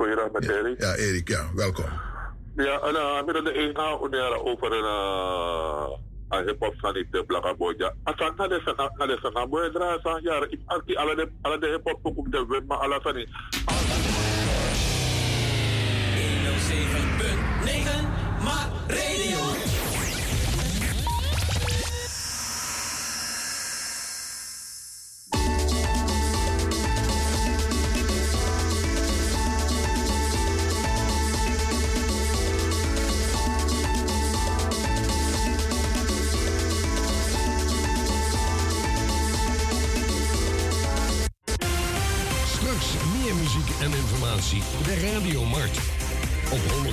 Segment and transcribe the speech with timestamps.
[0.00, 0.80] goeiedag met Erik.
[0.80, 1.90] Ja, Erik, ja, welkom.
[2.56, 7.92] Ja, en uh, met de onera over een uh, hip-hop van de Blaka Boja.
[8.04, 11.66] Asan na de sana na de sana boy dra sa ja, ik anti alle de
[11.66, 13.26] hip-hop ook de web maar alle van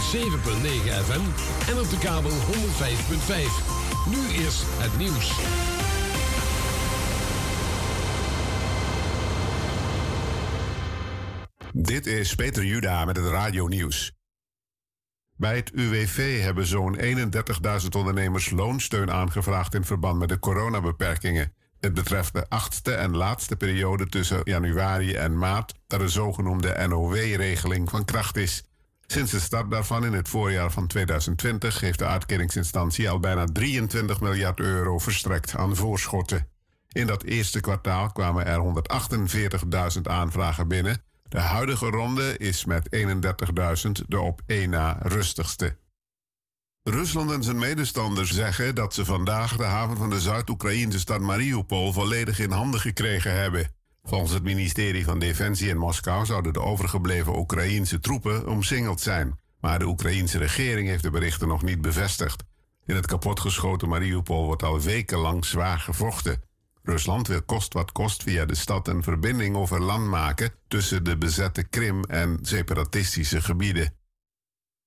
[0.07, 1.21] 107.9 FM
[1.69, 2.35] en op de kabel 105.5.
[4.09, 5.39] Nu is het nieuws.
[11.73, 14.13] Dit is Peter Juda met het Radio Nieuws.
[15.35, 21.53] Bij het UWV hebben zo'n 31.000 ondernemers loonsteun aangevraagd in verband met de coronabeperkingen.
[21.79, 27.89] Het betreft de achtste en laatste periode tussen januari en maart dat de zogenoemde NOW-regeling
[27.89, 28.63] van kracht is.
[29.07, 34.21] Sinds de start daarvan in het voorjaar van 2020 heeft de uitkeringsinstantie al bijna 23
[34.21, 36.47] miljard euro verstrekt aan voorschotten.
[36.91, 38.83] In dat eerste kwartaal kwamen er
[39.95, 41.01] 148.000 aanvragen binnen.
[41.29, 45.77] De huidige ronde is met 31.000 de op één na rustigste.
[46.83, 51.93] Rusland en zijn medestanders zeggen dat ze vandaag de haven van de Zuid-Oekraïnse stad Mariupol
[51.93, 53.76] volledig in handen gekregen hebben.
[54.07, 59.39] Volgens het ministerie van Defensie in Moskou zouden de overgebleven Oekraïense troepen omsingeld zijn.
[59.59, 62.43] Maar de Oekraïense regering heeft de berichten nog niet bevestigd.
[62.85, 66.41] In het kapotgeschoten Mariupol wordt al wekenlang zwaar gevochten.
[66.83, 71.17] Rusland wil kost wat kost via de stad een verbinding over land maken tussen de
[71.17, 73.93] bezette Krim en separatistische gebieden.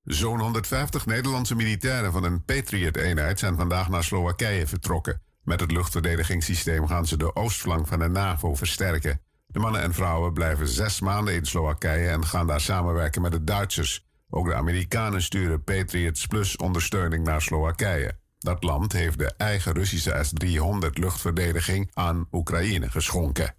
[0.02, 5.22] Zo'n 150 Nederlandse militairen van een Patriot-eenheid zijn vandaag naar Slowakije vertrokken.
[5.50, 9.20] Met het luchtverdedigingssysteem gaan ze de oostflank van de NAVO versterken.
[9.46, 13.44] De mannen en vrouwen blijven zes maanden in Slowakije en gaan daar samenwerken met de
[13.44, 14.06] Duitsers.
[14.28, 18.18] Ook de Amerikanen sturen Patriots Plus ondersteuning naar Slowakije.
[18.38, 23.54] Dat land heeft de eigen Russische S-300 luchtverdediging aan Oekraïne geschonken.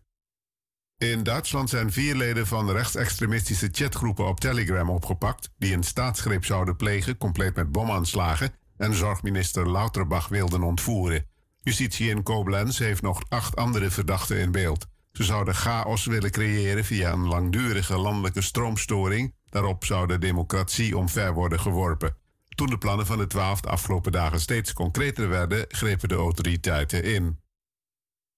[0.98, 6.76] In Duitsland zijn vier leden van rechtsextremistische chatgroepen op Telegram opgepakt die een staatsgreep zouden
[6.76, 11.30] plegen, compleet met bomaanslagen, en zorgminister Lauterbach wilden ontvoeren.
[11.64, 14.88] Justitie in Koblenz heeft nog acht andere verdachten in beeld.
[15.12, 19.36] Ze zouden chaos willen creëren via een langdurige landelijke stroomstoring.
[19.50, 22.16] Daarop zou de democratie omver worden geworpen.
[22.56, 27.04] Toen de plannen van de twaalf de afgelopen dagen steeds concreter werden, grepen de autoriteiten
[27.04, 27.40] in.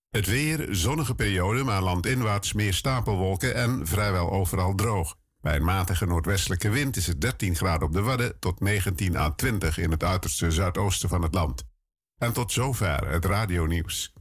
[0.09, 5.15] Het weer, zonnige periode, maar landinwaarts meer stapelwolken en vrijwel overal droog.
[5.41, 9.29] Bij een matige noordwestelijke wind is het 13 graden op de Wadden tot 19 à
[9.29, 11.71] 20 in het uiterste zuidoosten van het land.
[12.17, 14.13] En tot zover het radionieuws.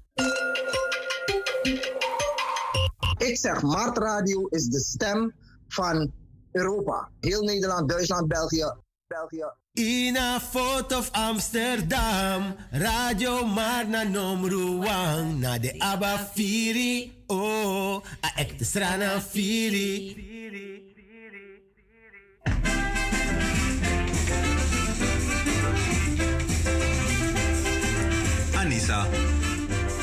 [3.17, 5.35] Ik zeg, Mart Radio is de stem
[5.69, 6.13] van
[6.53, 7.11] Europa.
[7.21, 8.73] Heel Nederland, Duitsland, België,
[9.07, 9.53] België.
[9.73, 18.33] In a foto of Amsterdam, radio maar na nomruang, na de Abba Firi, oh, a
[18.37, 20.31] ekte strana Firi.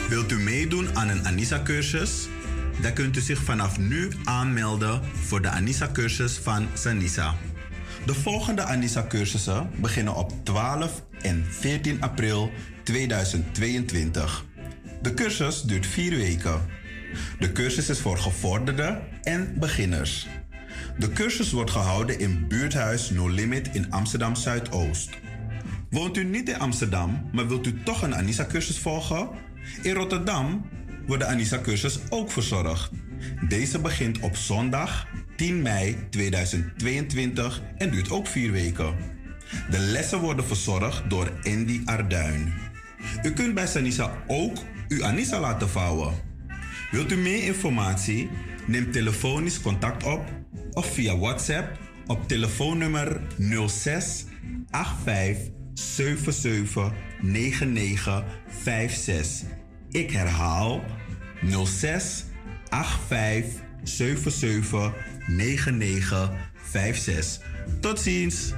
[0.10, 2.28] Wilt u meedoen aan een Anissa-cursus?
[2.82, 7.36] Dan kunt u zich vanaf nu aanmelden voor de Anissa-cursus van Sanisa.
[8.06, 12.52] De volgende Anissa-cursussen beginnen op 12 en 14 april
[12.84, 14.46] 2022.
[15.02, 16.62] De cursus duurt vier weken.
[17.40, 20.28] De cursus is voor gevorderden en beginners.
[20.98, 25.10] De cursus wordt gehouden in buurthuis No Limit in Amsterdam Zuidoost.
[25.90, 29.30] Woont u niet in Amsterdam, maar wilt u toch een Anissa-cursus volgen?
[29.82, 30.70] In Rotterdam
[31.08, 32.92] wordt de Anissa-cursus ook verzorgd.
[33.48, 38.96] Deze begint op zondag 10 mei 2022 en duurt ook vier weken.
[39.70, 42.54] De lessen worden verzorgd door Andy Arduin.
[43.24, 44.58] U kunt bij Sanisa ook
[44.88, 46.14] uw Anissa laten vouwen.
[46.92, 48.30] Wilt u meer informatie?
[48.68, 50.24] Neem telefonisch contact op
[50.72, 51.78] of via WhatsApp
[52.08, 53.22] op telefoonnummer
[53.68, 54.26] 06
[55.04, 56.92] 85 77
[57.22, 58.24] 99
[58.64, 59.48] 56.
[59.90, 60.84] Ik herhaal
[61.66, 62.26] 06
[62.70, 64.94] 85 77
[65.28, 67.40] 9956.
[67.80, 68.54] Tot ziens!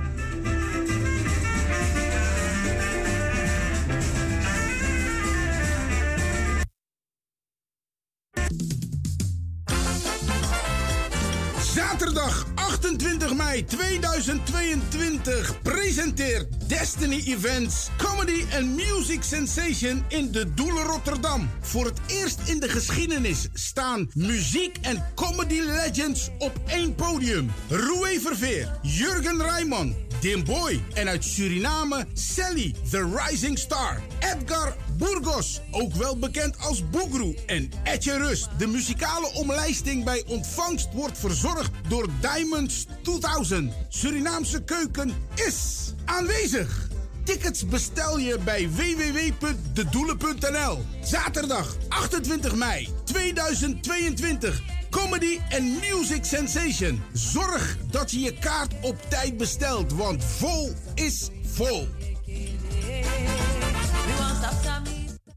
[13.51, 21.49] Mei 2022 presenteert Destiny Events Comedy and Music Sensation in de Doelen Rotterdam.
[21.61, 27.51] Voor het eerst in de geschiedenis staan muziek en comedy legends op één podium.
[27.69, 34.01] Roué Verveer, Jurgen Rijman, Dim Boy en uit Suriname Sally, the Rising Star.
[34.19, 38.49] Edgar Burgos, ook wel bekend als Boegru en Etje Rust.
[38.57, 43.73] De muzikale omlijsting bij ontvangst wordt verzorgd door Diamonds 2000.
[43.89, 46.87] Surinaamse keuken is aanwezig.
[47.23, 50.85] Tickets bestel je bij www.dedoelen.nl.
[51.03, 54.61] Zaterdag 28 mei 2022.
[54.89, 57.01] Comedy and Music Sensation.
[57.13, 61.87] Zorg dat je je kaart op tijd bestelt, want vol is vol.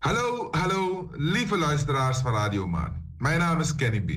[0.04, 3.04] Hallo, hallo, lieve luisteraars van Radio Maan.
[3.18, 4.10] Mijn naam is Kenny B.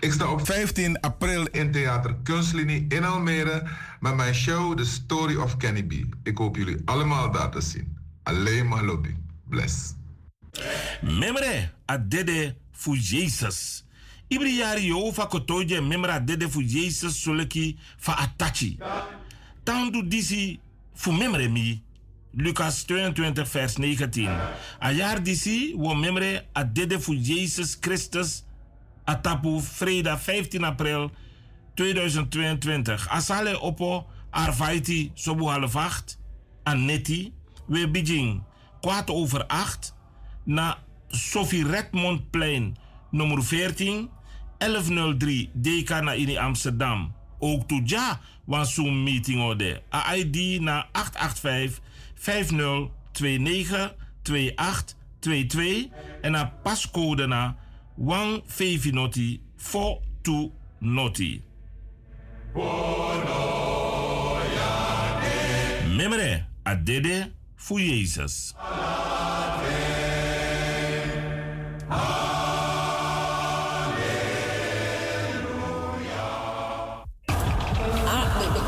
[0.00, 3.68] Ik sta op 15 april in Theater Kunstlinie in Almere
[4.00, 5.92] met mijn show The Story of Kenny B.
[6.22, 7.96] Ik hoop jullie allemaal daar te zien.
[8.22, 9.14] Alleen maar lobby.
[9.48, 9.94] Bless.
[11.00, 13.84] Memre, a dede fu Jesus.
[14.28, 15.28] Ibri yari yo fa
[16.24, 18.78] dede fu Jesus soleki fa atachi.
[19.62, 20.60] Tandu disi
[20.94, 21.82] fu memre mi.
[22.32, 24.28] Lucas 22 vers 19.
[24.78, 28.44] A jaar disi wo memre a dede fu Jesus Christus
[29.04, 31.10] atapu vreda 15 april
[31.74, 33.08] 2022.
[33.08, 36.18] Asale opo arvaiti sobu half acht.
[36.62, 37.32] Anetti.
[37.66, 38.42] We Beijing
[38.80, 39.94] kwart over acht.
[40.44, 42.76] Na Sophie Redmondplein
[43.10, 44.10] nummer 14.
[44.58, 47.14] 1103 DK na in Amsterdam.
[47.38, 49.82] Ook toja was zo'n meeting ode.
[50.14, 51.80] ID na 885
[52.22, 55.90] 5029 2822
[56.22, 57.54] en na pascode na
[57.98, 60.52] 1 noti 42
[60.82, 61.42] noti.
[65.96, 68.54] Memre, adede fu Jezus.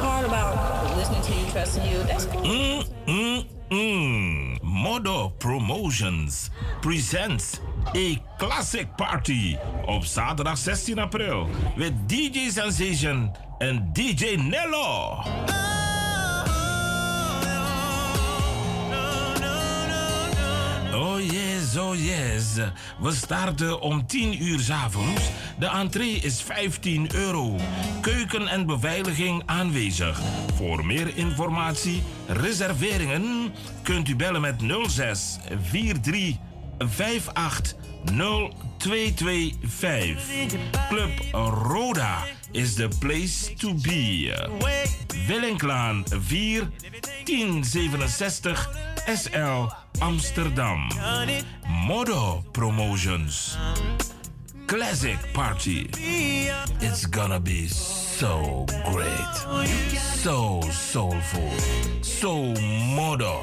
[0.00, 2.42] Part about listening to you, trusting you, that's cool.
[2.42, 2.73] Mm,
[3.06, 4.58] mm, mm.
[4.62, 7.60] Modo Promotions presents
[7.96, 9.56] a classic party
[9.86, 15.22] op zaterdag 16 april met DJ Sensation en DJ Nello.
[21.24, 22.54] Yes, oh yes.
[23.00, 25.22] We starten om 10 uur 's avonds.
[25.58, 27.56] De entree is 15 euro.
[28.00, 30.20] Keuken en beveiliging aanwezig.
[30.54, 34.54] Voor meer informatie, reserveringen kunt u bellen met
[34.86, 35.38] 06
[35.70, 36.36] 43
[36.78, 37.74] 58
[38.04, 40.24] 0225.
[40.88, 41.10] Club
[41.62, 42.24] Roda
[42.54, 44.32] is the place to be.
[45.28, 46.68] Willinklaan 4
[47.26, 48.56] 1067
[49.06, 49.68] SL
[50.00, 50.88] Amsterdam.
[51.86, 53.56] Modo Promotions.
[54.66, 55.90] Classic Party.
[56.80, 59.34] It's gonna be so great.
[60.22, 61.50] So soulful.
[62.02, 62.54] So
[62.96, 63.42] modo.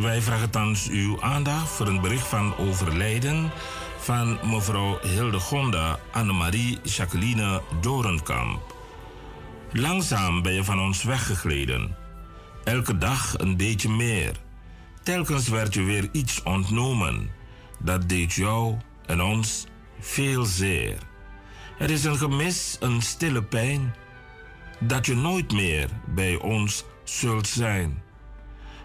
[0.00, 3.50] Wij vragen thans uw aandacht voor een bericht van overlijden
[3.98, 8.76] van mevrouw Hildegonda Annemarie Jacqueline Dorenkamp.
[9.72, 11.96] Langzaam ben je van ons weggegleden.
[12.64, 14.32] Elke dag een beetje meer.
[15.02, 17.30] Telkens werd je weer iets ontnomen.
[17.78, 18.76] Dat deed jou
[19.06, 19.66] en ons
[20.00, 20.98] veel zeer.
[21.78, 23.94] Het is een gemis, een stille pijn,
[24.80, 28.01] dat je nooit meer bij ons zult zijn.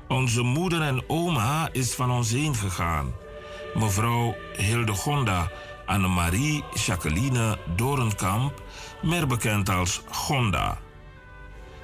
[0.08, 3.14] Onze moeder en oma is van ons heen gegaan.
[3.74, 5.52] Mevrouw Hildegonda
[5.86, 8.62] Annemarie Jacqueline Dorenkamp,
[9.02, 10.78] meer bekend als Gonda.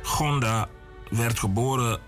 [0.02, 0.70] Gonda
[1.10, 2.00] werd geboren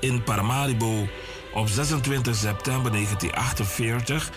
[0.00, 1.08] in Paramaribo
[1.54, 4.30] op 26 september 1948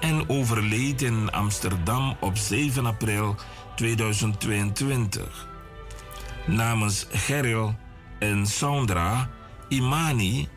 [0.00, 3.34] en overleed in Amsterdam op 7 april
[3.76, 5.48] 2022.
[6.46, 7.74] Namens Geril
[8.18, 9.28] en Sandra
[9.68, 10.48] Imani,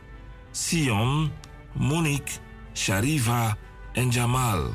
[0.52, 1.32] Sion,
[1.72, 2.32] Monique,
[2.74, 3.58] Sharifa
[3.94, 4.74] en Jamal.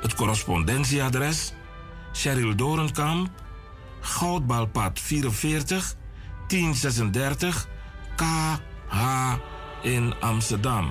[0.00, 1.52] Het correspondentieadres
[2.12, 3.28] Cheryl Dorenkamp,
[4.00, 5.94] Goudbalpad 44
[6.46, 7.68] 1036
[8.16, 9.34] KH
[9.82, 10.90] in Amsterdam.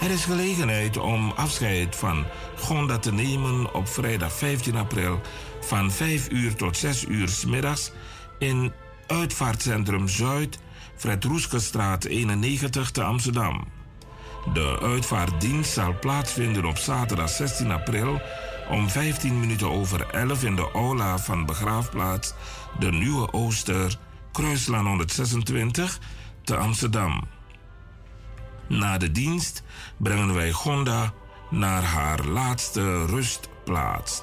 [0.00, 2.24] Er is gelegenheid om afscheid van
[2.56, 5.20] Gonda te nemen op vrijdag 15 april
[5.60, 7.92] van 5 uur tot 6 uur s middags
[8.38, 8.72] in
[9.06, 10.58] Uitvaartcentrum Zuid,
[10.98, 13.64] Fred Roeskestraat 91 te Amsterdam.
[14.52, 18.20] De uitvaartdienst zal plaatsvinden op zaterdag 16 april
[18.70, 22.34] om 15 minuten over 11 in de aula van begraafplaats
[22.78, 23.98] De Nieuwe Ooster,
[24.32, 26.00] Kruislaan 126
[26.44, 27.24] te Amsterdam.
[28.68, 29.62] Na de dienst
[29.96, 31.12] brengen wij Gonda
[31.50, 34.22] naar haar laatste rustplaats.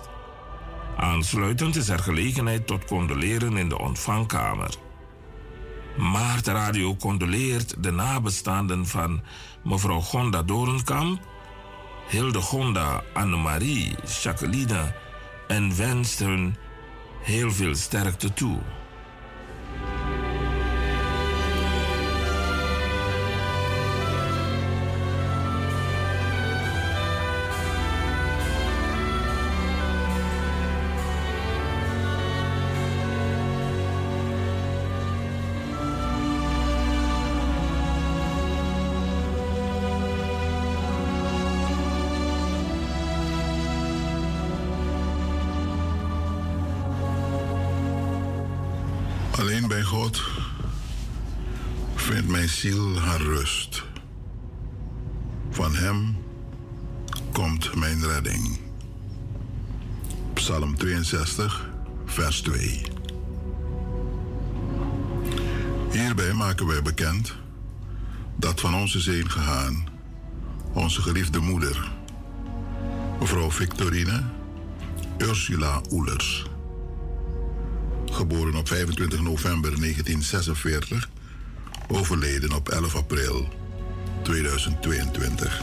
[0.98, 4.85] Aansluitend is er gelegenheid tot condoleren in de ontvangkamer.
[5.98, 9.22] Maart Radio condoleert de nabestaanden van
[9.64, 11.20] mevrouw Gonda Dorenkamp,
[12.10, 14.96] Hilde Gonda, Annemarie, Jacqueline
[15.48, 16.56] en wenst hun
[17.24, 18.58] heel veel sterkte toe.
[49.46, 50.24] Alleen bij God
[51.96, 53.84] vindt mijn ziel haar rust.
[55.50, 56.18] Van Hem
[57.32, 58.60] komt mijn redding.
[60.34, 61.70] Psalm 62,
[62.06, 62.82] vers 2.
[65.92, 67.36] Hierbij maken wij bekend
[68.36, 69.88] dat van onze zeen gegaan
[70.74, 71.92] onze geliefde moeder,
[73.20, 74.24] mevrouw Victorine
[75.18, 76.46] Ursula Oelers
[78.16, 81.10] geboren op 25 november 1946,
[81.88, 83.48] overleden op 11 april
[84.22, 85.62] 2022.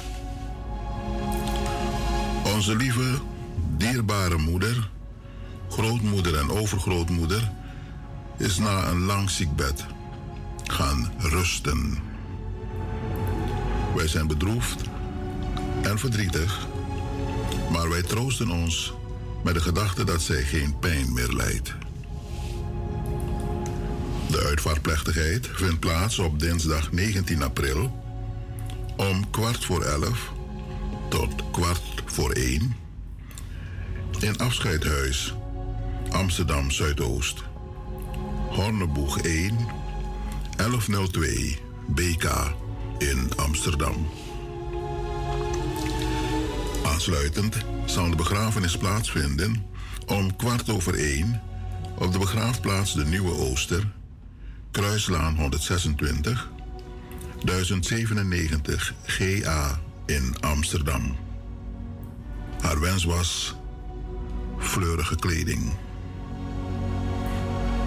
[2.55, 3.19] Onze lieve,
[3.77, 4.91] dierbare moeder,
[5.69, 7.51] grootmoeder en overgrootmoeder
[8.39, 9.87] is na een lang ziekbed
[10.65, 11.99] gaan rusten.
[13.97, 14.81] Wij zijn bedroefd
[15.83, 16.67] en verdrietig,
[17.71, 18.95] maar wij troosten ons
[19.45, 21.82] met de gedachte dat zij geen pijn meer lijdt.
[24.33, 28.05] De uitvaartplechtigheid vindt plaats op dinsdag 19 april
[28.97, 30.33] om kwart voor elf
[31.09, 32.77] tot kwart voor één
[34.21, 35.35] in Afscheidhuis
[36.11, 37.43] Amsterdam Zuidoost.
[38.51, 39.57] Horneboeg 1
[40.57, 42.55] 1102 BK
[42.99, 44.09] in Amsterdam.
[46.85, 49.67] Aansluitend zal de begrafenis plaatsvinden
[50.07, 51.43] om kwart over één
[51.99, 54.01] op de begraafplaats de Nieuwe Ooster
[54.73, 56.49] Kruislaan 126,
[57.45, 61.17] 1097 GA in Amsterdam.
[62.61, 63.55] Haar wens was
[64.59, 65.73] fleurige kleding.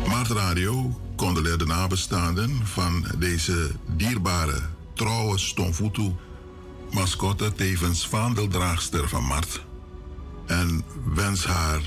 [0.07, 4.61] Maart Radio condoleerde nabestaanden van deze dierbare,
[4.93, 6.15] trouwe Stonfutu,
[6.91, 9.65] mascotte tevens vaandeldraagster van Mart,
[10.45, 11.81] en wens haar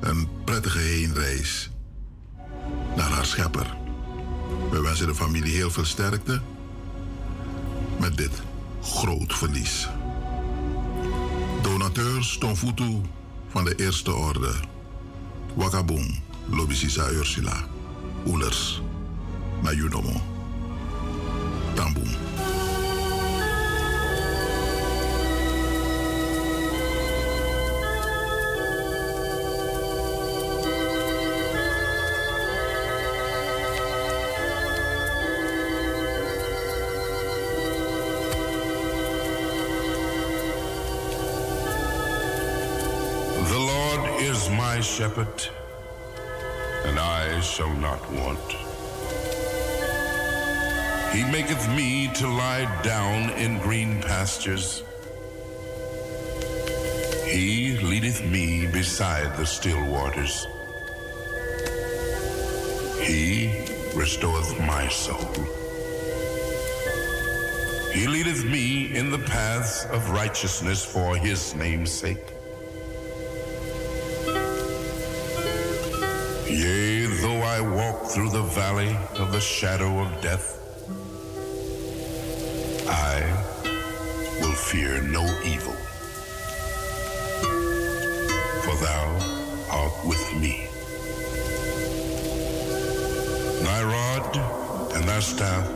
[0.00, 1.70] een prettige heenreis
[2.96, 3.81] naar haar schepper.
[4.72, 6.40] We wensen de familie heel veel sterkte
[8.00, 8.42] met dit
[8.82, 9.88] groot verlies.
[11.62, 13.00] Donateur Stonfutu
[13.48, 14.52] van de Eerste Orde.
[15.54, 16.06] Wakaboom,
[16.50, 17.66] Lobisisa Ursula.
[18.26, 18.82] Oelers,
[19.62, 20.20] Nayunomo.
[21.74, 22.31] Tamboom.
[44.82, 45.48] Shepherd,
[46.84, 48.52] and I shall not want.
[51.12, 54.82] He maketh me to lie down in green pastures.
[57.26, 60.46] He leadeth me beside the still waters.
[63.00, 65.32] He restoreth my soul.
[67.92, 72.32] He leadeth me in the paths of righteousness for his name's sake.
[76.52, 80.60] Yea, though I walk through the valley of the shadow of death,
[82.86, 83.22] I
[84.38, 85.72] will fear no evil.
[88.64, 89.06] For thou
[89.70, 90.68] art with me.
[93.64, 94.36] Thy rod
[94.94, 95.66] and thy staff,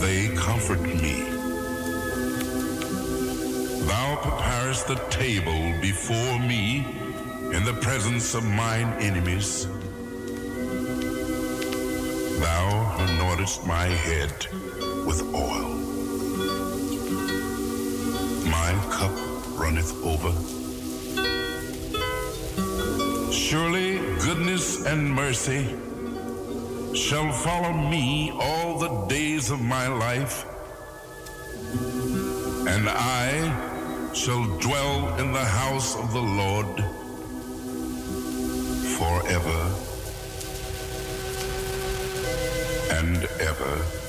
[0.00, 1.22] they comfort me.
[3.86, 7.05] Thou preparest the table before me
[7.52, 9.66] in the presence of mine enemies.
[12.40, 14.32] Thou anointest my head
[15.06, 15.68] with oil.
[18.50, 19.14] My cup
[19.58, 20.32] runneth over.
[23.32, 25.76] Surely goodness and mercy
[26.94, 30.44] shall follow me all the days of my life,
[32.66, 36.95] and I shall dwell in the house of the Lord
[39.20, 39.72] forever
[42.90, 44.05] and ever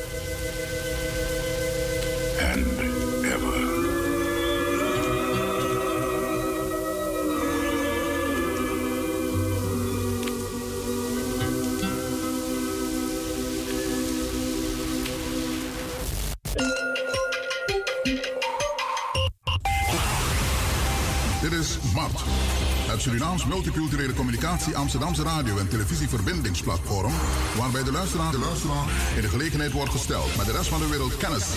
[23.46, 27.14] Multiculturele Communicatie Amsterdamse Radio- en Televisieverbindingsplatform,
[27.58, 30.88] waarbij de luisteraar, de luisteraar in de gelegenheid wordt gesteld met de rest van de
[30.88, 31.48] wereld kennis,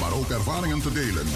[0.00, 1.26] maar ook ervaringen te delen.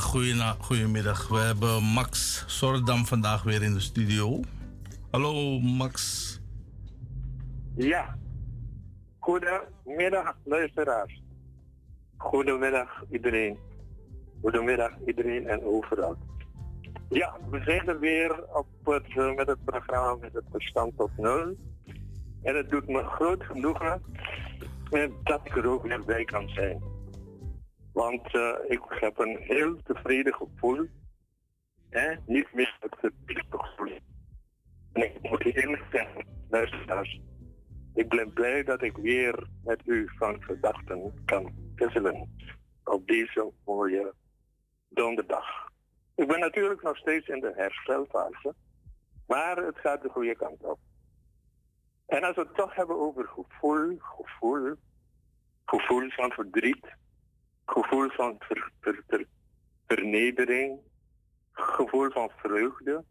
[0.00, 1.28] Goeie goedemiddag.
[1.28, 4.40] We hebben Max Sordam vandaag weer in de studio.
[5.10, 6.40] Hallo Max.
[7.76, 8.18] Ja.
[9.18, 11.22] Goedemiddag, luisteraars.
[12.16, 13.58] Goedemiddag, iedereen.
[14.40, 16.16] Goedemiddag, iedereen en overal.
[17.08, 21.10] Ja, we zijn er weer op het, eh, met het programma met het verstand tot
[21.16, 21.56] nul.
[22.42, 24.02] En het doet me groot genoegen
[24.90, 26.91] eh, dat ik er ook weer bij kan zijn.
[27.92, 30.86] Want eh, ik heb een heel tevreden gevoel.
[31.90, 32.14] Hè?
[32.26, 33.98] Niet meer het verplicht gevoel.
[34.92, 37.20] En ik moet eerlijk zeggen, luisteraars.
[37.94, 42.36] Ik ben blij dat ik weer met u van gedachten kan wisselen.
[42.84, 44.14] Op deze mooie
[44.88, 45.70] donderdag.
[46.14, 48.54] Ik ben natuurlijk nog steeds in de herstelfase.
[49.26, 50.78] Maar het gaat de goede kant op.
[52.06, 54.74] En als we het toch hebben over gevoel, gevoel,
[55.64, 56.86] gevoel van verdriet,
[57.66, 59.26] gevoel van ver- ver- ver-
[59.86, 60.78] vernedering,
[61.52, 63.04] gevoel van vreugde.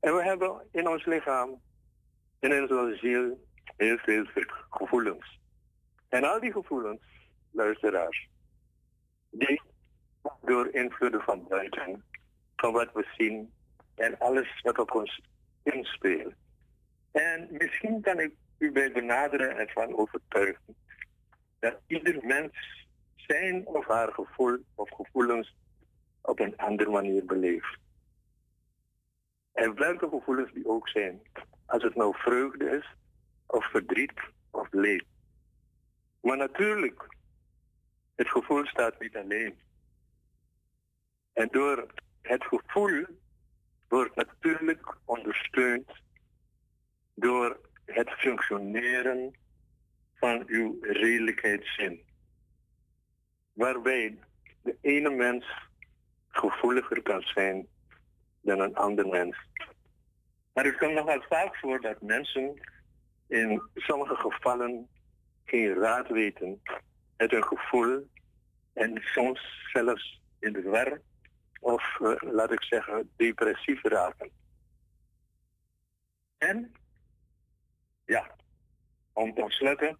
[0.00, 1.60] En we hebben in ons lichaam,
[2.40, 4.24] in onze ziel, heel veel
[4.70, 5.40] gevoelens.
[6.08, 7.02] En al die gevoelens,
[7.50, 8.28] luisteraars,
[9.30, 9.62] die
[10.42, 12.04] door invloeden van buiten,
[12.56, 13.52] van wat we zien
[13.94, 15.20] en alles wat op ons
[15.62, 16.34] inspeelt.
[17.12, 20.76] En misschien kan ik u bij benaderen en van overtuigen
[21.58, 22.85] dat ieder mens
[23.26, 25.56] zijn of haar gevoel of gevoelens
[26.20, 27.78] op een andere manier beleeft.
[29.52, 31.20] En welke gevoelens die ook zijn.
[31.66, 32.94] Als het nou vreugde is,
[33.46, 35.04] of verdriet, of leed.
[36.20, 37.16] Maar natuurlijk,
[38.14, 39.58] het gevoel staat niet alleen.
[41.32, 41.86] En door
[42.22, 43.04] het gevoel
[43.88, 45.90] wordt natuurlijk ondersteund
[47.14, 49.34] door het functioneren
[50.14, 52.05] van uw redelijkheidszin.
[53.56, 54.18] Waarbij
[54.62, 55.46] de ene mens
[56.28, 57.66] gevoeliger kan zijn
[58.40, 59.36] dan een ander mens.
[60.52, 62.60] Maar het komt nogal vaak voor dat mensen
[63.26, 64.88] in sommige gevallen
[65.44, 66.62] geen raad weten
[67.16, 68.08] met hun gevoel
[68.72, 71.00] en soms zelfs in de war
[71.60, 74.30] of eh, laat ik zeggen depressief raken.
[76.38, 76.72] En
[78.04, 78.36] ja,
[79.12, 79.98] om te ontsluiten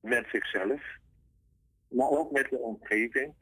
[0.00, 0.82] met zichzelf,
[1.90, 3.34] maar ook met de omgeving,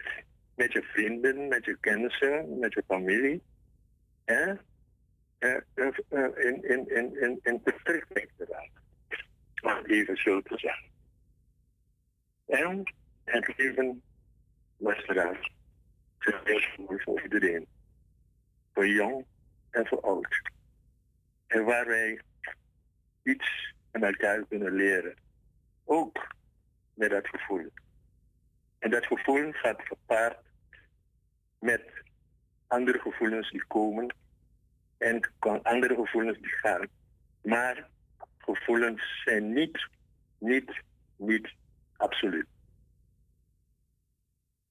[0.54, 3.42] met je vrienden, met je kennissen, met je familie.
[4.24, 4.54] Hè?
[5.38, 7.74] Eh, eh, eh, in, in, in, in, in te
[8.38, 8.82] raken.
[9.62, 10.88] Om het even zo te zeggen.
[12.46, 12.82] En
[13.24, 14.02] het leven,
[14.76, 15.52] luisteraars,
[16.44, 17.66] is mooi voor iedereen.
[18.72, 19.26] Voor jong
[19.70, 20.50] en voor oud.
[21.46, 22.20] En waar wij
[23.22, 25.14] iets aan elkaar kunnen leren.
[25.84, 26.34] Ook
[26.94, 27.70] met dat gevoel.
[28.78, 30.38] En dat gevoel gaat gepaard
[31.58, 31.82] met
[32.66, 34.14] andere gevoelens die komen
[34.98, 36.86] en andere gevoelens die gaan.
[37.42, 37.88] Maar
[38.38, 39.88] gevoelens zijn niet,
[40.38, 40.82] niet,
[41.16, 41.54] niet
[41.96, 42.46] absoluut.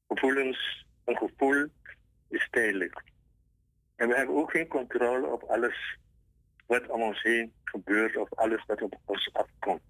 [0.07, 1.67] Gevoelens, een gevoel
[2.29, 3.01] is tijdelijk.
[3.95, 5.97] En we hebben ook geen controle op alles
[6.65, 9.81] wat om ons heen gebeurt of alles wat op ons afkomt.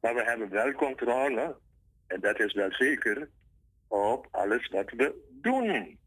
[0.00, 1.56] Maar we hebben wel controle,
[2.08, 3.28] en dat is wel zeker,
[3.88, 5.98] op alles wat we doen.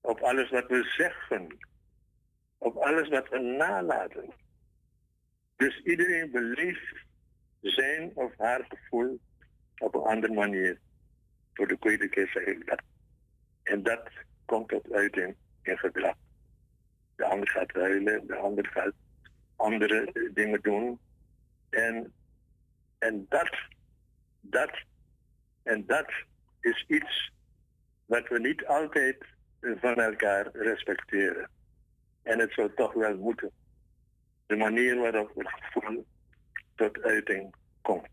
[0.00, 1.56] Op alles wat we zeggen.
[2.58, 4.32] Op alles wat we nalaten.
[5.56, 7.04] Dus iedereen beleeft
[7.60, 9.20] zijn of haar gevoel
[9.78, 10.78] op een andere manier.
[11.52, 12.82] Voor de tweede keer zeg ik dat.
[13.62, 14.10] En dat
[14.44, 16.16] komt tot uiting in gedrag.
[17.16, 18.94] De ander gaat huilen, de ander gaat
[19.56, 20.98] andere dingen doen.
[21.70, 22.12] En,
[22.98, 23.50] en dat,
[24.50, 24.70] dat,
[25.62, 26.10] en dat
[26.60, 27.32] is iets
[28.06, 29.24] wat we niet altijd
[29.60, 31.50] van elkaar respecteren.
[32.22, 33.50] En het zou toch wel moeten.
[34.46, 36.06] De manier waarop het gevoel
[36.74, 38.08] tot uiting komt.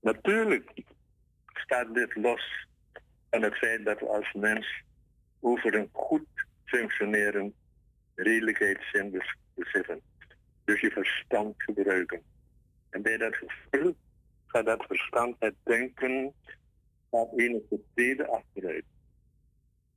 [0.00, 0.70] Natuurlijk
[1.46, 2.66] staat dit los
[3.30, 4.82] van het feit dat we als mens
[5.40, 6.26] over een goed
[6.64, 7.54] functionerend
[8.14, 10.00] redelijkheidszin bes- beschikken.
[10.64, 12.22] Dus je verstand gebruiken.
[12.90, 13.96] En bij dat gevoel
[14.50, 16.34] gaat dat verstand, het denken,
[17.10, 18.84] gaat enige tweede achteruit.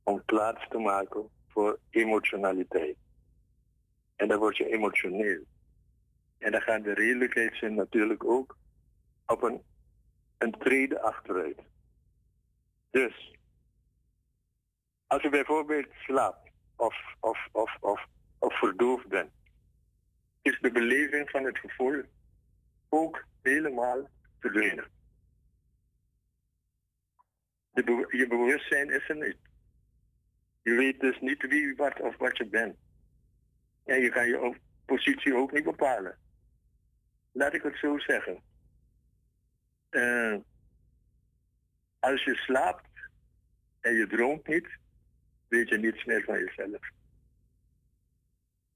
[0.02, 2.96] Om plaats te maken voor emotionaliteit.
[4.16, 5.44] En dan word je emotioneel.
[6.38, 8.56] En dan gaat de redelijkheidszin natuurlijk ook
[9.26, 9.62] op een,
[10.38, 11.58] een trede achteruit.
[12.90, 13.36] Dus,
[15.06, 18.06] als je bijvoorbeeld slaapt of, of, of, of,
[18.38, 19.30] of verdoofd bent,
[20.42, 22.02] is de beleving van het gevoel
[22.88, 24.08] ook helemaal
[24.44, 24.90] verdwenen.
[28.08, 29.36] Je bewustzijn is er niet.
[30.62, 32.76] Je weet dus niet wie, wat of wat je bent.
[33.84, 36.18] En je kan je positie ook niet bepalen.
[37.32, 38.42] Laat ik het zo zeggen.
[39.90, 40.36] Eh,
[41.98, 42.88] als je slaapt
[43.80, 44.68] en je droomt niet,
[45.48, 46.90] weet je niets meer van jezelf.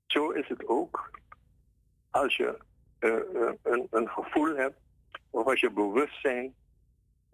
[0.07, 1.21] Zo is het ook
[2.11, 2.59] als je
[2.99, 4.81] eh, eh, een, een gevoel hebt,
[5.31, 6.55] of als je bewustzijn,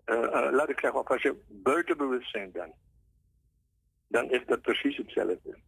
[0.05, 2.75] eh, laat ik zeggen, of als je buiten bewustzijn bent,
[4.09, 5.59] dan is dat precies hetzelfde.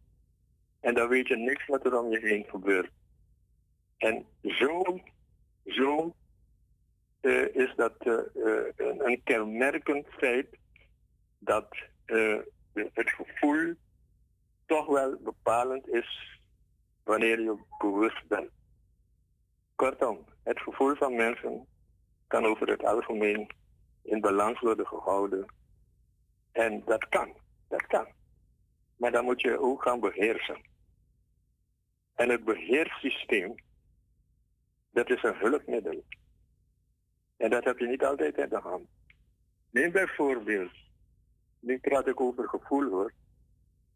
[0.79, 2.91] En dan weet je niks wat er om je heen gebeurt.
[3.97, 4.99] En zo,
[5.65, 6.15] zo
[7.19, 10.47] eh, is dat een, een kenmerkend feit
[11.39, 11.75] dat
[12.73, 13.73] het gevoel
[14.65, 16.39] toch wel bepalend is
[17.03, 18.49] wanneer je bewust bent.
[19.75, 21.67] Kortom, het gevoel van mensen
[22.27, 23.47] kan over het algemeen
[24.01, 25.45] in balans worden gehouden.
[26.51, 27.33] En dat kan,
[27.67, 28.07] dat kan.
[28.95, 30.61] Maar dan moet je ook gaan beheersen.
[32.15, 33.55] En het beheerssysteem,
[34.91, 36.03] dat is een hulpmiddel.
[37.37, 38.87] En dat heb je niet altijd in de hand.
[39.69, 40.71] Neem bijvoorbeeld,
[41.59, 43.13] nu praat ik over gevoel hoor.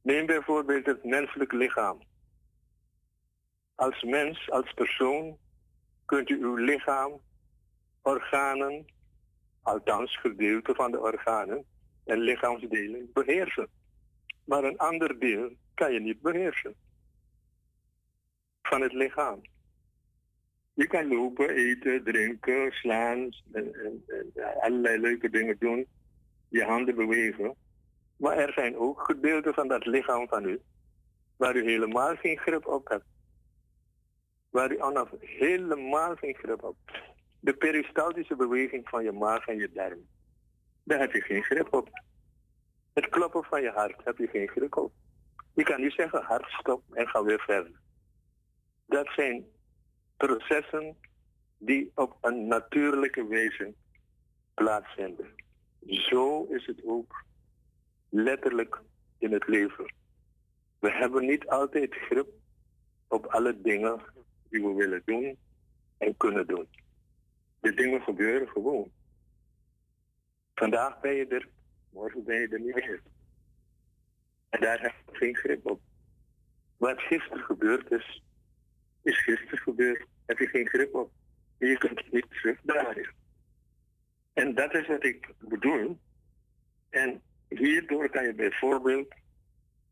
[0.02, 2.02] Neem bijvoorbeeld het menselijk lichaam.
[3.76, 5.38] als mens, als persoon,
[6.06, 7.20] kunt u uw lichaam,
[8.02, 8.86] organen,
[9.62, 11.66] althans gedeelte van de organen
[12.06, 13.68] en lichaamsdelen beheersen.
[14.44, 16.76] Maar een ander deel kan je niet beheersen
[18.62, 19.42] van het lichaam.
[20.74, 24.04] Je kan lopen, eten, drinken, slaan en,
[24.60, 25.88] allerlei leuke dingen doen,
[26.50, 27.56] je handen bewegen.
[28.18, 30.62] Maar er zijn ook gedeelten van dat lichaam van u
[31.38, 33.06] waar u helemaal geen grip op hebt.
[34.50, 37.11] Waar u aan helemaal geen grip op hebt.
[37.44, 40.08] De peristaltische beweging van je maag en je darm.
[40.84, 41.90] Daar heb je geen grip op.
[42.94, 44.92] Het kloppen van je hart heb je geen grip op.
[45.54, 47.72] Je kan niet zeggen hart stop en ga weer verder.
[48.86, 49.46] Dat zijn
[50.18, 50.98] processen
[51.58, 53.74] die op een natuurlijke wijze
[54.54, 55.34] plaatsvinden.
[55.86, 57.26] Zo is het ook
[58.10, 58.82] letterlijk
[59.18, 59.94] in het leven.
[60.80, 62.28] We hebben niet altijd grip
[63.08, 64.02] op alle dingen
[64.50, 65.38] die we willen doen
[65.98, 66.68] en kunnen doen.
[67.62, 68.92] De dingen gebeuren gewoon.
[70.54, 71.48] Vandaag ben je er,
[71.90, 73.02] morgen ben je er niet meer.
[74.50, 75.82] En daar heb je geen grip op.
[76.78, 78.24] Wat gisteren gebeurd is,
[79.02, 80.06] is gisteren gebeurd.
[80.26, 81.12] Heb je geen grip op.
[81.58, 83.14] Je kunt het niet terugdraaien.
[84.34, 85.98] En dat is wat ik bedoel.
[86.90, 89.14] En hierdoor kan je bijvoorbeeld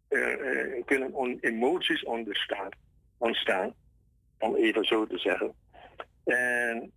[0.07, 2.69] eh, kunnen emoties onderstaan,
[3.17, 3.73] ontstaan,
[4.39, 5.53] om even zo te zeggen.
[6.23, 6.91] En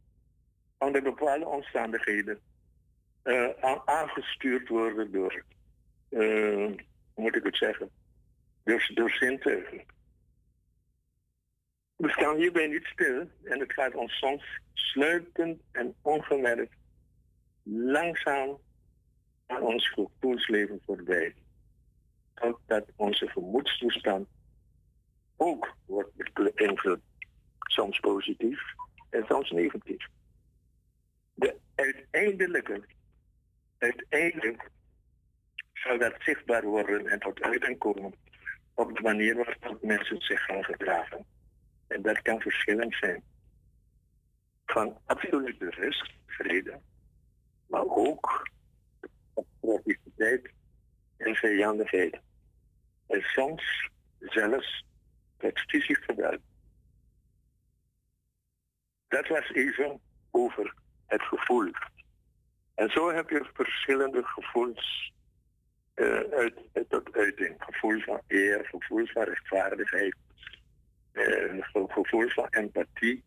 [0.83, 2.40] onder bepaalde omstandigheden
[3.23, 5.45] eh, aangestuurd worden door,
[6.09, 6.18] eh,
[7.14, 7.90] hoe moet ik het zeggen,
[8.64, 9.85] door, door zintuigen.
[11.97, 16.75] We staan hierbij niet stil en het gaat ons soms sluipend en ongemerkt
[17.62, 18.59] langzaam
[19.47, 21.35] aan ons gevoelsleven voorbij.
[22.35, 24.29] Totdat onze gemoedstoestand
[25.37, 27.01] ook wordt beïnvloed.
[27.59, 28.61] Soms positief
[29.11, 30.07] en soms negatief.
[31.74, 32.85] De uiteindelijke,
[33.78, 34.70] uiteindelijk
[35.72, 38.14] zal dat zichtbaar worden en tot uiting komen
[38.74, 41.24] op de manier waarop mensen zich gaan gedragen.
[41.87, 43.22] En dat kan verschillend zijn.
[44.66, 46.80] Van absolute rust, vrede,
[47.66, 48.50] maar ook
[49.61, 50.50] progressiviteit
[51.16, 52.20] en vijandigheid.
[53.06, 54.85] En soms zelfs
[55.37, 56.40] het fysisch geweld.
[59.08, 60.74] Dat was even over
[61.12, 61.70] het gevoel.
[62.75, 65.12] En zo heb je verschillende gevoels
[65.94, 66.55] eh, uit,
[66.88, 67.55] tot uiting.
[67.59, 70.14] Gevoel van eer, gevoel van rechtvaardigheid,
[71.12, 73.22] ge- gevoel van empathie,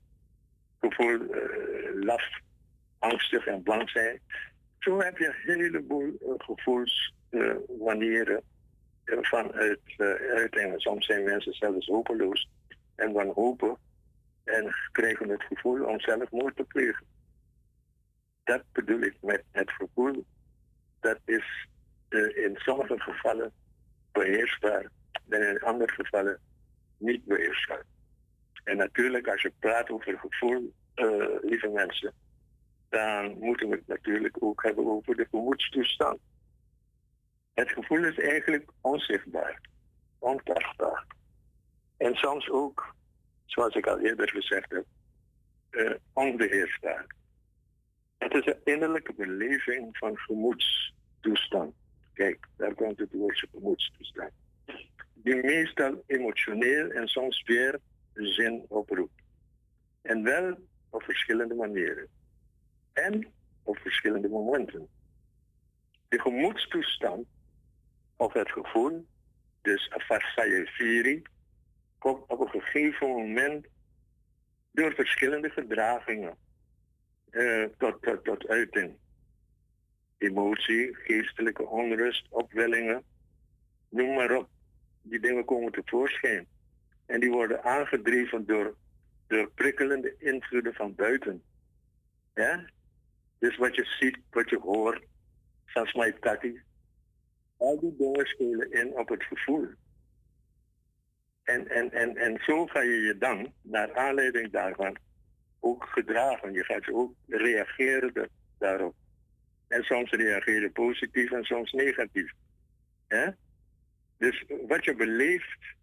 [0.79, 2.39] gevoel uh, last,
[2.99, 4.19] angstig en bang zijn.
[4.79, 8.41] Zo heb je een heleboel uh, gevoelsmanieren
[9.05, 10.79] uh, vanuit uh, uitingen.
[10.79, 12.49] Soms zijn mensen zelfs hopeloos
[12.95, 13.77] en wanhopen
[14.43, 17.05] en krijgen het gevoel om zelfmoord te plegen.
[18.45, 20.25] Dat bedoel ik met het gevoel.
[20.99, 21.67] Dat is
[22.09, 23.51] uh, in sommige gevallen
[24.11, 24.89] beheersbaar
[25.29, 26.39] en in andere gevallen
[26.97, 27.83] niet beheersbaar.
[28.63, 32.13] En natuurlijk, als je praat over gevoel, uh, lieve mensen,
[32.89, 36.19] dan moeten we het natuurlijk ook hebben over de gemoedstoestand.
[37.53, 39.61] Het gevoel is eigenlijk onzichtbaar,
[40.19, 41.05] ontastbaar.
[41.97, 42.95] En soms ook,
[43.45, 44.85] zoals ik al eerder gezegd heb,
[45.71, 47.05] uh, onbeheersbaar.
[48.17, 51.73] Het is een innerlijke beleving van gemoedstoestand.
[52.13, 54.31] Kijk, daar komt het woordje gemoedstoestand.
[55.13, 57.79] Die meestal emotioneel en soms weer
[58.13, 59.21] zin oproept.
[60.01, 60.57] En wel
[60.89, 62.07] op verschillende manieren.
[62.93, 63.27] En
[63.63, 64.87] op verschillende momenten.
[66.07, 67.27] De gemoedstoestand
[68.15, 69.05] of het gevoel,
[69.61, 71.21] dus afasayefiri,
[71.97, 73.67] komt op een gegeven moment
[74.71, 76.37] door verschillende gedragingen
[77.35, 78.97] uh, tot, tot, tot uiting.
[80.17, 83.03] Emotie, geestelijke onrust, opwellingen,
[83.89, 84.49] noem maar op.
[85.01, 86.47] Die dingen komen tevoorschijn.
[87.05, 88.75] En die worden aangedreven door,
[89.27, 91.43] door prikkelende invloeden van buiten.
[92.33, 92.69] Ja?
[93.39, 95.03] Dus wat je ziet, wat je hoort,
[95.65, 96.61] zoals mijn tati.
[97.57, 99.67] Al die dingen spelen in op het gevoel.
[101.43, 104.97] En, en, en, en zo ga je je dan, naar aanleiding daarvan,
[105.65, 106.53] ook gedragen.
[106.53, 108.95] Je gaat ook reageren daarop.
[109.67, 112.31] En soms reageer je positief en soms negatief.
[114.17, 115.75] Dus wat je beleeft,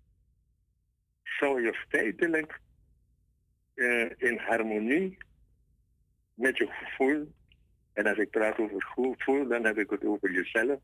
[1.22, 2.60] zou je feitelijk
[3.74, 5.18] uh, in harmonie
[6.34, 7.32] met je gevoel,
[7.92, 10.80] en als ik praat over gevoel, dan heb ik het over jezelf,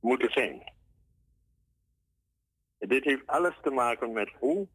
[0.00, 0.72] moeten zijn.
[2.78, 4.68] En dit heeft alles te maken met hoe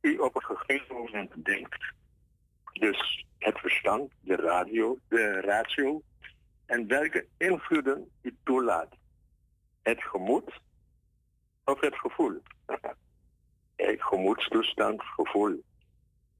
[0.00, 1.94] u op een gegeven moment denkt.
[2.82, 6.02] Dus het verstand, de radio, de ratio
[6.66, 8.94] en welke invloeden u toelaat.
[9.82, 10.60] Het gemoed
[11.64, 12.42] of het gevoel.
[13.76, 15.62] Het gemoedstoestand, gevoel.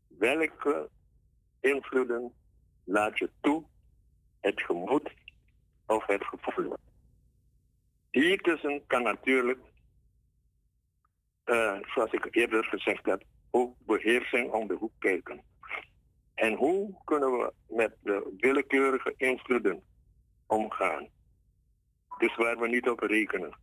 [0.08, 0.88] Welke
[1.60, 2.32] invloeden
[2.84, 3.64] laat je toe?
[4.40, 5.12] Het gemoed
[5.86, 6.76] of het gevoel?
[8.10, 9.60] Hiertussen kan natuurlijk,
[11.44, 15.51] eh, zoals ik eerder gezegd heb, ook beheersing om de hoek kijken.
[16.34, 19.82] En hoe kunnen we met de willekeurige invloeden
[20.46, 21.08] omgaan?
[22.18, 23.58] Dus waar we niet op rekenen.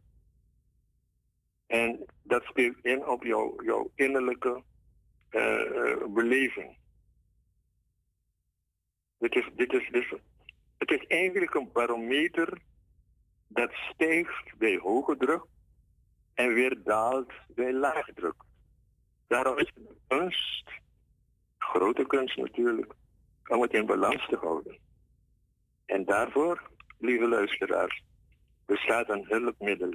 [1.67, 4.63] En dat speelt in op jouw, innerlijke
[5.29, 6.77] eh, eh, beleving.
[9.17, 10.13] Dit is, dit is, dus,
[10.77, 12.61] het is eigenlijk een barometer
[13.47, 15.45] dat stijgt bij hoge druk
[16.33, 18.43] en weer daalt bij lage druk.
[19.27, 20.69] Daarom is het kunst,
[21.69, 22.93] grote kunst natuurlijk,
[23.47, 24.77] om het in balans te houden.
[25.85, 28.03] En daarvoor, lieve luisteraars,
[28.65, 29.93] bestaat een hulpmiddel.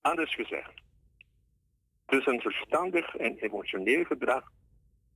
[0.00, 0.72] Anders gezegd,
[2.06, 4.50] tussen verstandig en emotioneel gedrag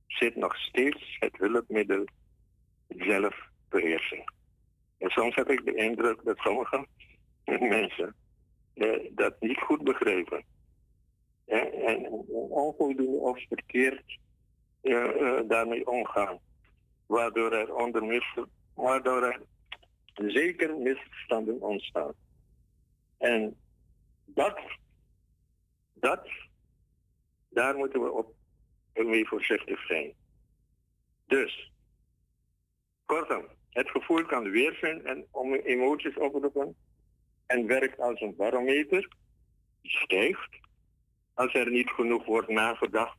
[0.07, 2.05] zit nog steeds het hulpmiddel
[2.87, 4.31] zelfbeheersing.
[4.97, 6.87] En soms heb ik de indruk dat sommige
[7.77, 8.15] mensen
[8.73, 10.43] eh, dat niet goed begrijpen.
[11.47, 12.07] En
[12.49, 14.19] onvoldoende of verkeerd
[14.81, 16.39] eh, eh, daarmee omgaan.
[17.05, 18.23] Waardoor er onder
[18.73, 19.41] waardoor er
[20.13, 22.13] zeker misverstanden ontstaan.
[23.17, 23.57] En
[24.25, 24.59] dat,
[25.93, 26.27] dat,
[27.49, 28.35] daar moeten we op
[28.93, 30.13] mee voorzichtig zijn.
[31.25, 31.71] Dus,
[33.05, 36.75] kortom, het gevoel kan weerzin en om emoties oproepen
[37.45, 39.07] en werkt als een barometer,
[39.81, 40.66] stijgt
[41.37, 43.17] als er niet genoeg wordt nagedacht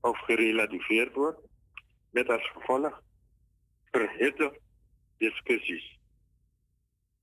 [0.00, 1.40] of gerelativeerd wordt,
[2.10, 3.02] met als gevolg
[3.84, 4.60] verhitte
[5.16, 5.98] discussies.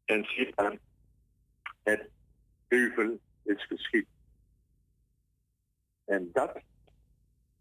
[0.05, 0.79] En zie dan,
[1.83, 2.09] het
[2.67, 4.07] heuvel is geschied.
[6.05, 6.61] En dat,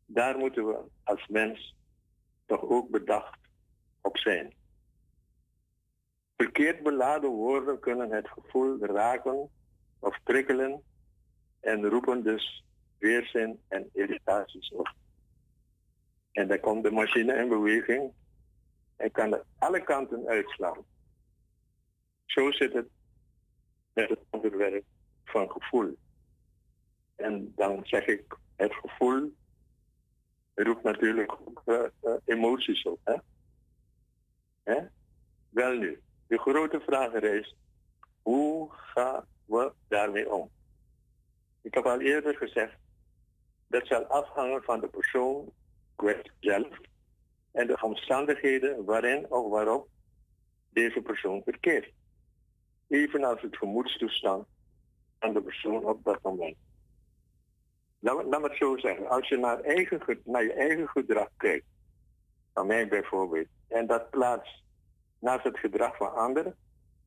[0.07, 1.77] daar moeten we als mens
[2.47, 3.39] toch ook bedacht
[4.01, 4.55] op zijn.
[6.37, 9.51] Verkeerd beladen woorden kunnen het gevoel raken
[9.99, 10.83] of prikkelen
[11.67, 12.65] en roepen dus
[12.99, 14.95] weerzin en irritaties op.
[16.33, 18.13] En dan komt de machine in beweging
[18.97, 20.85] en kan er alle kanten uitslaan.
[22.25, 22.89] Zo zit het
[23.93, 24.85] met het onderwerp
[25.25, 25.97] van gevoel.
[27.17, 29.35] En dan zeg ik, het gevoel
[30.55, 31.33] roept natuurlijk
[31.65, 33.01] eh, eh, emoties op.
[33.05, 33.17] Hè?
[34.63, 34.87] Hè?
[35.49, 37.57] Wel nu, de grote vraag is,
[38.23, 40.51] hoe gaan we daarmee om?
[41.67, 42.77] Ik heb al eerder gezegd,
[43.67, 45.53] dat zal afhangen van de persoon
[46.41, 46.69] zelf
[47.53, 49.89] en de omstandigheden waarin of waarop
[50.71, 51.93] deze persoon verkeert.
[52.89, 54.47] Evenals het gemoedstoestand
[55.19, 56.57] van de persoon op dat moment.
[57.99, 61.29] Laat, laat me het zo zeggen, als je naar, eigen, ge- naar je eigen gedrag
[61.37, 61.67] kijkt,
[62.55, 64.63] van mij bijvoorbeeld, en dat plaatst
[65.19, 66.57] naast het gedrag van anderen,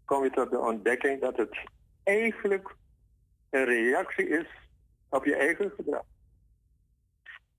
[0.05, 1.59] kom je tot de ontdekking dat het
[2.03, 2.75] eigenlijk
[3.49, 4.47] een reactie is
[5.09, 6.03] op je eigen gedrag.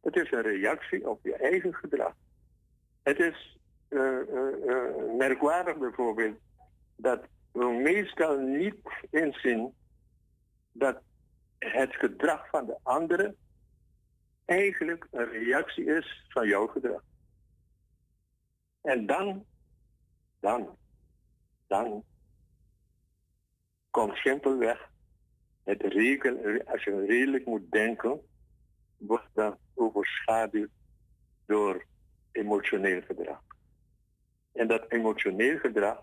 [0.00, 2.14] Het is een reactie op je eigen gedrag.
[3.03, 6.38] Het is eh, eh, eh, merkwaardig bijvoorbeeld
[6.96, 7.20] dat
[7.53, 8.74] we meestal niet
[9.11, 9.74] inzien
[10.72, 11.00] dat
[11.59, 13.37] het gedrag van de anderen
[14.44, 17.03] eigenlijk een reactie is van jouw gedrag.
[18.81, 19.44] En dan,
[20.40, 20.76] dan,
[21.66, 22.05] dan
[23.90, 24.89] komt simpelweg
[25.64, 25.82] het
[26.66, 28.20] als je redelijk moet denken,
[28.96, 30.70] wordt dat overschaduwd
[31.46, 31.84] door
[32.32, 33.42] emotioneel gedrag.
[34.52, 36.02] En dat emotioneel gedrag,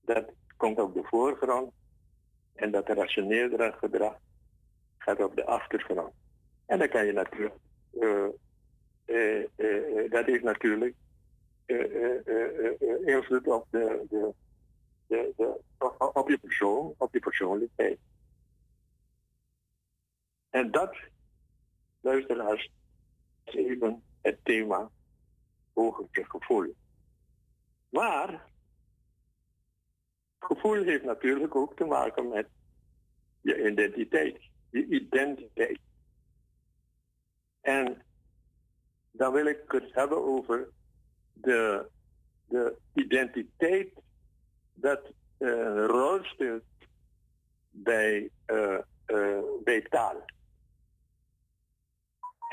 [0.00, 0.24] dat
[0.56, 1.72] komt op de voorgrond
[2.54, 4.18] en dat rationeel gedrag
[4.98, 6.12] gaat op de achtergrond.
[6.66, 7.54] En dan kan je natuurlijk,
[8.00, 8.26] eh,
[9.04, 10.94] eh, eh, dat heeft natuurlijk
[13.04, 14.32] invloed op, de, de,
[15.36, 15.60] de,
[16.12, 17.98] op je persoon, op je persoonlijkheid.
[20.54, 20.96] En dat,
[22.00, 22.70] luisteraars,
[23.44, 24.90] is even het thema
[25.72, 26.74] hoogste gevoel.
[27.88, 28.46] Maar
[30.38, 32.48] gevoel heeft natuurlijk ook te maken met
[33.40, 34.38] je identiteit,
[34.70, 35.80] je identiteit.
[37.60, 38.02] En
[39.10, 40.68] dan wil ik het hebben over
[41.32, 41.90] de,
[42.44, 43.92] de identiteit
[44.74, 45.02] dat
[45.38, 46.64] eh, een rol speelt
[47.70, 50.24] bij eh, eh, bij taal.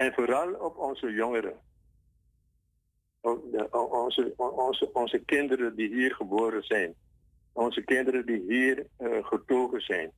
[0.02, 1.60] En vooral op onze jongeren.
[3.20, 6.96] Op de- o- onze, onze, onze kinderen die hier geboren zijn.
[7.54, 10.12] Onze kinderen die hier eh, getogen zijn.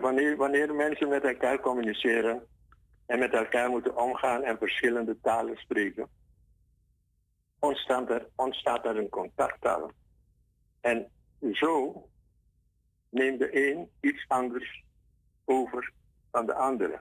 [0.00, 2.46] Wanneer, wanneer mensen met elkaar communiceren
[3.06, 6.08] en met elkaar moeten omgaan en verschillende talen spreken,
[7.58, 9.90] ontstaat er, ontstaat er een contacttaal.
[10.80, 11.10] En
[11.52, 12.02] zo
[13.08, 14.84] neemt de een iets anders
[15.44, 15.92] over
[16.30, 17.00] dan de andere.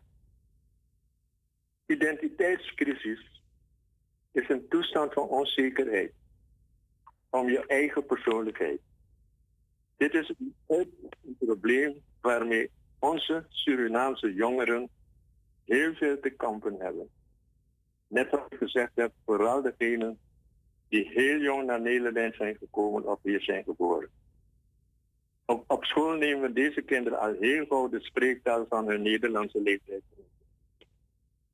[1.86, 3.42] Identiteitscrisis
[4.32, 6.14] is een toestand van onzekerheid
[7.30, 8.80] om je eigen persoonlijkheid.
[9.98, 10.34] Dit is
[10.68, 10.94] een
[11.40, 12.70] probleem waarmee
[13.00, 14.90] onze Surinaamse jongeren
[15.66, 17.10] heel veel te kampen hebben.
[18.08, 20.20] Net zoals ik gezegd heb, vooral degenen
[20.90, 24.10] die heel jong naar Nederland zijn gekomen of hier zijn geboren.
[25.46, 30.02] Op, school nemen deze kinderen al heel gauw de spreektaal van hun Nederlandse leeftijd.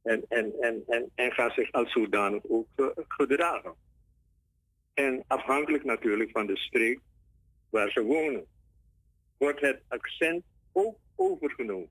[0.07, 3.73] En, en, en, en, en gaan zich als zodanig ook eh, gedragen.
[4.93, 6.99] En afhankelijk natuurlijk van de streek
[7.69, 8.45] waar ze wonen,
[9.37, 11.89] wordt het accent ook overgenomen.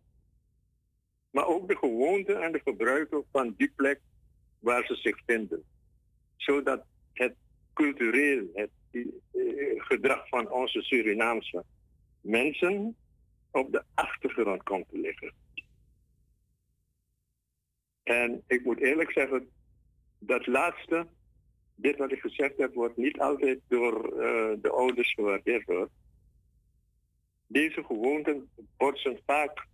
[1.30, 4.00] Maar ook de gewoonten en de gebruiken van die plek
[4.58, 5.64] waar ze zich vinden.
[6.36, 7.34] Zodat het
[7.72, 9.02] cultureel, het eh,
[9.76, 11.64] gedrag van onze Surinaamse
[12.20, 12.96] mensen
[13.50, 15.32] op de achtergrond komt te liggen.
[18.06, 19.48] En ik moet eerlijk zeggen,
[20.18, 21.06] dat laatste,
[21.74, 25.88] dit wat ik gezegd heb, wordt niet altijd door eh, de ouders gewaardeerd.
[27.46, 29.66] Deze gewoonten botsen vaak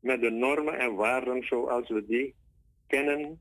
[0.00, 2.34] met de normen en waarden zoals we die
[2.86, 3.40] kennen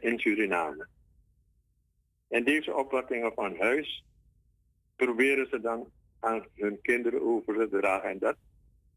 [0.00, 0.86] in Suriname.
[2.28, 4.04] En deze opvattingen van huis
[4.96, 5.90] proberen ze dan
[6.20, 8.08] aan hun kinderen over te dragen.
[8.08, 8.36] En dat,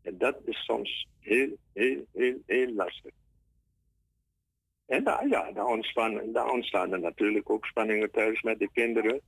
[0.02, 3.14] en dat is soms heel, heel, heel, heel lastig.
[4.86, 9.22] En daar, ja, daar ontstaan, daar ontstaan er natuurlijk ook spanningen thuis met de kinderen.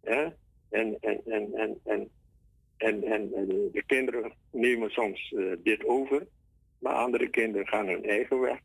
[0.00, 0.28] Hè?
[0.68, 2.10] En, en, en, en, en,
[2.76, 6.26] en, en, en de kinderen nemen soms eh, dit over,
[6.78, 8.58] maar andere kinderen gaan hun eigen weg.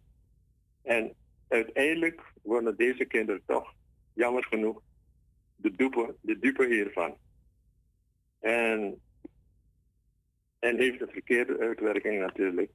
[0.81, 1.13] En
[1.47, 3.73] uiteindelijk worden deze kinderen toch,
[4.13, 4.81] jammer genoeg,
[5.55, 7.17] de dupe, de dupe hiervan.
[8.39, 9.01] En,
[10.59, 12.71] en heeft een verkeerde uitwerking natuurlijk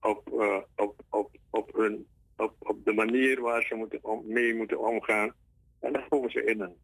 [0.00, 2.06] op, eh, op, op, op, hun,
[2.36, 5.34] op, de manier waar ze moeten mee moeten omgaan.
[5.80, 6.76] En dan komen ze in een,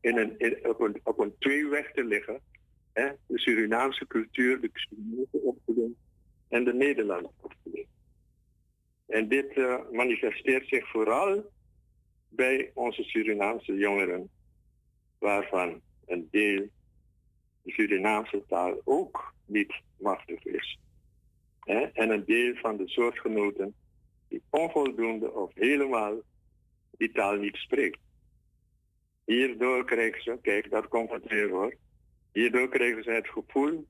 [0.00, 2.40] in een, op, een, op een tweeweg te liggen.
[2.92, 3.10] Hè?
[3.26, 5.94] De Surinaamse cultuur, de Surinaamse opvoeding
[6.48, 7.86] en de Nederlandse opvoeding.
[9.06, 11.50] En dit eh, manifesteert zich vooral
[12.28, 14.30] bij onze Surinaamse jongeren,
[15.18, 16.68] waarvan een deel
[17.62, 20.78] de Surinaamse taal ook niet machtig is.
[21.60, 21.80] Hè?
[21.80, 23.74] En een deel van de soortgenoten
[24.28, 26.20] die onvoldoende of helemaal
[26.90, 27.98] die taal niet spreekt.
[29.24, 31.74] Hierdoor krijgen ze, kijk, dat komt het weer hoor.
[32.32, 33.86] Hierdoor krijgen ze het gevoel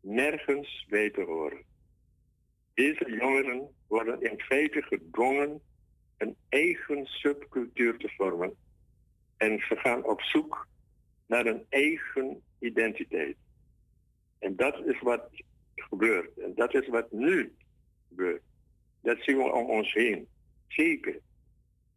[0.00, 1.64] nergens bij te horen.
[2.74, 5.60] Deze jongeren worden in feite gedwongen
[6.16, 8.54] een eigen subcultuur te vormen.
[9.36, 10.66] En ze gaan op zoek
[11.26, 13.36] naar een eigen identiteit.
[14.38, 15.28] En dat is wat
[15.74, 16.38] gebeurt.
[16.38, 17.54] En dat is wat nu
[18.08, 18.42] gebeurt.
[19.02, 20.28] Dat zien we om ons heen.
[20.68, 21.20] Zeker.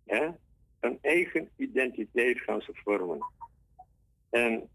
[0.05, 0.29] Hè?
[0.79, 3.25] Een eigen identiteit gaan ze vormen.
[4.29, 4.69] En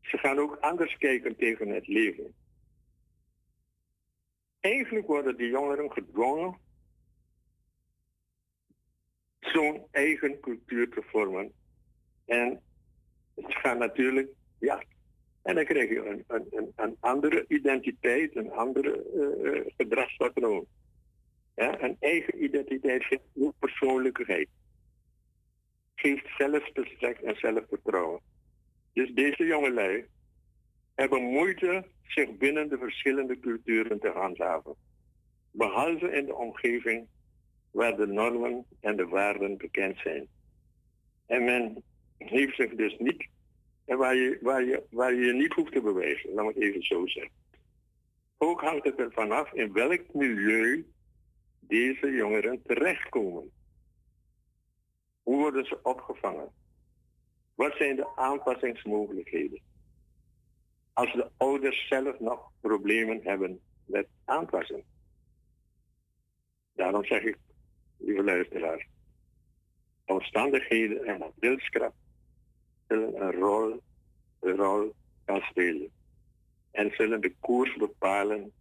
[0.00, 2.34] ze gaan ook anders kijken tegen het leven.
[4.60, 6.58] Eigenlijk worden die jongeren gedwongen
[9.40, 11.52] zo'n eigen cultuur te vormen.
[12.24, 12.60] En
[13.36, 14.82] ze gaan natuurlijk, ja,
[15.42, 20.66] en dan krijg je een, een, een, andere identiteit, een andere eh, gedragspatroon.
[21.54, 24.48] Een eigen identiteit geeft ook persoonlijkheid.
[25.94, 28.20] Geeft zelfbestek en zelfvertrouwen.
[28.92, 30.06] Dus deze jongelui
[30.94, 34.74] hebben moeite zich binnen de verschillende culturen te handhaven.
[35.50, 37.06] Behalve in de omgeving
[37.70, 40.28] waar de normen en de waarden bekend zijn.
[41.26, 41.82] En men
[42.18, 43.28] heeft zich dus niet,
[43.84, 47.06] en waar je, waar je, waar je niet hoeft te bewijzen, laat het even zo
[47.06, 47.32] zeggen.
[48.38, 50.86] Ook hangt het ervan af in welk milieu
[51.66, 53.50] deze jongeren terechtkomen.
[55.22, 56.52] Hoe worden ze opgevangen?
[57.54, 59.60] Wat zijn de aanpassingsmogelijkheden?
[60.92, 64.84] Als de ouders zelf nog problemen hebben met aanpassen.
[66.74, 67.38] Daarom zeg ik,
[67.96, 68.86] lieve luisteraars,
[70.04, 71.96] omstandigheden en wilskracht
[72.88, 73.80] zullen een rol,
[74.40, 74.94] een rol
[75.26, 75.92] gaan spelen.
[76.70, 78.52] en zullen de koers bepalen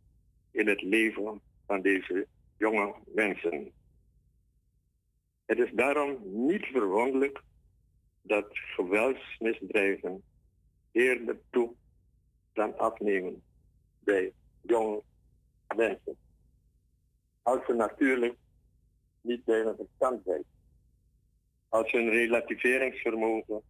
[0.51, 2.28] in het leven van deze
[2.64, 3.72] jonge mensen.
[5.45, 7.41] Het is daarom niet verwonderlijk
[8.22, 10.24] dat geweldsmisdrijven
[10.91, 11.74] eerder toe
[12.53, 13.43] dan afnemen
[13.99, 15.01] bij jonge
[15.76, 16.18] mensen.
[17.41, 18.36] Als ze natuurlijk
[19.22, 20.43] niet bij hun verstand zijn.
[21.70, 23.61] Als hun relativeringsvermogen,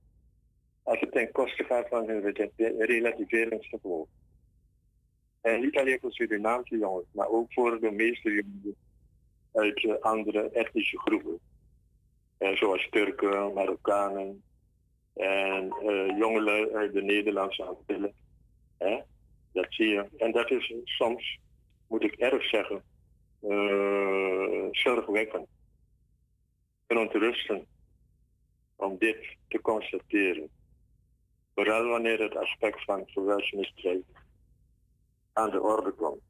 [0.83, 4.11] als het ten koste gaat van hun re- relativeringsvermogen.
[5.41, 8.82] En niet alleen voor Surinaamse jongens, maar ook voor de meeste jongens
[9.53, 11.39] uit eh, andere etnische groepen.
[12.37, 14.43] En zoals Turken, Marokkanen
[15.13, 18.13] en eh jongelui uit de Nederlandse Antillen.
[19.51, 20.09] Dat zie je.
[20.17, 21.39] En dat is soms,
[21.87, 22.83] moet ik erg zeggen,
[23.41, 25.47] eh zorgwekkend.
[26.87, 27.65] En ontrustend
[28.75, 30.49] om dit te constateren.
[31.55, 34.01] Vooral wanneer het aspect van geweldsmisdrijf
[35.33, 36.21] aan de orde komt.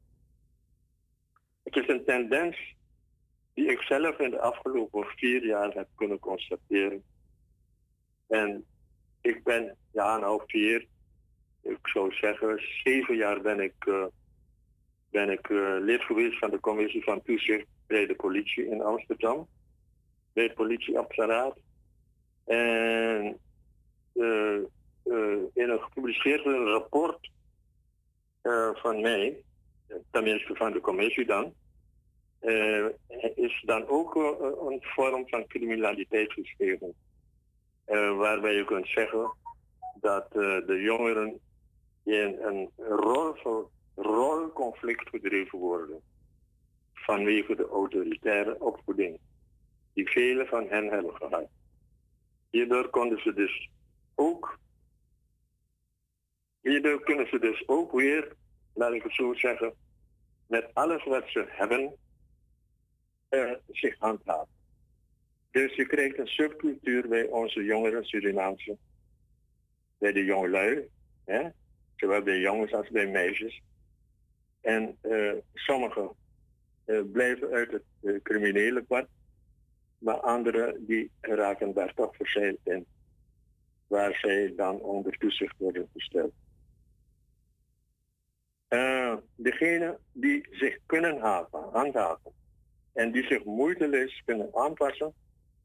[1.62, 2.74] Het is een tendens
[3.54, 7.02] die ik zelf in de afgelopen vier jaar heb kunnen constateren.
[8.26, 8.64] En
[9.20, 10.86] ik ben, ja, nou vier,
[11.60, 14.06] ik zou zeggen, zeven jaar ben ik, eh,
[15.10, 19.48] ben ik eh, lid geweest van de commissie van toezicht bij de politie in Amsterdam,
[20.32, 21.58] bij het politieapparaat.
[22.44, 23.38] En
[24.12, 24.58] eh,
[25.54, 27.30] in een gepubliceerd rapport
[28.72, 29.42] van mij,
[30.10, 31.54] tenminste van de commissie dan,
[32.44, 32.86] eh,
[33.34, 36.94] is dan ook eh, een vorm van criminaliteit geschreven.
[37.84, 39.32] Eh, waarbij je kunt zeggen
[40.00, 40.32] dat
[40.66, 41.40] de jongeren
[42.04, 46.00] in een rol, rolconflict gedreven worden
[46.92, 49.18] vanwege de autoritaire opvoeding
[49.92, 51.48] die velen van hen hebben gehad.
[52.50, 53.70] Hierdoor konden ze dus
[54.14, 54.58] ook,
[56.60, 58.36] hierdoor kunnen ze dus ook weer,
[58.74, 59.74] laat ik het zo zeggen,
[60.46, 61.96] met alles wat ze hebben,
[63.70, 64.52] zich handhaven.
[65.50, 68.76] Dus je krijgt een subcultuur bij onze jongeren Surinaamse,
[69.98, 70.88] bij de jongelui,
[71.24, 71.48] hè?
[71.96, 73.62] zowel bij jongens als bij meisjes.
[74.60, 76.10] En eh, sommigen
[76.84, 79.06] eh, blijven uit het eh, criminele pad,
[79.98, 82.86] maar anderen die raken daar toch verzeild in,
[83.86, 86.32] waar zij dan onder toezicht worden gesteld.
[88.68, 92.32] Eh degenen die zich kunnen haven, handhaven
[92.94, 95.14] en die zich moeiteloos kunnen aanpassen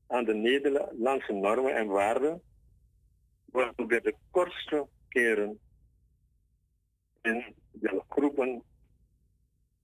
[0.07, 2.41] aan de Nederlandse normen en waarden,
[3.45, 5.59] worden bij de kortste keren
[7.21, 8.63] in de groepen,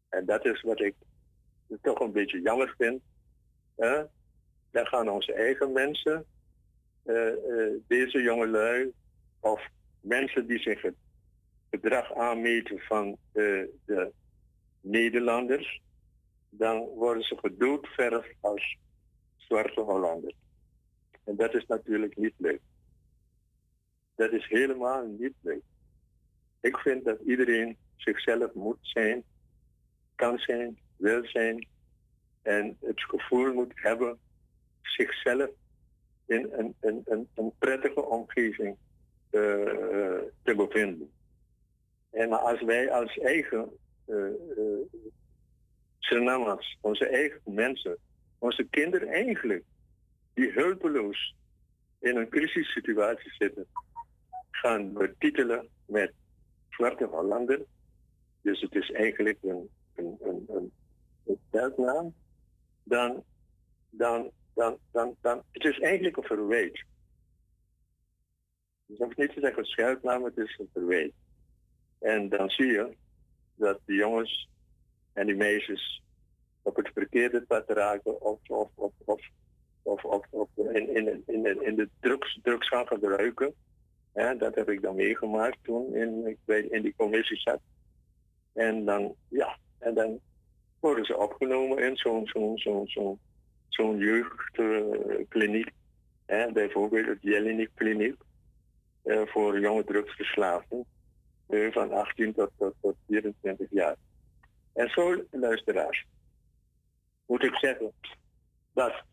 [0.09, 0.95] en dat is wat ik
[1.81, 3.01] toch een beetje jammer vind,
[4.71, 6.25] daar gaan onze eigen mensen,
[7.03, 8.91] eh, eh, deze jongelui,
[9.39, 9.67] of
[10.01, 10.95] mensen die zich het
[11.69, 14.11] gedrag aanmeten van eh, de
[14.81, 15.81] Nederlanders,
[16.57, 18.77] dan worden ze gedoodverfd als
[19.35, 20.35] zwarte Hollanders.
[21.23, 22.61] En dat is natuurlijk niet leuk.
[24.15, 25.63] Dat is helemaal niet leuk.
[26.59, 29.23] Ik vind dat iedereen zichzelf moet zijn,
[30.15, 31.67] kan zijn, wil zijn
[32.41, 34.19] en het gevoel moet hebben
[34.81, 35.49] zichzelf
[36.25, 38.77] in een, een, een, een prettige omgeving
[39.29, 41.11] eh, eh, te bevinden.
[42.11, 43.69] En als wij als eigen
[44.05, 44.29] uh,
[46.05, 47.97] Surinamers, onze eigen mensen,
[48.39, 49.63] onze kinderen eigenlijk,
[50.33, 51.35] die hulpeloos
[51.99, 53.65] in een crisissituatie zitten,
[54.51, 56.13] gaan betitelen met
[56.69, 57.61] zwarte Hollander.
[58.41, 60.71] Dus het is eigenlijk een, een, een, een.
[61.51, 62.13] Dan,
[62.83, 63.23] dan,
[64.53, 66.83] dan, dan, dan, het is eigenlijk een verwijt.
[68.85, 71.13] Je hoeft niet te zeggen schuilnaam, het is een verwijt.
[71.99, 72.95] En dan zie je
[73.55, 74.49] dat de jongens
[75.15, 76.01] en die meisjes
[76.61, 79.21] op het verkeerde pad raken of, of, of,
[79.83, 83.53] of, of, in, in, in, in de drugs, drugs gaan gebruiken.
[84.13, 87.59] Dat heb ik dan meegemaakt toen in, ik bij, in die commissie zat.
[88.53, 90.19] En dan, ja, en dan
[90.79, 93.19] worden ze opgenomen in zo'n zo'n zo'n zo'n
[93.67, 95.69] zo'n jeugdkliniek.
[96.53, 98.15] bijvoorbeeld het Jelinek kliniek
[99.03, 100.85] eh, voor jonge drugsverslaafden
[101.47, 103.95] eh, van 18 tot, tot, tot 24 jaar.
[104.75, 106.05] En zo, luisteraars,
[107.25, 107.91] moet ik zeggen
[108.73, 109.03] dat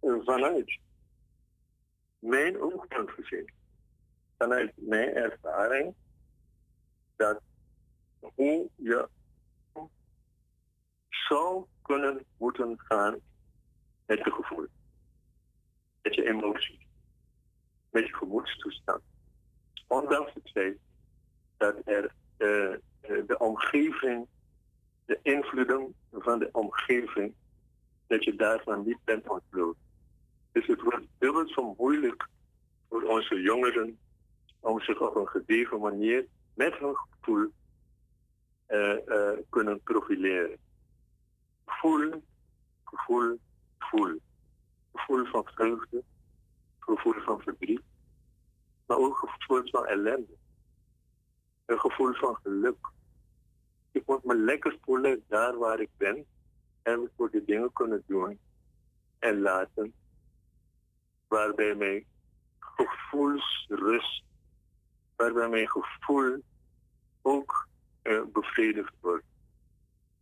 [0.00, 0.78] vanuit
[2.18, 3.52] mijn oogpunt gezien,
[4.38, 5.94] vanuit mijn ervaring,
[7.16, 7.40] dat
[8.20, 9.08] hoe je
[11.28, 13.18] zou kunnen moeten gaan
[14.06, 14.66] met je gevoel,
[16.02, 16.86] met je emotie,
[17.90, 19.02] met je gemoedstoestand.
[19.86, 20.78] Ondanks het feit
[21.56, 22.78] dat er eh, eh,
[23.26, 24.26] de omgeving,
[25.04, 27.34] de invloeden van de omgeving,
[28.06, 29.76] dat je daarvan niet bent ontbloot.
[30.52, 32.28] Dus het wordt dubbel zo moeilijk
[32.88, 33.98] voor onze jongeren
[34.60, 37.50] om zich op een gedegen manier met hun gevoel
[38.66, 40.58] eh, kunnen profileren.
[41.64, 42.22] Gevoel,
[42.84, 43.38] gevoel,
[43.78, 44.20] gevoel.
[44.92, 46.02] Gevoel van vreugde,
[46.78, 47.82] gevoel van verdriet,
[48.86, 50.36] maar ook gevoel van ellende.
[51.64, 52.91] Een gevoel van geluk.
[53.92, 56.26] Ik moet me lekker voelen daar waar ik ben
[56.82, 58.38] en voor de dingen kunnen doen
[59.18, 59.94] en laten
[61.28, 62.04] waarbij mijn
[62.58, 64.24] gevoelsrust,
[65.16, 66.42] waarbij mijn gevoel
[67.22, 67.68] ook
[68.02, 69.24] eh, bevredigd wordt.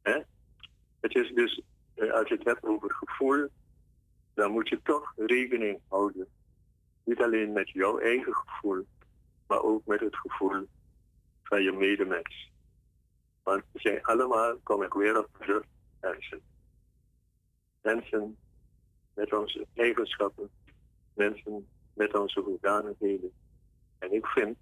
[0.02, 0.20] Hè?
[1.00, 1.62] Het is dus,
[1.94, 3.48] eh, als je het hebt over gevoel,
[4.34, 6.28] dan moet je toch rekening houden.
[7.04, 8.86] Niet alleen met jouw eigen gevoel,
[9.46, 10.66] maar ook met het gevoel
[11.42, 12.50] van je medemens.
[13.50, 15.64] Want we zijn allemaal, kom ik weer op terug,
[16.00, 16.40] mensen.
[17.82, 18.36] Mensen
[19.14, 20.50] met onze eigenschappen,
[21.14, 23.32] mensen met onze hoedanigheden.
[23.98, 24.58] En ik vind,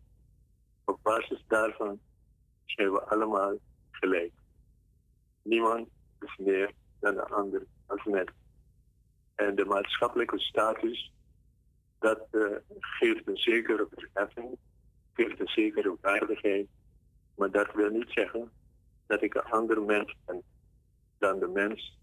[0.85, 2.01] op basis daarvan
[2.65, 3.57] zijn we allemaal
[3.91, 4.33] gelijk.
[5.43, 5.89] Niemand
[6.21, 8.31] is meer dan de ander als mens.
[9.35, 11.13] En de maatschappelijke status,
[11.99, 14.59] dat eh, geeft een zekere verheffing,
[15.13, 16.67] geeft een zekere waardigheid.
[17.35, 18.51] Maar dat wil niet zeggen
[19.09, 20.43] dat ik een ander mens ben
[21.19, 21.99] dan de mens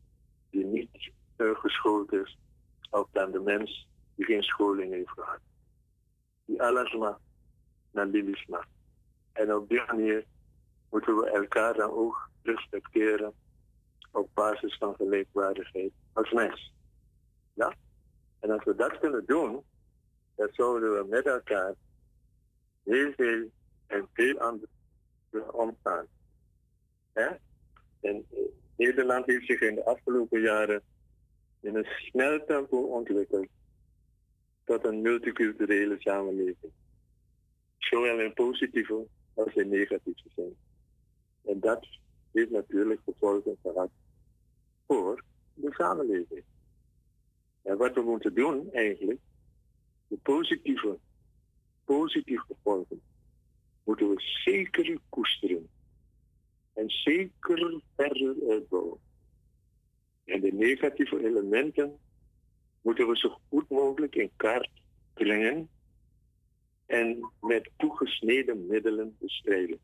[0.49, 2.38] die niet uh, geschoold is,
[2.89, 5.39] of dan de mens die geen scholing heeft gehad.
[6.45, 7.20] Die alles mag,
[7.91, 8.66] naar Lilis mag.
[9.32, 10.26] En op die manier
[10.89, 13.34] moeten we elkaar dan ook respecteren
[14.12, 16.74] op basis van gelijkwaardigheid als mens.
[17.53, 17.76] Ja?
[18.39, 19.64] En als we dat kunnen doen,
[20.36, 21.74] dan zouden we met elkaar
[22.84, 23.49] heel veel
[23.88, 24.72] en veel anders
[25.51, 26.08] omgaan.
[27.16, 27.36] En
[28.01, 28.39] eh,
[28.78, 30.82] Nederland heeft zich in de afgelopen jaren
[31.59, 33.47] in een snel tempo ontwikkeld
[34.63, 36.72] tot een multiculturele samenleving.
[37.78, 40.57] Zowel in positieve als in negatieve zin.
[41.45, 41.88] En dat
[42.32, 43.89] heeft natuurlijk gevolgen gehad
[44.88, 46.43] voor de samenleving.
[47.61, 49.20] En wat we moeten doen eigenlijk,
[50.07, 50.99] de positieve,
[51.86, 53.01] positieve gevolgen,
[53.84, 55.70] moeten we zeker koesteren.
[56.76, 59.00] En zeker verder uitbouwen.
[60.26, 62.00] En de negatieve elementen
[62.82, 64.70] moeten we zo goed mogelijk in kaart
[65.14, 65.70] brengen
[66.86, 69.80] en met toegesneden middelen bestrijden.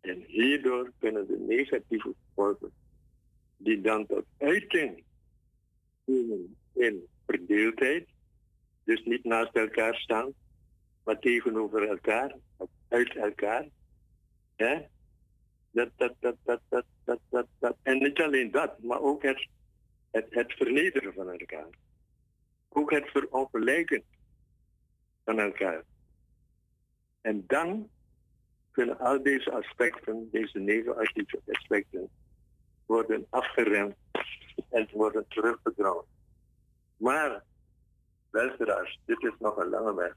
[0.00, 2.72] En hierdoor kunnen de negatieve gevolgen,
[3.56, 5.04] die dan tot uiting
[6.04, 8.08] komen in verdeeldheid,
[8.84, 10.32] dus niet naast elkaar staan,
[11.04, 12.36] maar tegenover elkaar,
[12.88, 13.68] uit elkaar.
[14.56, 14.80] Hè?
[15.78, 17.76] Dat, dat, dat, dat, dat, dat.
[17.82, 19.48] En niet alleen dat, maar ook het,
[20.10, 21.68] het, vernederen van elkaar.
[22.68, 24.02] Ook het verongelijken
[25.24, 25.84] van elkaar.
[27.20, 27.90] En dan
[28.70, 32.08] kunnen al deze aspecten, deze negatieve aspecten,
[32.86, 33.96] worden afgeremd
[34.68, 36.04] en worden teruggedrongen.
[36.96, 37.44] Maar,
[38.30, 40.14] luisteraars, dit is nog een lange weg.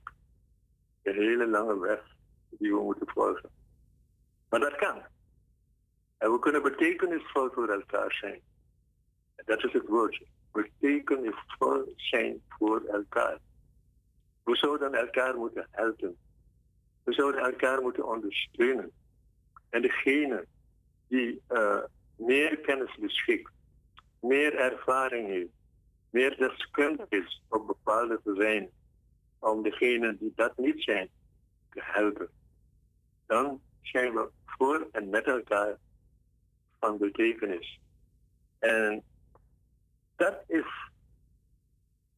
[1.01, 2.15] Een hele lange weg
[2.49, 3.49] die we moeten volgen.
[4.49, 5.01] Maar dat kan.
[6.21, 8.41] En we kunnen betekenisvol voor elkaar zijn.
[9.45, 10.25] Dat is het woordje.
[10.51, 13.37] Betekenisvol zijn voor elkaar.
[14.43, 16.17] We zouden elkaar moeten helpen.
[17.03, 18.91] We zouden elkaar moeten ondersteunen.
[19.69, 20.45] En degene
[21.07, 21.83] die uh,
[22.15, 23.51] meer kennis beschikt,
[24.19, 25.53] meer ervaring heeft,
[26.09, 28.71] meer deskundig is op bepaalde terreinen,
[29.39, 31.09] om degenen die dat niet zijn
[31.69, 32.29] te helpen,
[33.25, 35.77] dan zijn we voor en met elkaar
[36.81, 37.79] van betekenis.
[38.59, 39.03] En
[40.15, 40.89] dat is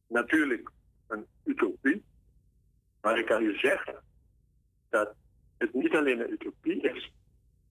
[0.08, 0.70] natuurlijk
[1.06, 2.04] een utopie,
[3.00, 4.02] maar ik kan u zeggen
[4.88, 5.14] dat
[5.58, 7.12] het niet alleen een utopie is,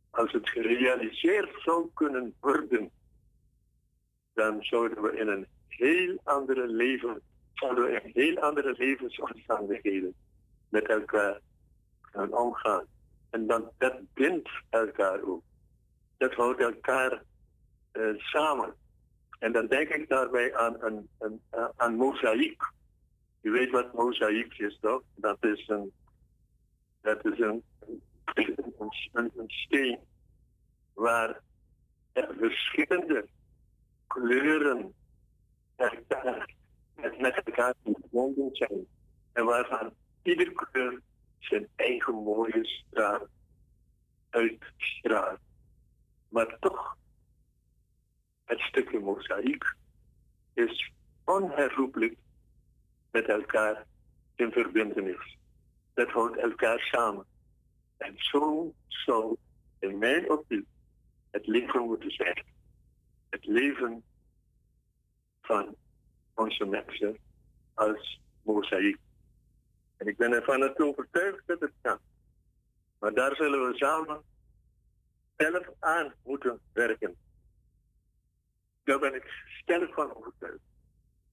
[0.09, 2.91] als het gerealiseerd zou kunnen worden,
[4.33, 7.21] dan zouden we in een heel andere leven,
[7.53, 10.13] zouden we in heel andere levensomstandigheden
[10.69, 11.39] met elkaar
[12.01, 12.85] gaan omgaan.
[13.29, 15.43] En dan, dat bindt elkaar ook.
[16.23, 17.23] Dat houdt elkaar
[17.93, 18.75] uh, samen.
[19.39, 21.41] En dan denk ik daarbij aan een, een,
[21.75, 22.71] aan mozaïek.
[23.41, 25.01] U weet wat mozaïek is, toch?
[25.15, 25.91] Dat is een,
[27.01, 27.63] dat is een,
[28.33, 28.73] een,
[29.11, 29.99] een, een steen
[30.93, 31.41] waar
[32.13, 33.27] er verschillende
[34.07, 34.93] kleuren
[35.75, 36.55] elkaar,
[36.95, 38.87] met elkaar verbonden zijn.
[39.33, 41.01] En waarvan ieder kleur
[41.39, 43.27] zijn eigen mooie straal
[44.29, 45.39] uitstraalt.
[46.33, 46.97] Maar toch,
[48.43, 49.75] het stukje mozaïek
[50.53, 50.91] is
[51.23, 52.17] onherroepelijk
[53.11, 53.85] met elkaar
[54.35, 55.37] in verbindenis.
[55.93, 57.25] Dat houdt elkaar samen.
[57.97, 59.37] En zo zou
[59.79, 60.65] in mijn optiek
[61.31, 62.45] het leven moeten zijn.
[63.29, 64.03] Het leven
[65.41, 65.75] van
[66.33, 67.17] onze mensen
[67.73, 68.97] als mozaïek.
[69.97, 71.99] En ik ben ervan overtuigd dat het kan.
[72.99, 74.23] Maar daar zullen we samen
[75.43, 77.15] zelf aan moeten werken.
[78.83, 80.63] Daar ben ik sterk van overtuigd.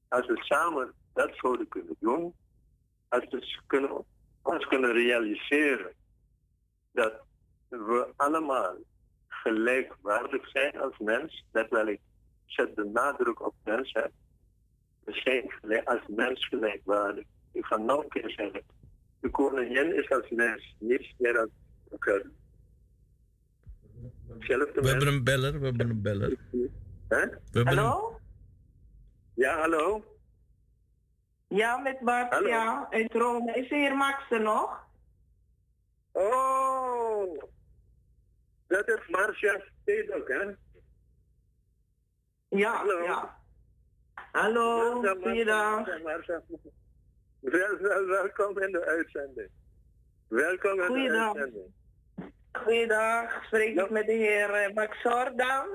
[0.08, 2.34] Als we samen dat zouden kunnen doen,
[3.08, 4.04] als we kunnen,
[4.42, 5.92] ons kunnen realiseren
[6.92, 7.12] dat
[7.68, 8.76] we allemaal
[9.28, 12.00] gelijkwaardig zijn als mens, dat wel ik
[12.46, 14.12] zet de nadruk op mens heb.
[15.04, 17.24] We zijn gelijk- als mens gelijkwaardig.
[17.52, 18.62] Ik ga nog een keer zeggen,
[19.20, 21.50] de koningin is als mens, niets meer als
[21.90, 22.22] elkaar.
[24.38, 26.36] We hebben een beller, we hebben een beller.
[27.08, 27.26] Hè?
[27.26, 28.20] We hebben Hallo?
[29.34, 30.04] Ja, hallo?
[31.48, 33.52] Ja, met Bart, ja, uit Rome.
[33.52, 34.88] Is de heer Max er nog?
[36.12, 37.42] Oh,
[38.66, 40.54] dat is Marcia Stedok, hè?
[42.48, 43.02] Ja, Hallo.
[43.02, 43.38] ja.
[44.32, 45.86] Hallo, goeiedag.
[47.40, 49.48] Welkom in de uitzending.
[50.28, 51.72] Welkom in de uitzending.
[52.62, 55.68] Goeiedag, spreek ik met de heer eh, Max Ordam?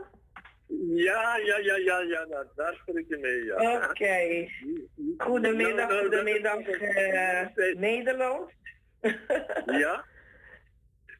[0.96, 3.90] Ja, ja, ja, ja, ja, nou, daar spreek je mee, ja.
[3.90, 4.48] Oké.
[5.18, 8.52] Goedemiddag, Nou, nou, goedemiddag eh, Nederland.
[9.66, 10.06] Ja?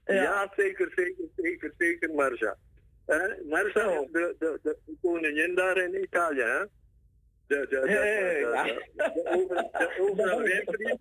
[0.06, 2.56] Ja, zeker, zeker, zeker, zeker, Marcia.
[3.06, 6.60] Eh, Marcia is de, de, de koningin daar in Italië, hè?
[6.60, 6.68] De,
[7.48, 11.00] de, de, de, de, de, de, over, de overwinterie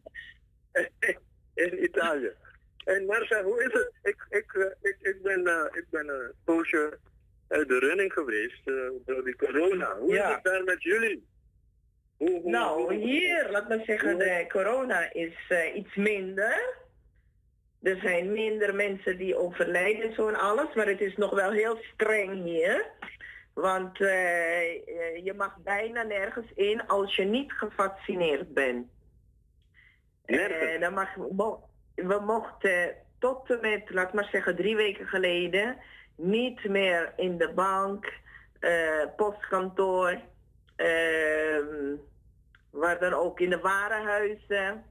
[1.65, 2.33] in Italië.
[2.85, 3.91] En Marcia, hoe is het?
[4.03, 6.99] Ik, ik, eh, ik, ik ben, eh, ik ben een poosje
[7.49, 8.75] uit de running geweest eh,
[9.07, 9.97] door die corona.
[9.99, 10.29] Hoe Ja.
[10.29, 11.27] is het daar met jullie?
[12.17, 16.83] Hoe, hoe, Nou, hoe- hier, laat maar zeggen, de corona is eh, iets minder.
[17.83, 21.51] Er zijn minder mensen die overlijden en zo en alles, maar het is nog wel
[21.51, 22.87] heel streng hier.
[23.55, 28.87] Want eh, eh, je mag bijna nergens in als je niet gevaccineerd bent.
[30.25, 31.09] Eh, dan mag,
[31.95, 35.77] we mochten tot en met, laat maar zeggen, drie weken geleden
[36.17, 38.13] niet meer in de bank,
[38.61, 40.21] eh, postkantoor,
[40.77, 41.97] ehm,
[42.71, 44.85] waar dan ook in de warenhuizen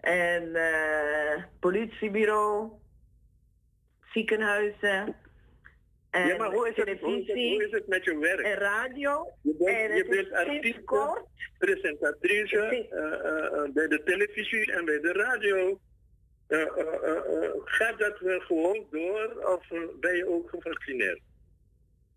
[0.00, 2.70] en eh, politiebureau,
[4.12, 5.16] ziekenhuizen.
[6.10, 8.18] En Ja, maar hoe is, het, hoe, is het, televisie hoe is het met je
[8.18, 8.40] werk?
[8.40, 9.32] en radio.
[9.42, 10.84] Je bent, en je bent artiest,
[11.58, 15.80] presentatrice eh, bij de televisie en bij de radio.
[16.50, 19.68] Eh, eh, eh, gaat dat gewoon door of
[20.00, 21.20] ben je ook gevaccineerd?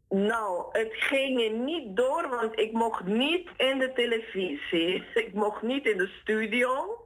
[0.10, 5.04] Nou, het ging niet door, want ik mocht niet in de televisie.
[5.26, 6.98] Ik mocht niet in de studio,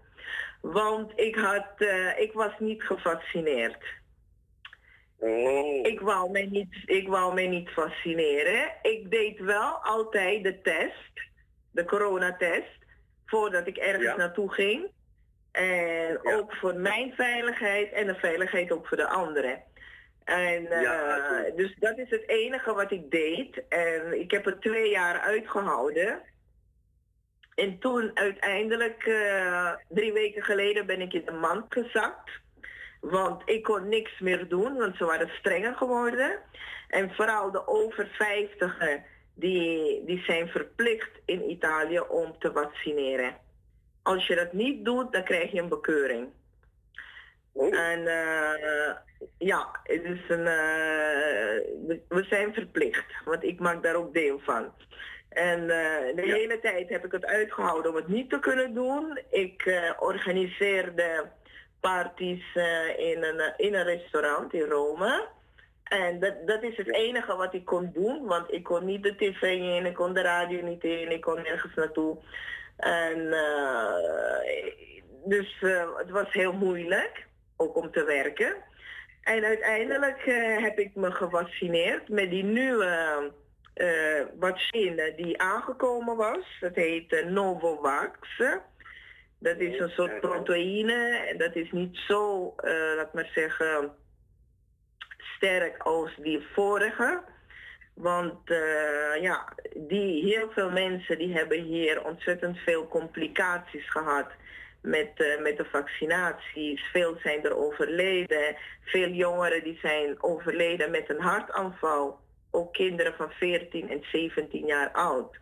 [0.61, 1.67] want ik, had,
[2.17, 3.83] ik was niet gevaccineerd.
[5.17, 5.85] Oh.
[5.85, 8.71] Ik wou, mij niet, ik wou mij niet vaccineren.
[8.81, 11.29] Ik deed wel altijd de test,
[11.71, 12.77] de coronatest,
[13.25, 14.15] voordat ik ergens Ja.
[14.15, 14.91] naartoe ging.
[15.57, 19.63] En ook voor mijn veiligheid en de veiligheid ook voor de anderen.
[20.23, 23.67] En eh, dus dat is het enige wat ik deed.
[23.69, 26.21] En ik heb het twee jaar uitgehouden.
[27.55, 32.31] En toen uiteindelijk, eh, drie weken geleden, ben ik in de mand gezakt.
[33.01, 36.39] Want ik kon niks meer doen, want ze waren strenger geworden.
[36.87, 38.77] En vooral de over 50
[39.33, 43.46] die, die zijn verplicht in Italië om te vaccineren.
[44.07, 46.27] Als je dat niet doet, dan krijg je een bekeuring.
[47.71, 48.95] En eh,
[49.37, 51.57] ja, het is een, eh,
[52.07, 54.73] we- zijn verplicht, want ik maak daar ook deel van.
[55.29, 59.19] En eh, de hele tijd heb ik het uitgehouden om het niet te kunnen doen.
[59.29, 61.25] Ik organiseerde
[61.79, 62.55] parties
[62.97, 65.27] in, een, in een restaurant in Rome.
[65.83, 69.15] En dat, dat is het enige wat ik kon doen, want ik kon niet de
[69.15, 72.17] tv in, ik kon de radio niet in, ik kon nergens naartoe.
[72.77, 73.93] En eh,
[75.25, 78.55] dus eh, het was heel moeilijk, ook om te werken.
[79.21, 83.31] En uiteindelijk eh, heb ik me gevaccineerd met die nieuwe
[84.39, 86.57] vaccine die aangekomen was.
[86.59, 88.41] Dat heet Novovax.
[89.39, 92.53] Dat is een soort proteïne en dat is niet zo,
[92.95, 93.91] laat maar zeggen,
[95.17, 97.23] sterk als die vorige.
[97.97, 104.27] Want eh, ja, die, heel veel mensen die hebben hier ontzettend veel complicaties gehad
[104.81, 106.81] met, eh, met de vaccinaties.
[106.91, 108.55] Veel zijn er overleden.
[108.83, 112.19] Veel jongeren die zijn overleden met een hartaanval.
[112.51, 115.37] Ook kinderen van 14 en 17 jaar oud.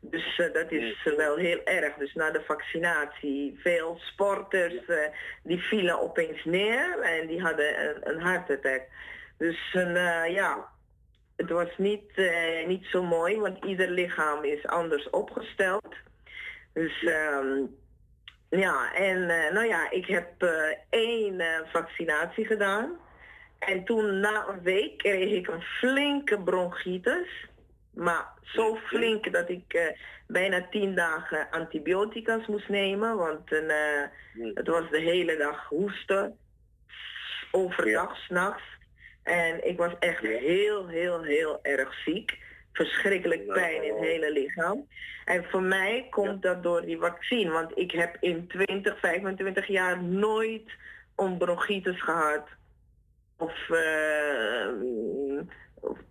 [0.00, 1.94] Dus eh, dat is wel heel erg.
[1.94, 4.74] Dus na de vaccinatie, veel sporters
[5.42, 8.82] die vielen opeens neer en die hadden een, een hartattack.
[9.38, 9.72] Dus
[10.28, 10.74] ja,
[11.36, 15.94] het was niet, eh, niet zo mooi, want ieder lichaam is anders opgesteld.
[16.72, 17.64] Dus ehm,
[18.50, 20.50] ja, en eh, nou ja, ik heb eh,
[20.90, 22.98] één vaccinatie gedaan.
[23.58, 27.48] En toen na een week kreeg ik een flinke bronchitis.
[27.90, 29.94] Maar zo flink dat ik
[30.26, 33.16] bijna tien dagen antibiotica's moest nemen.
[33.16, 33.50] Want
[34.54, 36.38] het was de hele dag hoesten.
[37.50, 38.75] Overdag, s'nachts.
[39.26, 42.38] En ik was echt heel, heel, heel erg ziek.
[42.72, 44.88] Verschrikkelijk pijn in het hele lichaam.
[45.24, 47.50] En voor mij komt dat door die vaccin.
[47.50, 50.70] Want ik heb in 20, 25 jaar nooit
[51.16, 52.48] een bronchitis gehad.
[53.38, 54.68] Of, eh,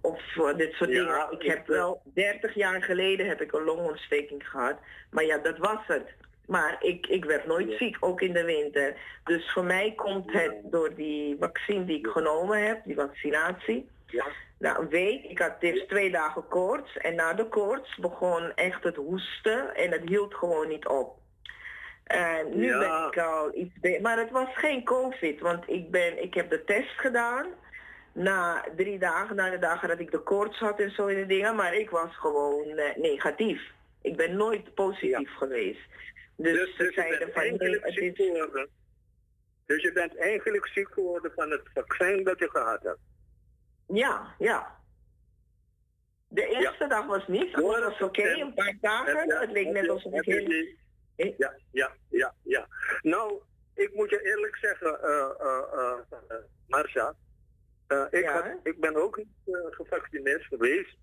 [0.01, 1.28] of, of dit soort dingen.
[1.32, 4.78] Ik heb wel 30 jaar geleden heb ik een longontsteking gehad.
[5.09, 6.16] Maar ja, dat was het.
[6.47, 8.95] Maar ik, ik werd nooit ziek, ook in de winter.
[9.23, 13.89] Dus voor mij komt het door die vaccin die ik genomen heb, die vaccinatie.
[14.59, 16.97] Na een week, ik had eerst twee dagen koorts.
[16.97, 21.15] En na de koorts begon echt het hoesten en het hield gewoon niet op.
[22.03, 22.79] En nu Ja.
[22.79, 26.49] ben ik al iets be- Maar het was geen COVID, want ik, ben, ik heb
[26.49, 27.45] de test gedaan.
[28.11, 31.25] Na drie dagen, na de dagen dat ik de koorts had en zo in de
[31.25, 31.55] dingen.
[31.55, 33.61] Maar ik was gewoon eh, negatief.
[34.01, 35.79] Ik ben nooit positief geweest.
[36.38, 38.25] Dus, Dus, dus je bent eigenlijk het ziek is...
[38.27, 38.69] geworden.
[39.65, 42.99] Dus je bent eigenlijk ziek geworden van het vaccin dat je gehad hebt.
[43.88, 44.83] Ja, ja.
[46.27, 49.39] De eerste dag was niet, het was oké, een paar dagen.
[49.39, 50.73] Het leek net alsof ik heel...
[51.38, 52.67] Ja, ja, ja, ja.
[53.01, 53.41] Nou,
[53.73, 57.15] ik moet je eerlijk zeggen, eh, Marcia.
[58.09, 59.27] ik, had, ik ben ook niet
[59.69, 60.97] gevaccineerd geweest.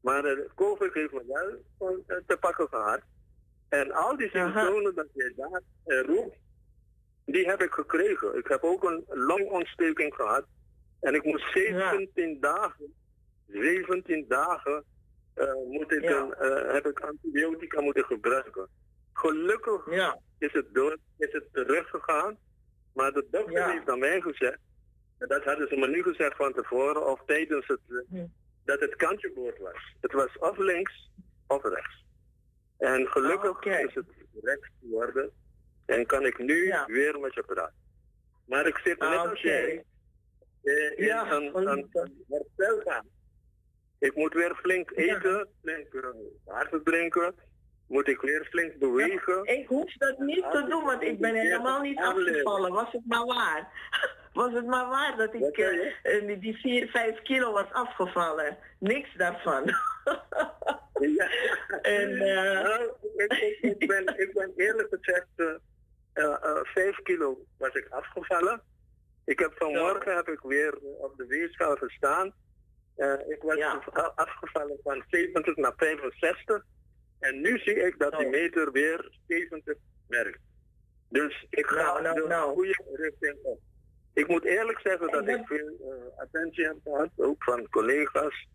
[0.00, 3.00] Maar COVID heeft me wel te pakken gehad.
[3.78, 6.36] En al die symptomen dat je daar eh, roept,
[7.24, 8.36] die heb ik gekregen.
[8.36, 10.44] Ik heb ook een longontsteking gehad.
[11.00, 12.94] En ik moest 17 dagen,
[13.46, 14.84] 17 dagen
[15.34, 18.68] eh, moet ik een, eh, heb ik antibiotica moeten gebruiken.
[19.12, 19.86] Gelukkig
[20.38, 22.38] is, het door, is het teruggegaan.
[22.92, 24.58] Maar de dokter heeft aan mij gezegd,
[25.18, 27.80] en dat hadden ze me nu gezegd van tevoren, of tijdens het,
[28.12, 28.22] eh,
[28.64, 29.94] dat het kantjeboord was.
[30.00, 31.10] Het was of links
[31.46, 32.03] of rechts.
[32.78, 34.06] En gelukkig is het
[34.42, 35.30] rechts geworden.
[35.86, 37.82] En kan ik nu weer met je praten.
[38.44, 39.84] Maar ik zit net als jij
[40.62, 43.06] eh, in een, een, een herstelgaan.
[43.98, 46.08] Ik moet weer flink eten, flink eh,
[46.44, 47.34] water drinken.
[47.86, 49.44] Moet ik weer flink bewegen.
[49.44, 52.72] Ik hoef dat niet te doen, want ik ben helemaal niet afgevallen.
[52.72, 53.68] Was het maar waar.
[54.32, 55.58] Was het maar waar dat ik
[56.02, 58.58] eh, die 4, 5 kilo was afgevallen.
[58.78, 59.62] Niks daarvan.
[61.82, 65.54] en, eh, Nou, ik, ik, ik ben, ik ben eerlijk gezegd, eh,
[66.12, 68.62] eh, 5 kilo was ik afgevallen.
[69.24, 72.32] Ik heb vanmorgen heb ik weer op de weegschaal gestaan.
[73.28, 76.64] Ik was af- afgevallen van 70 naar 65.
[77.18, 79.76] En nu zie ik dat die meter weer 70
[80.08, 80.40] werkt.
[81.08, 82.20] Dus ik ga de
[82.54, 83.60] goede richting op.
[84.14, 88.48] Ik moet eerlijk zeggen dat ik veel eh, attentie heb gehad, ook van collega's,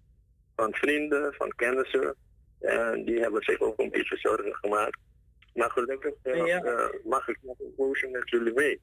[0.55, 2.15] van vrienden, van kennissen.
[2.59, 4.97] En die hebben zich ook een beetje zorgen gemaakt.
[5.53, 6.61] Maar gelukkig eh, Ja.
[6.61, 8.81] eh, mag ik nog een poosje met jullie mee.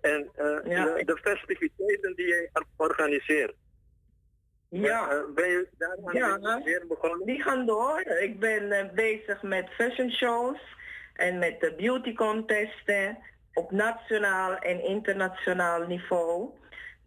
[0.00, 3.54] En eh, Ja, de, festiviteiten die jij organiseert,
[4.68, 5.24] Ja.
[5.34, 7.26] ben je daar Ja, weer begonnen?
[7.26, 8.00] die gaan door.
[8.00, 10.60] Ik ben bezig met fashion shows
[11.14, 13.18] en met de beauty contesten
[13.54, 16.50] op nationaal en internationaal niveau.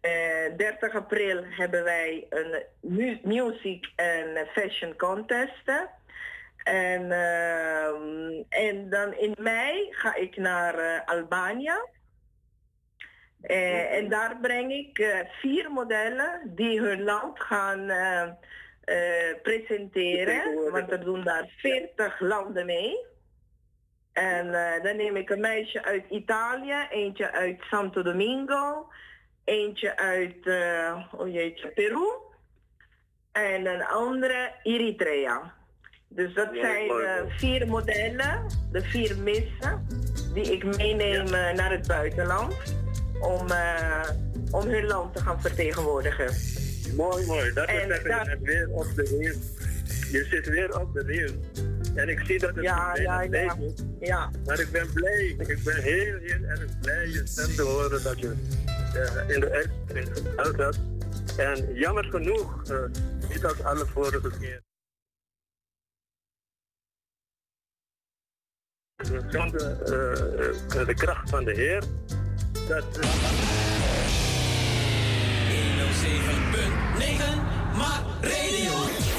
[0.00, 5.70] Eh, 30 april hebben wij een mu- music en fashion contest.
[6.62, 11.74] En, ehm, en dan in mei ga ik naar eh, Albanië.
[13.40, 17.86] Eh, en daar breng ik eh, vier modellen die hun land gaan
[19.42, 20.70] presenteren.
[20.70, 23.06] Want er doen daar 40 landen mee.
[24.12, 24.52] En
[24.82, 28.88] dan neem ik een meisje uit Italië, eentje uit Santo Domingo,
[29.44, 32.08] eentje uit eh, oh jeetje, Peru
[33.32, 35.54] en een andere Eritrea.
[36.14, 39.86] Dus dat zijn eh, vier modellen, de vier missen,
[40.34, 42.54] die ik meeneem eh, naar het buitenland
[43.20, 44.08] om, eh,
[44.50, 46.34] om hun land te gaan vertegenwoordigen.
[46.96, 47.52] Mooi, mooi.
[47.52, 49.36] Dat En is net weer op de reel.
[50.10, 51.30] Je zit weer op de reel.
[51.94, 53.56] En ik zie dat het Ja, ja, ja.
[53.58, 53.72] is.
[54.00, 54.30] Ja.
[54.46, 55.34] Maar ik ben blij.
[55.38, 58.32] Ik ben heel, heel erg blij je stem te horen dat je
[59.28, 60.78] in de uitzending gebeld hebt.
[61.36, 62.62] En jammer genoeg,
[63.28, 64.62] niet als alle vorige keer.
[69.28, 71.82] Zonder eh, eh, de kracht van de Heer.
[72.68, 73.00] Dat, 107.9
[77.76, 79.11] Maak Radio.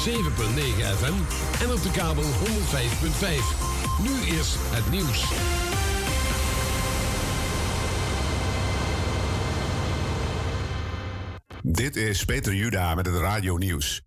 [0.00, 1.14] 107.9 FM
[1.62, 2.28] en op de kabel 105.5.
[4.02, 5.32] Nu is het nieuws.
[11.62, 14.02] Dit is Peter Juda met het Radio Nieuws.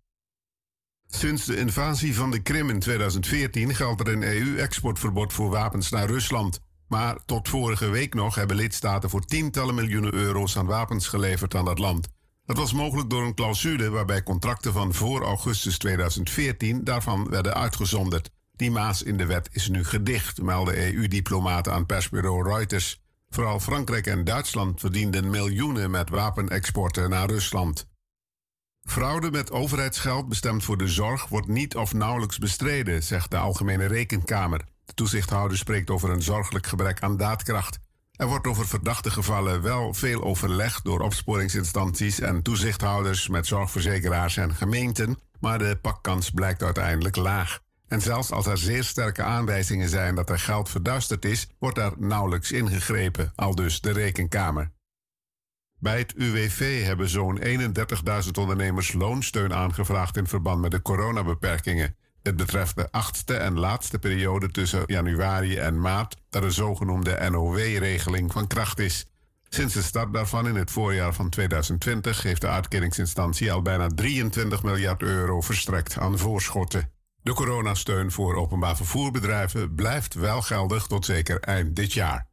[1.06, 6.06] Sinds de invasie van de Krim in 2014 geldt er een EU-exportverbod voor wapens naar
[6.06, 6.60] Rusland.
[6.88, 11.64] Maar tot vorige week nog hebben lidstaten voor tientallen miljoenen euro's aan wapens geleverd aan
[11.64, 12.08] dat land.
[12.46, 18.30] Dat was mogelijk door een clausule waarbij contracten van voor augustus 2014 daarvan werden uitgezonderd.
[18.52, 23.02] Die maas in de wet is nu gedicht, melden EU-diplomaten aan persbureau Reuters.
[23.28, 27.88] Vooral Frankrijk en Duitsland verdienden miljoenen met wapenexporten naar Rusland.
[28.82, 33.86] Fraude met overheidsgeld bestemd voor de zorg wordt niet of nauwelijks bestreden, zegt de Algemene
[33.86, 34.64] Rekenkamer.
[34.84, 37.78] De toezichthouder spreekt over een zorgelijk gebrek aan daadkracht.
[38.16, 44.54] Er wordt over verdachte gevallen wel veel overleg door opsporingsinstanties en toezichthouders met zorgverzekeraars en
[44.54, 47.60] gemeenten, maar de pakkans blijkt uiteindelijk laag.
[47.88, 51.92] En zelfs als er zeer sterke aanwijzingen zijn dat er geld verduisterd is, wordt er
[51.96, 54.72] nauwelijks ingegrepen, aldus de Rekenkamer.
[55.78, 61.96] Bij het UWV hebben zo'n 31.000 ondernemers loonsteun aangevraagd in verband met de coronabeperkingen.
[62.24, 68.32] Het betreft de achtste en laatste periode tussen januari en maart dat de zogenoemde NOW-regeling
[68.32, 69.06] van kracht is.
[69.48, 74.62] Sinds de start daarvan in het voorjaar van 2020 heeft de uitkeringsinstantie al bijna 23
[74.62, 76.90] miljard euro verstrekt aan voorschotten.
[77.22, 82.28] De coronasteun voor openbaar vervoerbedrijven blijft wel geldig tot zeker eind dit jaar.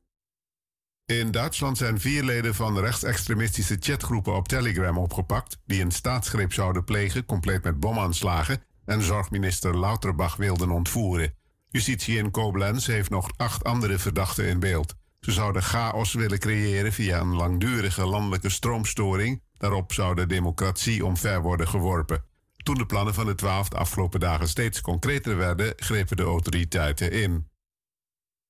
[1.06, 6.84] In Duitsland zijn vier leden van rechtsextremistische chatgroepen op Telegram opgepakt die een staatsgreep zouden
[6.84, 11.34] plegen, compleet met bomaanslagen, en zorgminister Lauterbach wilden ontvoeren.
[11.70, 14.96] Justitie in Koblenz heeft nog acht andere verdachten in beeld.
[15.20, 19.42] Ze zouden chaos willen creëren via een langdurige landelijke stroomstoring.
[19.58, 22.24] Daarop zou de democratie omver worden geworpen.
[22.64, 27.12] Toen de plannen van de twaalf de afgelopen dagen steeds concreter werden, grepen de autoriteiten
[27.12, 27.50] in.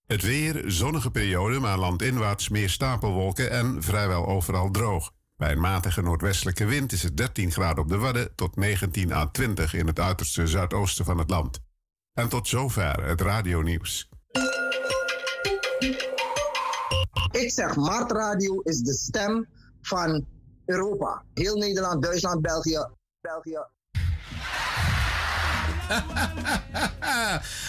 [0.07, 5.11] Het weer, zonnige periode, maar landinwaarts meer stapelwolken en vrijwel overal droog.
[5.41, 9.25] Bij een matige noordwestelijke wind is het 13 graden op de Wadden tot 19 à
[9.25, 11.59] 20 in het uiterste zuidoosten van het land.
[12.13, 14.09] En tot zover het radionieuws.
[17.31, 19.47] Ik zeg, Mart Radio is de stem
[19.81, 20.25] van
[20.65, 21.23] Europa.
[21.33, 22.87] Heel Nederland, Duitsland, België.
[23.21, 23.59] België.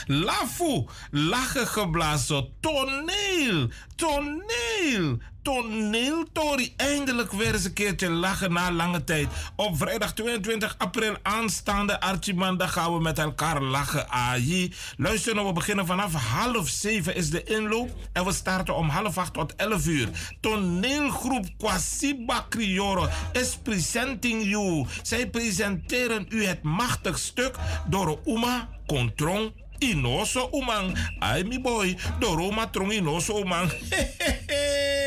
[0.26, 6.72] Lafu, lachen geblazen, toneel, toneel, toneeltory.
[6.76, 9.28] Eindelijk weer eens een keertje lachen na lange tijd.
[9.56, 14.08] Op vrijdag 22 april aanstaande Archimanda gaan we met elkaar lachen.
[14.08, 14.74] Aji.
[14.96, 17.90] Luister nou, we beginnen vanaf half zeven is de inloop.
[18.12, 20.08] En we starten om half acht tot 11 uur.
[20.40, 24.86] Toneelgroep Kwasiba Crioro is presenting you.
[25.02, 27.56] Zij presenteren u het machtig stuk
[27.88, 30.94] door Uma Kontrong Inoso Umang.
[31.18, 33.70] Ai mi boy, Doroma Trong Inoso Umang.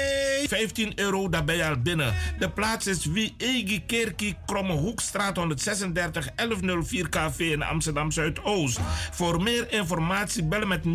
[0.48, 2.14] 15 euro, daar ben je al binnen.
[2.40, 8.80] De plaats is Wie Egi Kerkie, Kromme Hoekstraat 136 1104 KV in Amsterdam Zuidoost.
[9.12, 10.90] Voor meer informatie bellen met 0616724540.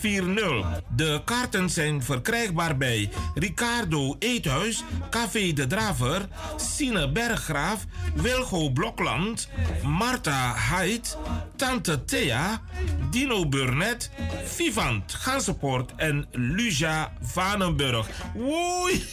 [0.00, 7.84] De kaarten zijn verkrijgbaar bij Ricardo Eethuis, Café de Draver, Sine Berggraaf,
[8.14, 9.48] Wilgo Blokland,
[9.82, 11.18] Marta Haidt,
[11.56, 12.62] Tante Thea,
[13.10, 14.10] Dino Burnett,
[14.44, 18.08] Vivant Gansenpoort en Luja Vanenburg.
[18.34, 19.04] Woei!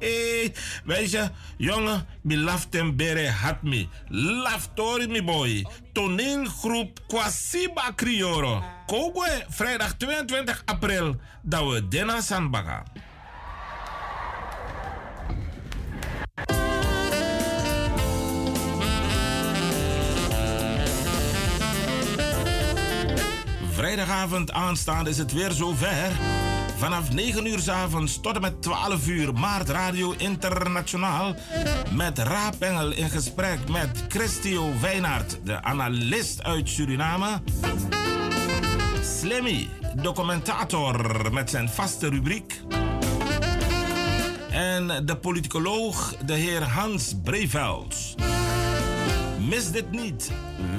[0.84, 3.86] Weet je, jongen, mi laften bere had me.
[4.08, 5.66] Laftori mi boy.
[5.92, 8.62] Toneelgroep Kwasiba Crioro.
[8.90, 11.16] Kogwe, vrijdag 22 april.
[11.42, 12.82] Dat we Dena Sandbaga.
[23.70, 26.10] Vrijdagavond aanstaande is het weer zover.
[26.76, 31.34] Vanaf 9 uur s avonds tot en met 12 uur Maart Radio Internationaal.
[31.94, 37.40] Met Raapengel in gesprek met Christio Wijnaert, de analist uit Suriname.
[39.18, 39.68] Slimmy,
[40.02, 42.60] documentator met zijn vaste rubriek.
[44.50, 48.14] En de politicoloog, de heer Hans Breveld.
[49.48, 50.30] Mis dit niet.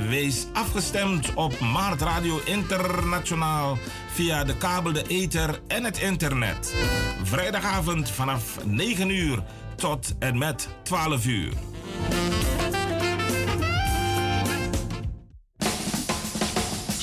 [0.08, 3.78] Wees afgestemd op Maart Radio Internationaal
[4.14, 6.76] via de kabel, de ether en het internet.
[7.24, 9.44] Vrijdagavond vanaf 9 uur
[9.76, 11.54] tot en met 12 uur.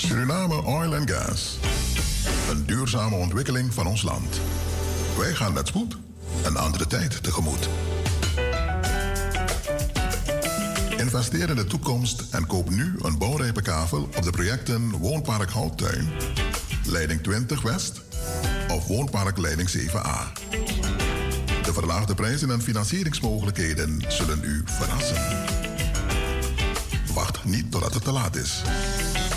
[0.08, 1.58] Suriname Oil and Gas.
[2.50, 4.40] Een duurzame ontwikkeling van ons land.
[5.18, 5.96] Wij gaan met spoed
[6.44, 7.68] een andere tijd tegemoet.
[10.96, 16.08] Investeer in de toekomst en koop nu een bouwrijpe kavel op de projecten Woonpark Houttuin,
[16.84, 18.00] Leiding 20 West
[18.68, 20.32] of Woonpark Leiding 7A.
[21.62, 25.22] De verlaagde prijzen en financieringsmogelijkheden zullen u verrassen.
[27.14, 28.62] Wacht niet totdat het te laat is.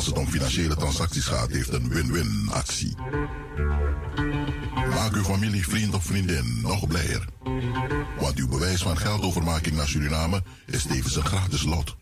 [0.00, 2.94] Als het om financiële transacties gaat heeft een win-win actie.
[4.74, 7.24] Maak uw familie, vriend of vriendin nog blijer.
[8.20, 11.96] Want uw bewijs van geldovermaking naar Suriname is tevens een gratis lot.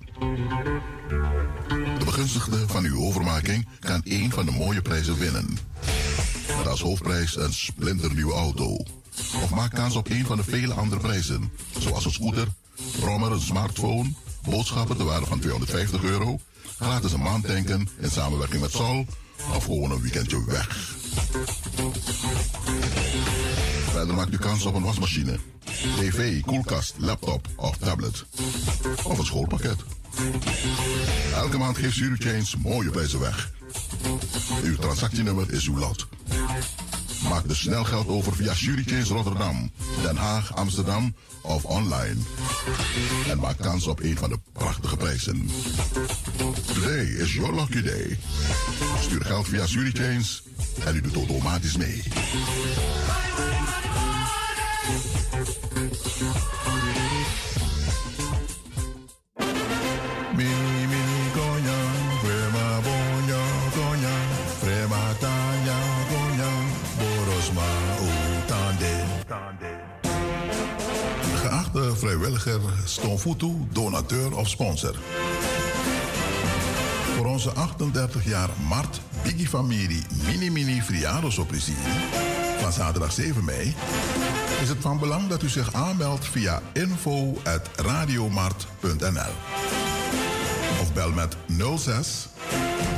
[1.98, 5.58] De begunstigde van uw overmaking kan één van de mooie prijzen winnen.
[6.56, 8.76] Met als hoofdprijs een splinternieuwe auto.
[9.42, 12.48] Of maak kans op een van de vele andere prijzen, zoals een scooter,
[13.00, 16.40] brommer, een smartphone, boodschappen te waarde van 250 euro,
[16.78, 19.06] gratis een maand tanken in samenwerking met Sol
[19.54, 20.96] of gewoon een weekendje weg.
[23.90, 25.38] Verder maakt u kans op een wasmachine,
[25.96, 28.24] tv, koelkast, laptop of tablet.
[29.04, 29.76] Of een schoolpakket.
[31.34, 33.52] Elke maand geeft Change mooie prijzen weg.
[34.62, 36.08] Uw transactienummer is uw lot.
[37.22, 39.70] Maak dus snel geld over via Change Rotterdam,
[40.02, 42.16] Den Haag, Amsterdam of online.
[43.28, 45.50] En maak kans op een van de prachtige prijzen.
[46.74, 48.18] Today is your lucky day.
[49.00, 50.24] Stuur geld via Change
[50.84, 52.02] en u doet automatisch mee.
[72.38, 74.94] Vrijwilliger, donateur of sponsor.
[77.16, 80.82] Voor onze 38 jaar Mart Biggie Familie Mini Mini
[81.28, 81.80] Soprisieri
[82.60, 83.74] van zaterdag 7 mei
[84.62, 89.32] is het van belang dat u zich aanmeldt via info.radiomart.nl
[90.80, 91.36] of bel met
[91.76, 92.28] 06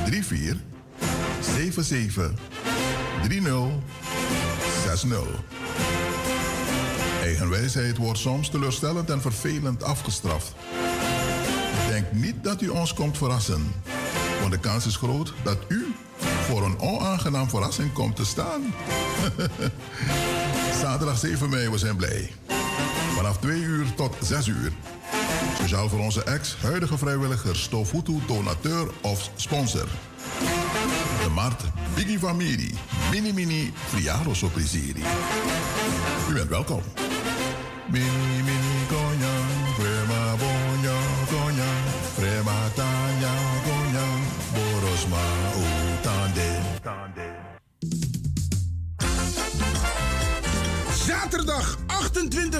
[0.04, 0.56] 34
[1.40, 2.30] 77
[3.28, 3.68] 30
[4.86, 5.59] 60.
[7.40, 10.54] Eigenwijsheid wordt soms teleurstellend en vervelend afgestraft.
[11.88, 13.72] Denk niet dat u ons komt verrassen,
[14.40, 18.74] want de kans is groot dat u voor een onaangenaam verrassing komt te staan.
[20.82, 22.32] Zaterdag 7 mei, we zijn blij.
[23.14, 24.72] Vanaf 2 uur tot 6 uur.
[25.54, 29.88] Speciaal voor onze ex-huidige vrijwilligers, Stofutu, donateur of sponsor.
[31.22, 31.62] De Mart
[31.94, 32.74] Biggie Familie,
[33.10, 35.02] Mini Mini Friaro Soprisiri.
[36.30, 36.82] U bent welkom.
[37.92, 38.69] Mini Mini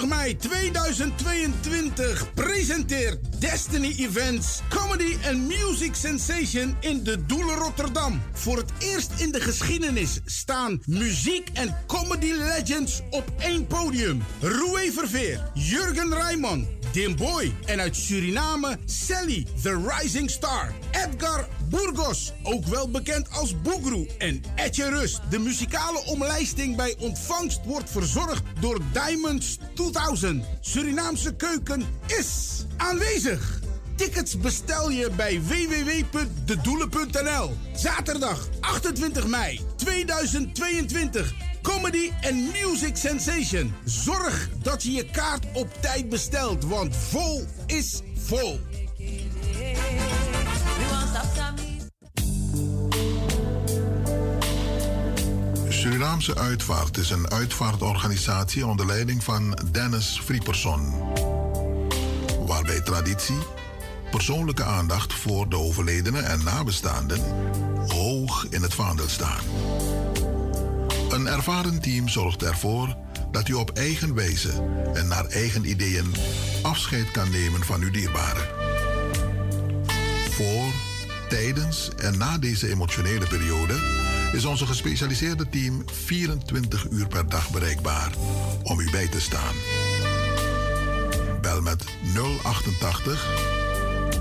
[0.01, 8.23] 28 mei 2022 presenteert Destiny Events Comedy and Music Sensation in de Doelen Rotterdam.
[8.33, 14.23] Voor het eerst in de geschiedenis staan muziek en comedy legends op één podium.
[14.41, 20.73] Roué Verveer, Jurgen Rijman, Dim Boy en uit Suriname Sally, the Rising Star.
[20.91, 24.09] Edgar Burgos, ook wel bekend als Boegroe.
[24.19, 25.21] En Etje Rust.
[25.31, 30.11] De muzikale omlijsting bij ontvangst wordt verzorgd door Diamonds 2000.
[30.11, 30.45] 3000.
[30.61, 33.61] Surinaamse keuken is aanwezig.
[33.97, 37.57] Tickets bestel je bij www.dedoelen.nl.
[37.75, 41.35] Zaterdag 28 mei 2022.
[41.63, 43.75] Comedy and Music Sensation.
[43.85, 48.61] Zorg dat je je kaart op tijd bestelt, want vol is vol.
[55.69, 60.93] Surinaamse Uitvaart is een uitvaartorganisatie onder leiding van Dennis Frieperson.
[62.47, 63.39] Waarbij traditie,
[64.11, 67.21] persoonlijke aandacht voor de overledenen en nabestaanden
[67.87, 69.45] hoog in het vaandel staan.
[71.11, 72.97] Een ervaren team zorgt ervoor
[73.31, 74.51] dat u op eigen wijze
[74.95, 76.15] en naar eigen ideeën
[76.63, 78.47] afscheid kan nemen van uw dierbaren.
[80.31, 80.70] Voor,
[81.31, 83.75] tijdens en na deze emotionele periode
[84.33, 88.11] is onze gespecialiseerde team 24 uur per dag bereikbaar
[88.63, 89.55] om u bij te staan.
[91.41, 91.85] Bel met
[92.43, 93.27] 088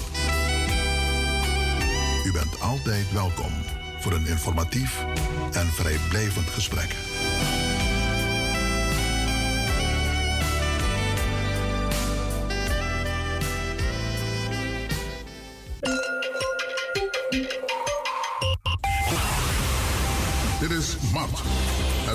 [2.24, 3.52] U bent altijd welkom
[3.98, 5.04] voor een informatief
[5.52, 6.94] en vrijblijvend gesprek.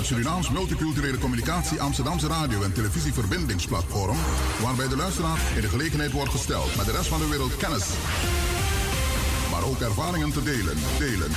[0.04, 4.16] het Surinaams Multiculturele Communicatie Amsterdamse Radio- en Televisieverbindingsplatform,
[4.62, 7.88] waarbij de luisteraar in de gelegenheid wordt gesteld met de rest van de wereld kennis,
[9.64, 10.76] ook ervaringen te delen.
[10.98, 11.30] delen.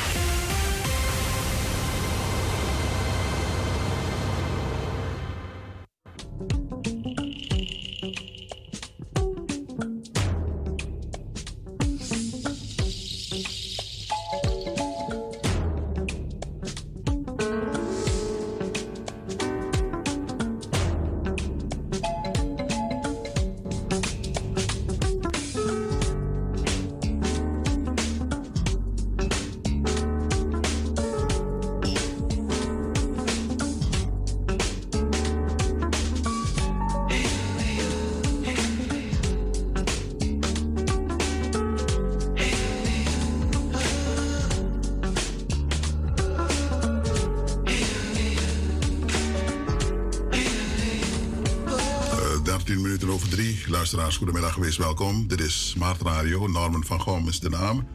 [54.27, 55.27] Goedemiddag, wees welkom.
[55.27, 57.87] Dit is Smart Radio, Norman van Gom is de naam.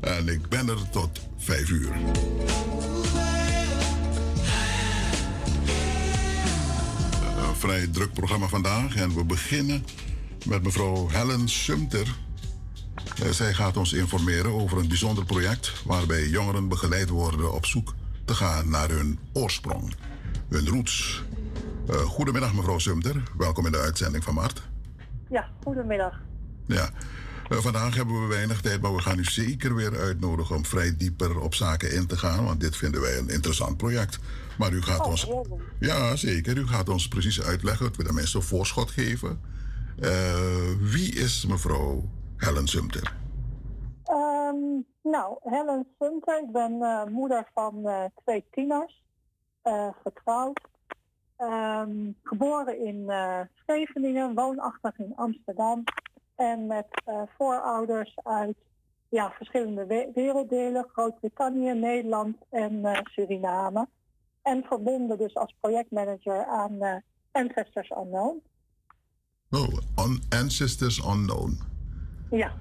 [0.00, 1.92] En ik ben er tot vijf uur.
[7.38, 9.84] Een vrij druk programma vandaag en we beginnen
[10.46, 12.16] met mevrouw Helen Sumter.
[13.22, 17.94] Eh, zij gaat ons informeren over een bijzonder project waarbij jongeren begeleid worden op zoek
[18.24, 19.94] te gaan naar hun oorsprong,
[20.48, 21.22] hun roots.
[21.90, 24.70] Uh, goedemiddag mevrouw Sumter, welkom in de uitzending van Mart.
[25.82, 26.20] Ja, goedemiddag.
[26.66, 26.90] Ja.
[27.48, 30.96] Uh, vandaag hebben we weinig tijd, maar we gaan u zeker weer uitnodigen om vrij
[30.96, 32.44] dieper op zaken in te gaan.
[32.44, 34.18] Want dit vinden wij een interessant project.
[34.58, 35.28] Maar u gaat oh, ons.
[35.78, 36.56] Ja, zeker.
[36.56, 37.86] U gaat ons precies uitleggen.
[37.86, 39.40] Het we de mensen voorschot geven.
[40.00, 40.10] Uh,
[40.80, 43.14] wie is mevrouw Helen Sumter?
[44.10, 46.42] Um, nou, Helen Sumter.
[46.42, 47.88] Ik ben uh, moeder van
[48.24, 49.02] twee tieners.
[50.02, 50.60] getrouwd.
[51.42, 55.84] Um, geboren in uh, Scheveningen, woonachtig in Amsterdam.
[56.34, 58.56] En met uh, voorouders uit
[59.08, 60.86] ja, verschillende we werelddelen.
[60.92, 63.88] Groot-Brittannië, Nederland en uh, Suriname.
[64.42, 67.02] En verbonden dus als projectmanager aan
[67.32, 68.42] Ancestors Unknown.
[69.50, 71.58] Oh, on Ancestors Unknown.
[72.30, 72.52] Ja.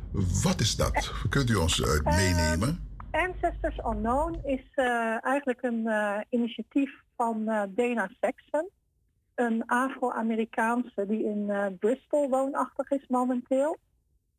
[0.43, 1.11] Wat is dat?
[1.29, 2.90] Kunt u ons meenemen?
[3.11, 4.63] Ancestors Unknown is
[5.19, 5.89] eigenlijk een
[6.29, 8.69] initiatief van uh, Dana Saxon.
[9.35, 13.77] Een Afro-Amerikaanse die in Bristol woonachtig is momenteel.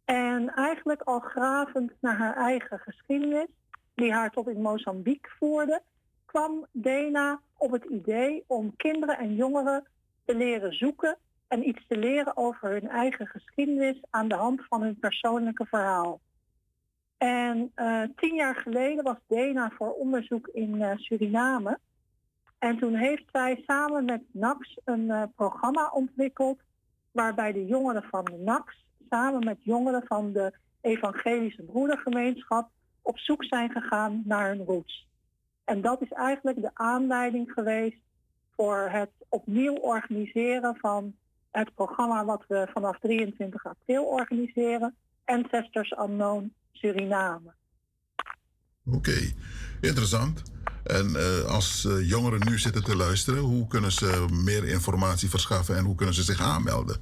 [0.05, 3.49] En eigenlijk al gravend naar haar eigen geschiedenis,
[3.94, 5.82] die haar tot in Mozambique voerde,
[6.24, 9.86] kwam Dana op het idee om kinderen en jongeren
[10.24, 11.19] te leren zoeken
[11.49, 16.20] en iets te leren over hun eigen geschiedenis aan de hand van hun persoonlijke verhaal.
[17.23, 21.78] En uh, tien jaar geleden was Dana voor onderzoek in uh, Suriname.
[22.59, 26.59] En toen heeft zij samen met NAX een uh, programma ontwikkeld
[27.11, 32.69] waarbij de jongeren van NAX samen met jongeren van de evangelische broedergemeenschap
[33.03, 35.07] op zoek zijn gegaan naar hun roots.
[35.65, 38.01] En dat is eigenlijk de aanleiding geweest
[38.57, 41.15] voor het opnieuw organiseren van
[41.51, 44.94] het programma wat we vanaf 23 april organiseren.
[45.24, 47.53] Ancestors Unknown Suriname.
[48.85, 49.32] Oké,
[49.81, 50.43] interessant.
[50.85, 55.77] En uh, als uh, jongeren nu zitten te luisteren, hoe kunnen ze meer informatie verschaffen
[55.77, 56.97] en hoe kunnen ze zich aanmelden?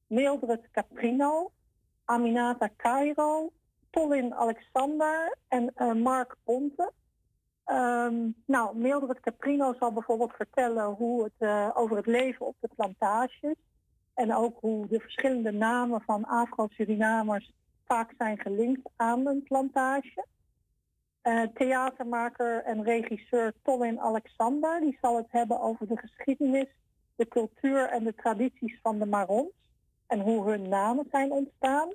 [0.08, 1.52] Mildred Caprino,
[2.06, 3.52] Aminata Cairo,
[3.92, 6.92] Tolin Alexander en Mark Ponte.
[7.66, 12.70] Um, nou, Mildred Caprino zal bijvoorbeeld vertellen hoe het, uh, over het leven op de
[12.76, 13.56] plantages.
[14.14, 17.52] En ook hoe de verschillende namen van Afro-Surinamers
[17.86, 20.26] vaak zijn gelinkt aan een plantage.
[21.24, 26.68] Uh, theatermaker en regisseur Tolin Alexander die zal het hebben over de geschiedenis,
[27.16, 29.52] de cultuur en de tradities van de Marons
[30.08, 31.94] en hoe hun namen zijn ontstaan.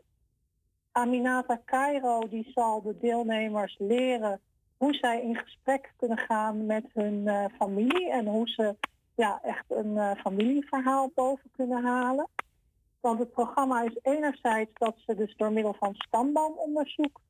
[0.97, 4.41] Aminata Cairo die zal de deelnemers leren
[4.77, 8.77] hoe zij in gesprek kunnen gaan met hun uh, familie en hoe ze
[9.15, 12.29] ja, echt een uh, familieverhaal boven kunnen halen.
[13.01, 17.21] Want het programma is enerzijds dat ze dus door middel van stamboomonderzoek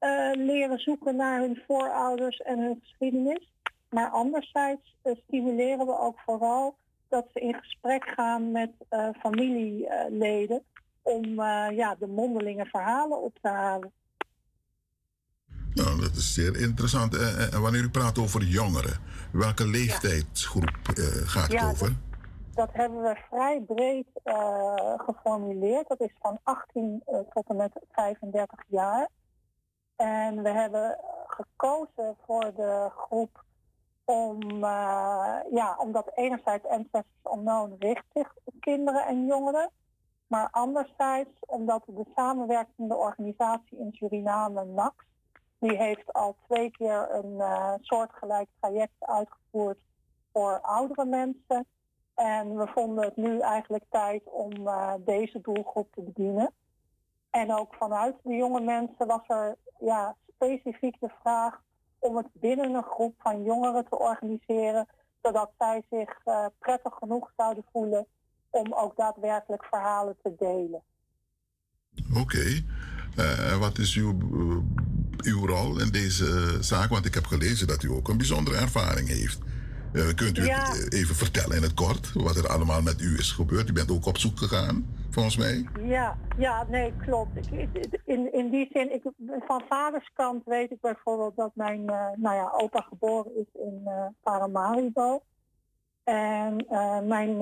[0.00, 3.52] uh, leren zoeken naar hun voorouders en hun geschiedenis.
[3.90, 6.76] Maar anderzijds stimuleren we ook vooral
[7.08, 8.70] dat ze in gesprek gaan met
[9.20, 10.62] familieleden
[11.06, 11.34] om
[11.74, 13.92] ja, de mondelinge verhalen op te halen.
[15.76, 17.14] Nou, dat is zeer interessant.
[17.14, 18.98] En eh, eh, wanneer u praat over jongeren,
[19.32, 21.86] welke leeftijdsgroep uh, gaat het over?
[21.86, 21.96] Dat,
[22.54, 25.88] dat, hebben we vrij breed uh, geformuleerd.
[25.88, 29.08] Dat is van 18 uh, tot en met 35 jaar.
[29.96, 33.44] En we hebben gekozen voor de groep
[34.04, 34.58] om,
[35.50, 39.70] ja, omdat enerzijds Ancestors Unknown richt zich op kinderen en jongeren.
[40.26, 44.94] Maar anderzijds omdat de samenwerkende organisatie in Suriname, NAX,
[45.58, 49.78] die heeft al twee keer een uh, soortgelijk traject uitgevoerd
[50.32, 51.66] voor oudere mensen.
[52.14, 56.52] En we vonden het nu eigenlijk tijd om uh, deze doelgroep te bedienen.
[57.30, 61.62] En ook vanuit de jonge mensen was er ja, specifiek de vraag
[61.98, 64.86] om het binnen een groep van jongeren te organiseren,
[65.22, 68.06] zodat zij zich uh, prettig genoeg zouden voelen
[68.56, 70.82] om ook daadwerkelijk verhalen te delen.
[72.10, 72.20] Oké.
[72.20, 73.58] Okay.
[73.58, 74.18] wat is uw
[75.26, 76.88] uw rol in deze zaak?
[76.88, 79.38] Want ik heb gelezen dat u ook een bijzondere ervaring heeft.
[79.92, 83.32] Uh, kunt u het even vertellen in het kort wat er allemaal met u is
[83.32, 83.68] gebeurd?
[83.68, 85.66] U bent ook op zoek gegaan, volgens mij.
[85.80, 87.48] Ja, ja nee, klopt.
[88.04, 89.02] In, in die zin, ik,
[89.46, 91.84] van vaderskant weet ik bijvoorbeeld dat mijn
[92.16, 93.88] nou ja, opa geboren is in
[94.22, 95.22] Paramaribo.
[96.06, 96.66] En
[97.08, 97.36] mijn,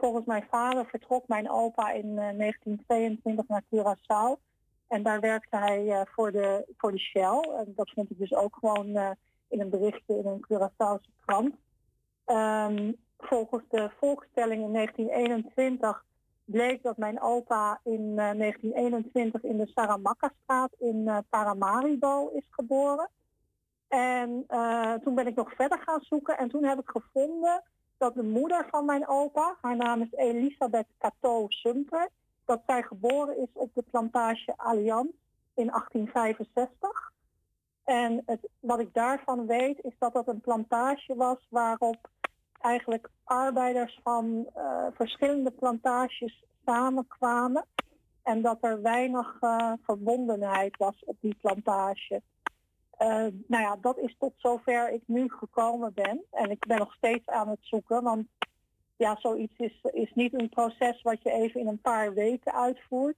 [0.00, 4.40] volgens mijn vader vertrok mijn opa in 1922 naar Curaçao.
[4.88, 7.40] En daar werkte hij voor, de, voor de Shell.
[7.40, 9.16] En dat vond ik dus ook gewoon
[9.48, 11.54] in een berichtje in een Curaçaose krant.
[12.26, 16.04] Um, volgens de volkstelling in 1921
[16.44, 23.10] bleek dat mijn opa in uh, 1921 in de Saramaka-straat in Paramaribo is geboren.
[23.88, 24.46] En
[25.02, 27.62] toen ben ik nog verder gaan zoeken en toen heb ik gevonden
[27.98, 32.08] dat de moeder van mijn opa, haar naam is Elisabeth Cato Sumter,
[32.44, 35.10] dat zij geboren is op de plantage Allianz
[35.54, 37.12] in 1865.
[37.84, 42.10] En het, wat ik daarvan weet is dat dat een plantage was waarop
[42.60, 47.64] eigenlijk arbeiders van uh, verschillende plantages samenkwamen.
[48.22, 52.22] En dat er weinig uh, verbondenheid was op die plantage.
[53.02, 56.24] Uh, nou ja, dat is tot zover ik nu gekomen ben.
[56.30, 58.26] En ik ben nog steeds aan het zoeken, want
[58.96, 63.16] ja, zoiets is, is niet een proces wat je even in een paar weken uitvoert.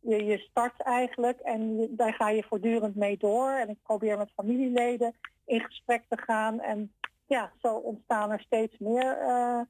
[0.00, 3.50] Je, je start eigenlijk en daar ga je voortdurend mee door.
[3.50, 5.14] En ik probeer met familieleden
[5.44, 6.60] in gesprek te gaan.
[6.60, 6.92] En
[7.26, 9.60] ja, zo ontstaan er steeds meer, eh,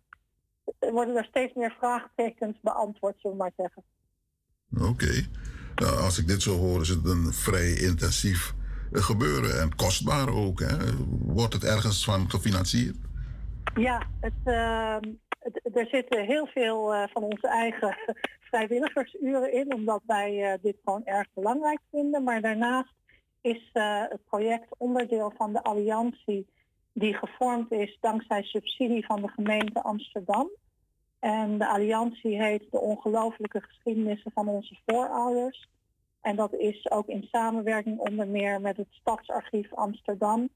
[0.93, 3.83] worden er steeds meer vraagtekens beantwoord, zullen we maar zeggen.
[4.91, 5.27] Oké.
[5.75, 8.55] Nou, als ik dit zo hoor, is het een vrij intensief
[8.93, 10.61] gebeuren en kostbaar ook.
[10.61, 10.77] Hè?
[11.21, 12.97] Wordt het ergens van gefinancierd?
[13.75, 14.33] Ja, het,
[15.39, 17.97] het, er zitten heel veel uh, van onze eigen
[18.51, 22.23] vrijwilligersuren in, omdat wij uh, dit gewoon erg belangrijk vinden.
[22.25, 22.95] Maar daarnaast
[23.41, 26.47] is het project onderdeel van de alliantie
[26.99, 30.51] die gevormd is dankzij subsidie van de gemeente Amsterdam.
[31.19, 35.69] En de alliantie heet de ongelooflijke geschiedenissen van onze voorouders.
[36.27, 40.49] En dat is ook in samenwerking onder meer met het Stadsarchief Amsterdam,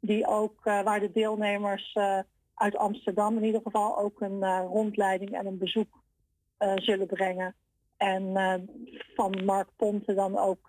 [0.00, 2.18] die ook, uh, waar de deelnemers uh,
[2.54, 6.02] uit Amsterdam in ieder geval ook een uh, rondleiding en een bezoek
[6.74, 7.54] zullen brengen.
[7.96, 8.32] En
[9.14, 10.66] van Mark Ponte dan ook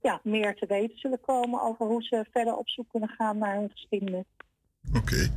[0.00, 3.54] ja, meer te weten zullen komen over hoe ze verder op zoek kunnen gaan naar
[3.54, 4.24] hun geschiedenis.
[4.96, 5.32] Oké,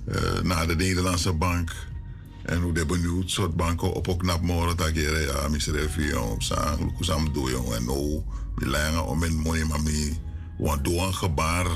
[0.04, 1.87] uh, naar de Nederlandse bank.
[2.48, 6.42] En hoe de benieuwd soort banken op ook naar morgen dat je ja, misre fion,
[6.42, 8.24] sang, lukusam doen en no,
[8.56, 10.20] die lange om in money mami,
[10.58, 11.66] want doe een gebaar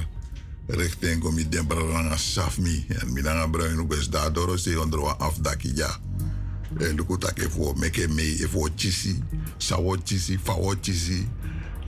[0.67, 5.73] richting om je demperanga safmi en mi dan bruin ook best daardoor is onder afdaki
[5.75, 5.99] ja.
[6.79, 9.23] En luku tak even meke mee, even chisi,
[9.57, 11.29] sawo chisi, fawo chisi.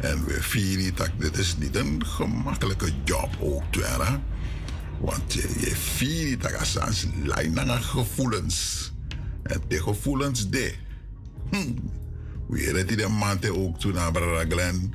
[0.01, 4.34] En we vieren dat dit is niet een gemakkelijke job ook, hè?
[5.01, 8.93] Want je, je viert dat als lijn naar gevoelens.
[9.43, 10.75] En de gevoelens de.
[11.51, 11.73] Hm.
[12.49, 14.95] We redden die man ook toen naar Brada Glen.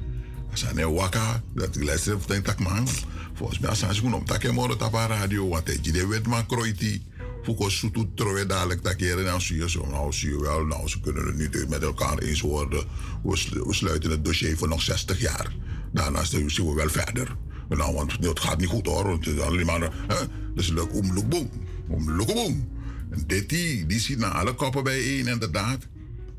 [0.52, 2.88] Als hij een wakka, dat ik luister of denk dat man.
[3.34, 6.28] Volgens mij als hij schoen op dat je morgen op radio, want hij je weet
[6.28, 7.08] maar kroiti.
[7.44, 10.66] Fuko sutu trowe dadelijk dat keer en dan zie je zo, nou zie je wel,
[10.66, 12.84] nou ze kunnen het niet met elkaar eens worden.
[13.24, 15.52] We, we sluiten het dossier voor nog 60 jaar.
[15.94, 17.36] Daarna zien we wel verder.
[17.70, 20.16] Nou, want het gaat niet goed hoor, want het is alleen maar, hè,
[20.56, 21.50] dus leuk om boom,
[21.88, 22.68] om boom.
[23.10, 25.88] En dit die, die naar alle koppen bijeen inderdaad.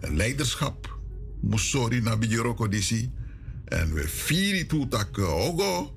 [0.00, 0.98] En leiderschap,
[1.54, 2.82] sorry naar Bijoroko die
[3.64, 5.94] En we vieren toe dat ogo,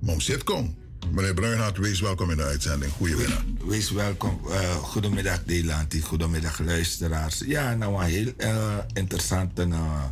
[0.00, 0.78] mom zit kom.
[1.12, 2.92] Meneer Bruinhout, wees welkom in de uitzending.
[2.92, 3.44] Goedemiddag.
[3.64, 4.40] Wees welkom.
[4.48, 7.42] Uh, goedemiddag Delanti, goedemiddag luisteraars.
[7.46, 10.04] Ja, nou een heel uh, interessant uh,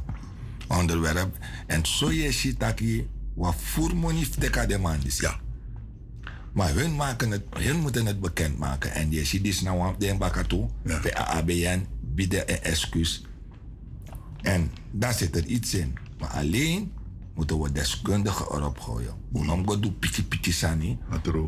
[0.69, 1.37] onderwerp.
[1.67, 3.07] En zo je ziet dat je
[3.39, 5.19] wat voermonif teka demandis.
[5.19, 5.41] Ja.
[6.53, 8.93] Maar hun, maken het, hun moeten het bekendmaken.
[8.93, 11.01] En je ziet dus nou de bakatu, ja.
[11.01, 13.25] bij ABN, bieden een excuus.
[14.43, 15.99] En daar zit er iets in.
[16.19, 16.93] Maar alleen
[17.35, 19.15] moeten we deskundigen erop gooien.
[19.35, 20.99] Unom go do piki piki sani.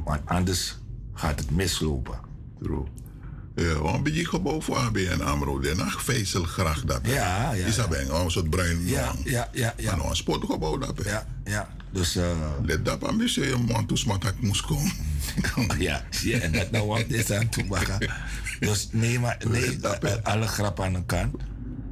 [0.05, 0.79] Want anders
[1.15, 2.19] gaat het mislopen.
[2.63, 2.85] True.
[3.55, 7.01] Ja, want bij je gebouw voor ABN AMRO, de nacht vezel graag dat.
[7.03, 7.67] Ja, ja.
[7.67, 9.75] Is dat een oh, soort bruin Ja, ja, ja.
[9.77, 9.97] ja.
[9.97, 11.05] Maar een sportgebouw dat.
[11.05, 11.69] Ja, ja.
[11.93, 12.17] Dus...
[12.17, 12.25] Uh,
[12.63, 14.93] Let dat aan museum, want toen smat ik moest komen.
[15.79, 17.65] ja, je, en dat nou wat is aan toe
[18.61, 19.79] Dus nee, maar nee,
[20.23, 21.37] alle grap aan de kant.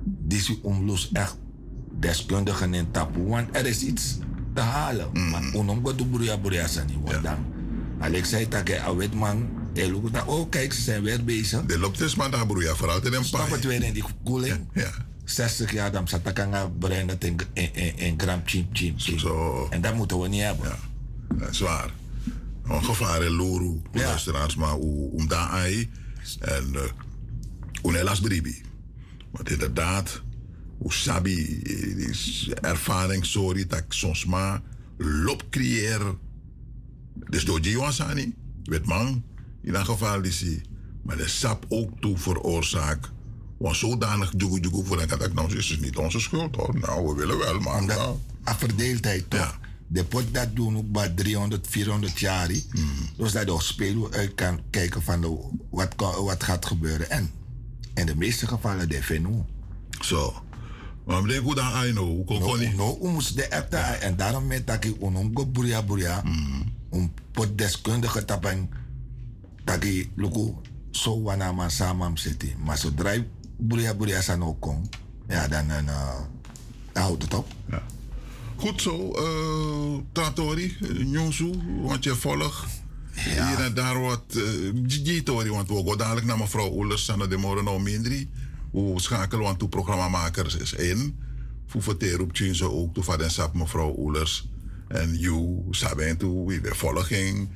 [0.04, 1.36] Deze omloos echt
[2.00, 3.22] deskundigen in tapu.
[3.22, 4.18] Want er is iets
[4.54, 5.08] te halen.
[5.12, 5.30] Mm.
[5.30, 6.98] Maar onom go buria buria sani.
[7.04, 7.46] Want dan,
[7.98, 9.48] Alex zei dat hij awet man.
[9.74, 11.64] Hij loopt oh kijk, ze zijn weer bezig.
[11.64, 14.68] De loopt dus maar daar broeia, vooral in een Stap het weer in die koeling.
[14.74, 14.90] Ja.
[15.28, 15.34] Ja.
[15.34, 18.98] 60 jaar, dan zat ik aan brein in, in, in, in gram chim chim.
[18.98, 19.66] Zo.
[19.70, 20.68] En dat moeten we niet hebben.
[20.68, 20.78] Ja,
[21.34, 21.90] dat is waar.
[22.64, 24.04] Een gevaar in Loru, ja.
[24.04, 25.90] luisteraars, maar om daar ai.
[26.40, 26.90] En uh, eh,
[27.84, 28.62] unelas bribi.
[29.30, 30.22] Want inderdaad,
[30.86, 31.62] sabi
[32.60, 34.60] ervaring sorry dat soms maar
[34.96, 36.00] loop creëer.
[37.30, 38.34] Dus door Jiwansani,
[38.64, 39.24] weet man,
[39.62, 40.62] in dat geval is hij.
[41.02, 43.10] Maar de sap ook toe veroorzaakt.
[43.58, 46.78] Want zodanig jugu jugu voor dat ik nou is niet onze schuld hoor.
[46.78, 47.84] Nou, we willen wel, maar.
[47.84, 48.16] Nou.
[48.48, 49.40] A verdeeldheid toch?
[49.40, 49.58] Ja.
[49.86, 52.48] De pot dat doen ook bij 300, 400 jaar.
[53.16, 55.38] Dus dat spelen uit kan kijken van de,
[55.70, 57.10] wat, kan- wat gaat gebeuren.
[57.10, 57.30] En
[57.94, 59.46] in de meeste gevallen de VNO.
[60.00, 60.42] Zo.
[61.06, 63.76] Maar ik denk hoe dan I know, hoe kon no, no, hoe moest de echte
[63.76, 66.22] En daarom met dat ik onongo buria buria.
[66.90, 68.70] Om pot deskundige tapen.
[69.64, 70.52] Dat ik luku
[70.90, 72.48] zo wana man samam zitten.
[72.64, 73.24] Maar zodra je
[73.58, 74.96] buria buria san ook komt.
[75.28, 76.20] Ja, dan, dan, uh,
[76.92, 77.46] dan houdt het op.
[78.56, 81.52] Goed zo, eh Tratori, Nyonsu,
[81.82, 82.64] want je volgt
[83.24, 87.36] hier en daar wat uh, Tori, want we gaan dadelijk naar mevrouw Oelers, Sanne de
[87.36, 88.30] Moreno Mindri.
[88.70, 91.18] We schakelen want toe programmamakers is in.
[91.66, 94.48] Voor verteer op ze ook, toe van sap mevrouw Oelers.
[94.88, 95.62] En you,
[96.16, 97.48] toe, wie de volging.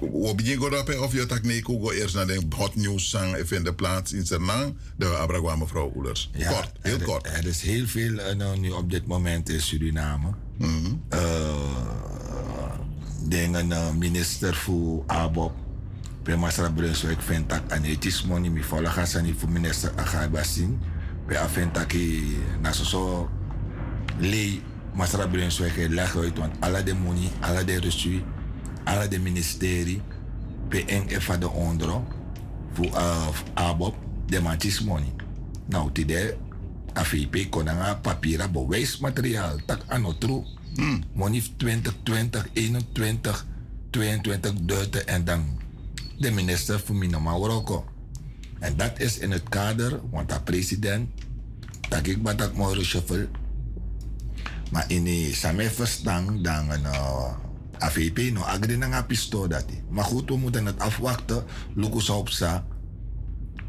[0.00, 3.74] We beginnen dat of je tak nee, go eerst naar de hot news zang de
[3.74, 4.76] plaats in Sernang.
[4.96, 6.30] De Abragwa mevrouw Oelers.
[6.32, 7.26] Ja, kort, heel er, kort.
[7.26, 10.34] Er is heel veel uh, nou, nu op dit moment in Suriname.
[10.58, 11.02] Mm -hmm.
[11.12, 11.18] uh,
[13.28, 15.52] dingen uh, minister voor ABOP.
[16.22, 20.80] Premasra Brunswijk vindt dat aan ethisch money mi volle gas aan voor minister Agabasin.
[21.26, 22.22] We vindt dat ik
[22.60, 23.30] na zo zo
[24.18, 24.62] lei
[24.98, 28.22] Masra Brunswijk leg uit want alle de money, alle de reçu,
[28.84, 30.02] alle de ministerie,
[30.68, 32.00] PNF de onder
[32.72, 33.96] voor uh, ABOP
[34.26, 35.12] de mantis money.
[35.66, 36.36] Nou, tide
[36.92, 40.44] AVP kon een papieren bewijsmateriaal tak aan true.
[40.74, 41.02] Hmm.
[41.12, 43.46] Money 2020, 21,
[43.90, 45.60] 22 duiten en dan
[46.18, 47.84] de minister van Minamawroko.
[48.58, 51.10] En dat is in het kader, want de president,
[51.88, 53.28] dat ik wat ik moet reshuffle.
[54.70, 55.70] Maar in die samen
[56.42, 57.32] dan een uh,
[57.78, 59.82] AVP no agri na nga pisto dati.
[59.90, 61.44] Maar goed, we moeten het afwachten.
[61.74, 62.66] Lucas op sa.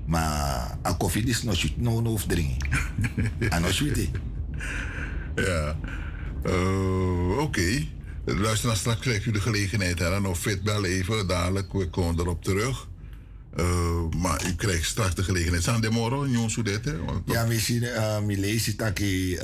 [0.06, 2.70] Maar a koffie is no shoot no no of drinken.
[3.50, 3.98] En no shoot
[5.36, 5.76] Ja.
[6.46, 7.42] Uh, Oké.
[7.42, 7.90] Okay.
[8.26, 10.00] Luister straks krijgt u de gelegenheid.
[10.00, 10.20] Hè?
[10.20, 11.74] Nog fit bel even, dadelijk.
[11.74, 12.88] We komen erop terug.
[13.58, 15.64] Uh, maar u krijgt straks de gelegenheid.
[15.64, 17.00] Zijn de morgen, Jon Soudette?
[17.26, 19.40] Ja, we zien, uh, we lezen dat uh,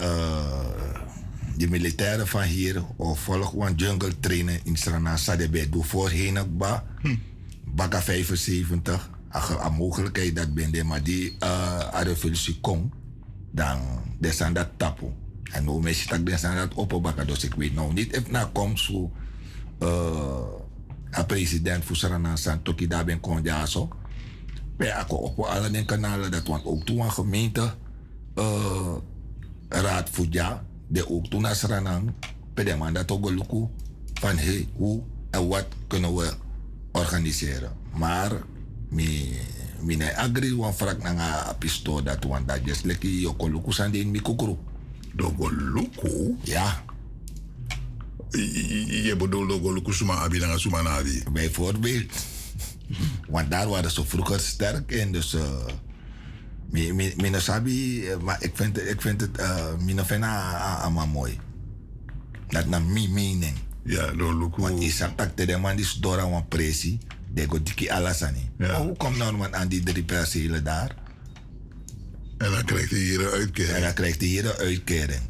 [1.58, 5.70] de militairen van hier of volg jungle trainen in Strana Sadebe.
[5.70, 6.86] Doe voorheen ook ba.
[7.02, 7.16] Hm.
[7.64, 9.10] Baka 75.
[9.60, 12.94] Een mogelijkheid dat ben maar die uh, revolutie komt,
[13.52, 13.80] dan
[14.34, 15.06] zijn dat tapu.
[15.44, 16.70] En nu mensen dat den zijn
[17.16, 17.28] dat.
[17.28, 19.12] Dus ik weet nou niet of na komt zo
[19.80, 19.90] uh,
[21.12, 23.90] een president voor Sarana Santoki daar ben kon ja zo.
[24.78, 27.74] Maar ik op alle kanalen dat want ook toen een gemeente
[28.36, 28.96] uh,
[29.70, 31.48] raad voor ja, de ook toen
[32.78, 33.70] man dat lukken
[34.14, 36.34] van hey, hoe en wat kunnen we
[36.92, 37.72] organiseren.
[37.94, 38.32] Maar
[38.90, 39.34] mi
[39.82, 43.72] mi ne agri wan frak na nga pisto dat wan dat just leki yoko luku
[43.72, 44.58] sande in mi kukuru.
[45.14, 46.36] Dogo luku?
[46.44, 46.84] Ja.
[48.30, 51.24] Je bedoelt dogo luku suma abi na suma na abi?
[51.32, 52.12] Bijvoorbeeld.
[53.30, 55.34] Want daar waren ze vroeger sterk in, dus...
[55.34, 55.42] Uh,
[56.76, 61.40] mi, mi, mi sabi, maar ik vind, ik vind het, uh, mi vind ama mooi.
[62.48, 63.58] Dat na mi mening.
[63.84, 64.62] Ja, do luku.
[64.62, 67.00] Want zegt dat de man is door aan pressie
[67.34, 68.50] de go diki alasani.
[68.58, 68.82] Ja.
[68.82, 70.96] Hoe komt nou man aan die drie percelen daar?
[72.38, 73.76] En dan krijgt hij hier een uitkering.
[73.76, 75.22] En dan krijgt hij hier een uitkering.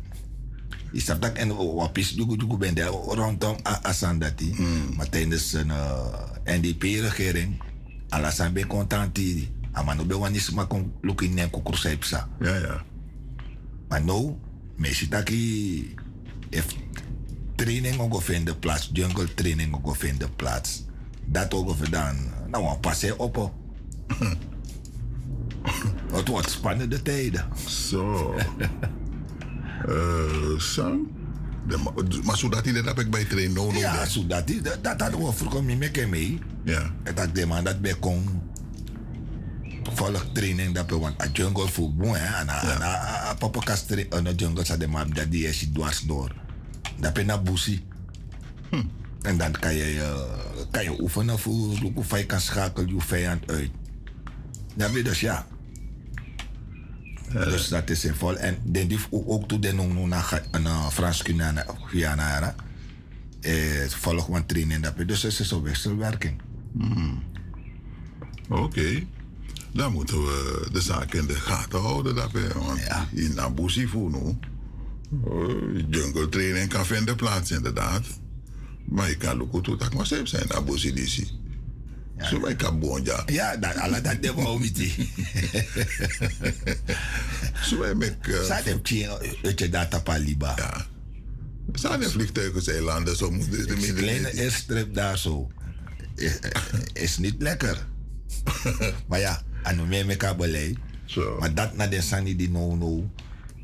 [0.91, 4.53] Je snapt dat en wat is du ben daar rondom Asandati.
[4.57, 4.95] Mm.
[4.95, 6.13] Maar tijdens een uh,
[6.45, 7.61] NDP-regering,
[8.09, 9.47] alasan ben content hier.
[9.83, 12.29] Maar nu ben we niet maar kon lukken in kukursaipsa.
[12.39, 12.83] Ja, ja.
[13.87, 14.35] Maar nu,
[14.75, 15.29] mensen dat
[16.49, 16.65] if
[17.55, 20.85] training ook vinden plaats, jungle training ook vinden plaats
[21.25, 22.17] dat ook gedaan.
[22.47, 23.51] Nou, een passeer op.
[26.13, 27.47] Het wordt spannende tijden.
[27.67, 28.35] Zo.
[29.87, 30.99] uh, zo.
[32.23, 35.01] Maar zodat hij dat heb ik bij train no, no Ja, zodat hij dat, dat
[35.01, 36.39] hadden we vroeger mee mee.
[36.63, 36.91] Ja.
[37.03, 38.41] En dat de man dat bij kon.
[39.93, 42.41] Volg training dat we want a jungle voor boe hè.
[42.41, 46.35] En a papa kastri een jungle sa de man dat die is dwars door.
[46.99, 47.83] Dat ben na busi.
[49.25, 53.51] En dan kan je, uh, kan je oefenen voor hoe je kan schakelen je vijand
[53.51, 53.69] uit.
[54.75, 55.47] Dat weet dus ja.
[57.27, 58.37] Uh, dus dat is in vol.
[58.37, 61.21] En dan die ook toen de nog naar een Frans
[61.85, 62.55] Guyana.
[63.41, 64.83] Eh, volg een training.
[64.83, 66.41] Dat dus het is een wisselwerking.
[66.77, 67.23] Hmm.
[68.49, 68.61] Oké.
[68.61, 69.07] Okay.
[69.75, 72.15] Dan moeten we de zaak in de gaten houden.
[72.15, 73.07] Dat we, want ja.
[73.11, 74.37] in Abusi voor nu.
[75.27, 78.05] Uh, jungle training kan vinden plaats inderdaad.
[78.85, 81.29] Maar ik kan ook toe dat maar zelf zijn naar Bosidisi.
[82.17, 82.27] Ja.
[82.27, 83.23] Zo ik kan bonja.
[83.25, 84.77] Ja, dat alle dat de niet.
[87.63, 87.95] Zo.
[88.43, 89.09] Sa dem chien
[89.43, 90.53] uit je data paliba.
[90.57, 90.85] Ja.
[91.73, 95.51] Er zijn in vliegtuigeilanden, zo moet de Die kleine airstrip daar zo.
[96.15, 96.39] Is,
[96.93, 97.87] is niet lekker.
[99.07, 100.77] maar ja, aan me me kabelei.
[101.39, 103.09] Maar dat na de sani die no no.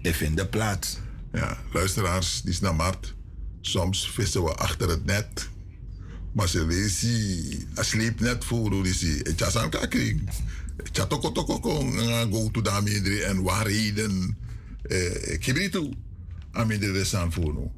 [0.01, 0.97] De vinden plaats.
[1.33, 3.13] Ja, luisteraars, die is naar Mart.
[3.61, 5.49] Soms vissen we achter het net.
[6.31, 9.17] Maar ze lezen, asleep net voor, die.
[9.23, 9.69] Het is aan.
[9.71, 11.99] Het is toko toko kong,
[12.31, 14.37] go to daarmee en waarheden.
[14.81, 15.93] Eh, toe.
[16.51, 17.71] Aan de aan voor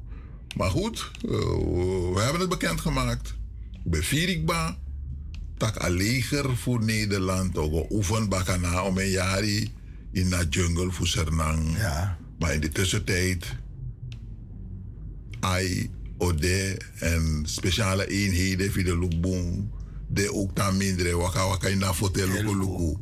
[0.56, 1.30] Maar goed, uh,
[2.14, 3.34] we hebben het bekendgemaakt.
[3.84, 4.78] Bij Virikba,
[5.56, 7.58] tak a leger voor Nederland.
[7.58, 11.76] Ook oefen bakana om een jaar in de jungle voor Sernang.
[11.76, 12.18] Ja.
[12.38, 13.46] Maar in de tussentijd,
[15.40, 19.70] ai, ode en speciale eenheden voor de Lukbong.
[20.08, 22.96] De ook dan minder, waka waka in de fotel luku luku.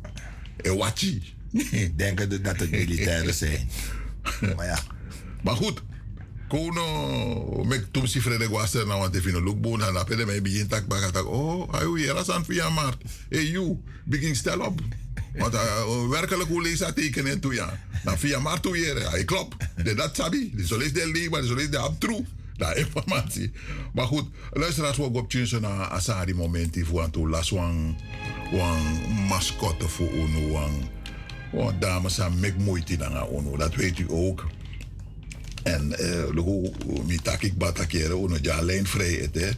[0.61, 1.33] En wachi.
[1.95, 3.69] Denken dat het militairen zijn.
[4.55, 4.79] maar ja.
[5.43, 5.83] Maar goed,
[6.53, 10.67] kono mek tum si frede gwaster na want efino look bon na pede me begin
[10.67, 11.25] tak baka tak.
[11.25, 13.01] Oh ayu yera san via mart.
[13.29, 14.81] Hey you begin stel op
[15.33, 19.23] want uh, werkelijk hoe lees dat tekenen toe ja na via mart toe jere hij
[19.25, 19.57] klop.
[19.83, 22.25] De dat sabi de zo lees de li maar de zo lees de ab true
[22.57, 23.51] da informatie.
[23.93, 27.97] Maar goed luisteraars we op tjunsen na asari momenti voor aan toe las wan
[28.51, 28.81] wan
[29.27, 30.89] mascotte voor ono wan
[31.51, 34.45] wan dames aan mek moeite dan ono dat weet u ook
[35.63, 36.71] en uh, hoe
[37.05, 39.49] mi takik batakere uno ja alleen vrij hè.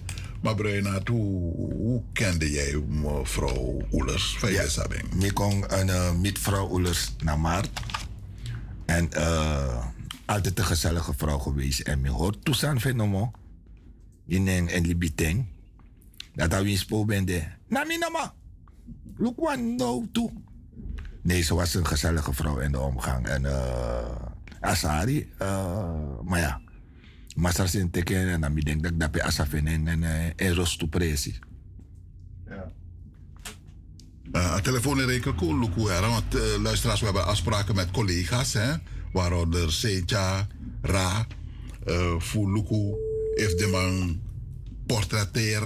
[0.41, 5.23] Maar Bruina, hoe, kende jij mevrouw Oelers van ja, Sabing?
[5.23, 7.79] Ik kon een uh, mevrouw Oelers naar Maart.
[8.85, 9.85] En uh,
[10.25, 11.79] altijd een gezellige vrouw geweest.
[11.79, 13.31] En me hoort toestaan fenomeen.
[14.27, 15.45] In en libiteng.
[16.33, 17.47] Dat hij in spoor bende.
[17.67, 18.33] Nami nama.
[19.17, 20.31] Look one no toe.
[21.21, 23.27] Nee, ze was een gezellige vrouw in de omgang.
[23.27, 24.15] En uh,
[24.65, 25.29] Asari.
[25.41, 26.61] Uh, maar ja,
[27.35, 30.03] Masar sin teken en dan denk ik dat bij Asafin en, en,
[30.35, 31.39] en Rostu Presi.
[32.47, 32.71] Ja.
[34.31, 38.73] Uh, telefoon en reken cool, Luku, want uh, luisteraars, we hebben afspraken met collega's, hè,
[39.11, 40.47] waaronder Seja,
[40.81, 41.27] Ra,
[41.87, 42.95] uh, Fuluku,
[43.71, 44.21] man
[44.85, 45.61] portretteer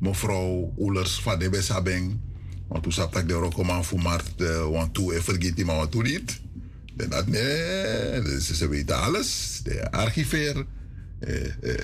[0.00, 2.20] mevrouw Oelers van de Besabeng.
[2.68, 4.34] Want toen zat ik de rokoman voor Mart,
[4.70, 6.40] want toen vergeet hij maar wat toen niet.
[6.98, 9.60] En dat, nee, dus ze weten alles.
[9.64, 10.66] De archiveer.
[11.20, 11.74] Eh, eh,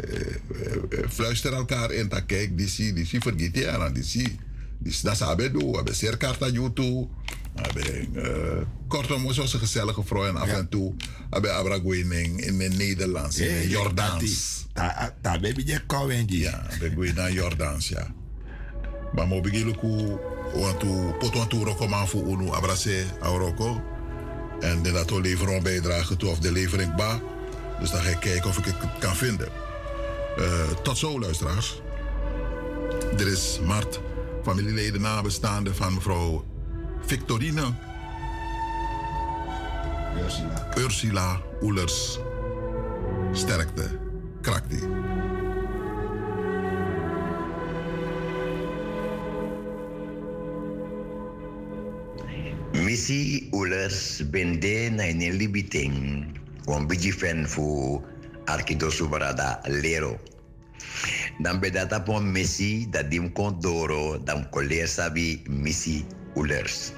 [0.90, 2.08] eh, fluister elkaar in.
[2.08, 3.92] Dat kijk, die zie, die zie vergeet je aan.
[3.92, 4.38] Die zie,
[4.78, 5.70] die dat ze hebben doen.
[5.70, 7.08] We hebben zeer karta YouTube.
[8.88, 10.94] Kortom, we zijn gezellige vrouw en af en toe
[11.30, 14.66] hebben Abraguining in het Nederlands, in het Jordaans.
[15.22, 16.24] Daar ben je kouden.
[16.26, 18.14] Ja, ben je naar Jordaans, ja.
[19.12, 20.18] Maar mo begin ku
[20.54, 23.93] want to pot to rokoman fu unu abrase auroko.
[24.64, 27.20] En dat we leveren een bijdrage toe of de levering ba.
[27.80, 29.48] Dus dan ga ik kijken of ik het kan vinden.
[30.38, 30.44] Uh,
[30.82, 31.82] tot zo, luisteraars.
[33.18, 34.00] Er is Mart,
[34.42, 36.44] familieleden nabestaande van mevrouw
[37.06, 37.72] Victorine.
[40.24, 40.68] Ursula.
[40.78, 42.18] Ursula Oelers.
[43.32, 43.98] Sterkte.
[44.40, 45.03] Krakti.
[52.84, 56.28] Missy Ullers bende na in libiting
[56.68, 57.96] wan biji fen fu
[58.44, 60.20] arkido subarada lero.
[61.40, 66.04] Dan bedata pon Missy dat dim kon doro dan koleer sabi Missy
[66.36, 66.92] Ullers.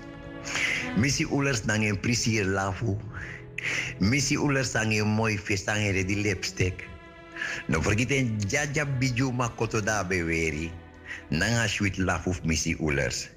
[0.98, 2.98] Missy Ullers nang en prisi lafu.
[4.02, 6.82] Missy Ullers nang en mooi vis nang en di lipstick.
[7.70, 10.66] No vergeten jaja biju makoto da beweri.
[11.30, 13.35] Nanga sweet lafu Missy Ullers.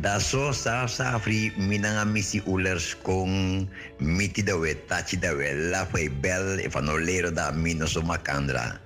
[0.00, 3.68] Da so sa sa fri minanga misi ulers kong
[4.00, 8.00] miti da we tachi da we la fai bel e fanno lero da mino so
[8.02, 8.80] makandra.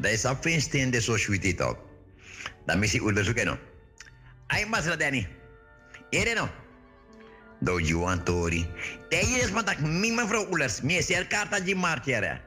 [0.00, 0.60] Da is a fin
[0.90, 1.16] de so
[1.56, 1.78] talk.
[2.66, 3.56] Da misi ulers uke no.
[4.50, 5.26] Ai masra dani.
[6.12, 6.48] Ere no.
[7.62, 8.66] Do Juan Tori.
[9.08, 10.82] Te is matak mi mevrouw Ulers.
[10.82, 12.40] Mi ser karta di martiere.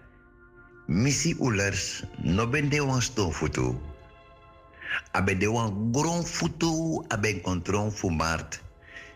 [0.88, 3.76] Misi Ulers no bende wan stofutu.
[5.12, 8.62] Abe de wan gron futu abe encontron fu mart.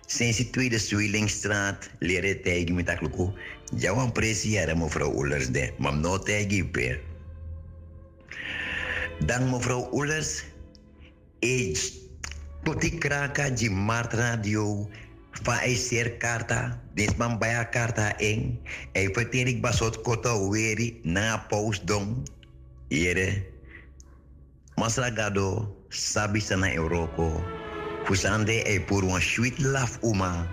[0.06, 3.32] Sinds de tweede Zwillingstraat leren tegen met akluku.
[3.76, 7.00] Ja wan presiëren mevrouw Oelers de, maar no tegen per.
[9.26, 10.44] Dan mevrouw Oelers,
[11.40, 11.92] age
[12.64, 14.90] tot die kraka di mart radio
[15.32, 15.78] van ei
[16.18, 18.60] karta, dis man baya karta eng,
[18.94, 22.28] ei verterik basot kota weri na post dong.
[24.78, 27.44] Yere, Masragado sabi sa na Euroko.
[28.06, 30.48] Fusande ay puro ang sweet laugh uma.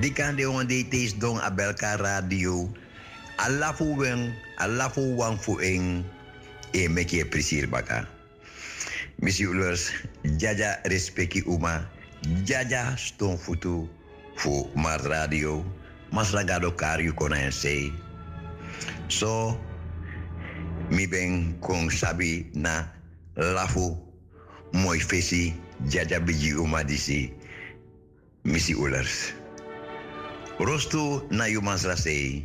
[0.00, 0.84] Di kande on de
[1.18, 2.68] dong abelka radio.
[3.38, 6.04] Alafu wen alafu wang fu eng
[6.74, 8.06] e meki e prisir baka.
[9.22, 9.90] Misi ulers,
[10.36, 11.86] jaja respeki uma,
[12.44, 13.88] jaja ston futu
[14.36, 15.64] fu mar radio,
[16.10, 17.92] mas lagado kariu kona en sei.
[19.08, 19.56] So,
[20.90, 22.84] mi ben kong sabi na
[23.36, 23.96] lafu
[24.72, 25.54] moi fesi
[25.88, 27.32] jaja biji uma disi
[28.44, 29.32] misi ulers.
[30.58, 32.44] Rostu na yumans rasei.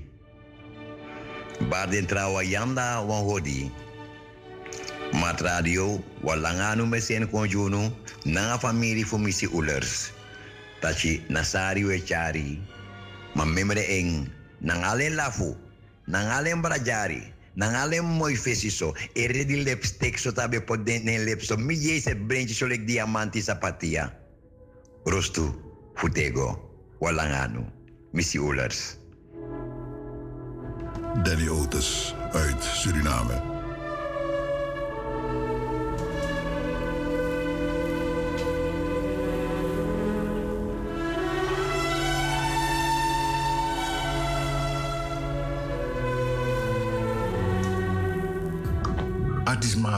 [1.70, 3.72] Baden trawa yanda wan hodi.
[5.14, 7.92] Mat radio walanganu mesen konjunu
[8.26, 10.12] nanga famiri fu misi ulers.
[10.82, 12.62] Tachi nasari we chari.
[13.36, 14.30] Ma memre eng
[14.62, 15.56] nang alen lafu,
[16.08, 17.22] nang alen brajari,
[17.58, 18.94] nang alen mooi fesi so.
[19.18, 21.58] Ere di lipstick so tabe po den ne lip so.
[21.58, 24.14] Mi jese brentje so lek diamanti sapatia.
[25.10, 25.50] Rostu
[25.98, 26.54] futego
[27.02, 27.66] walanganu
[28.14, 28.98] misi ulers.
[31.26, 33.57] Danny Otis uit Suriname.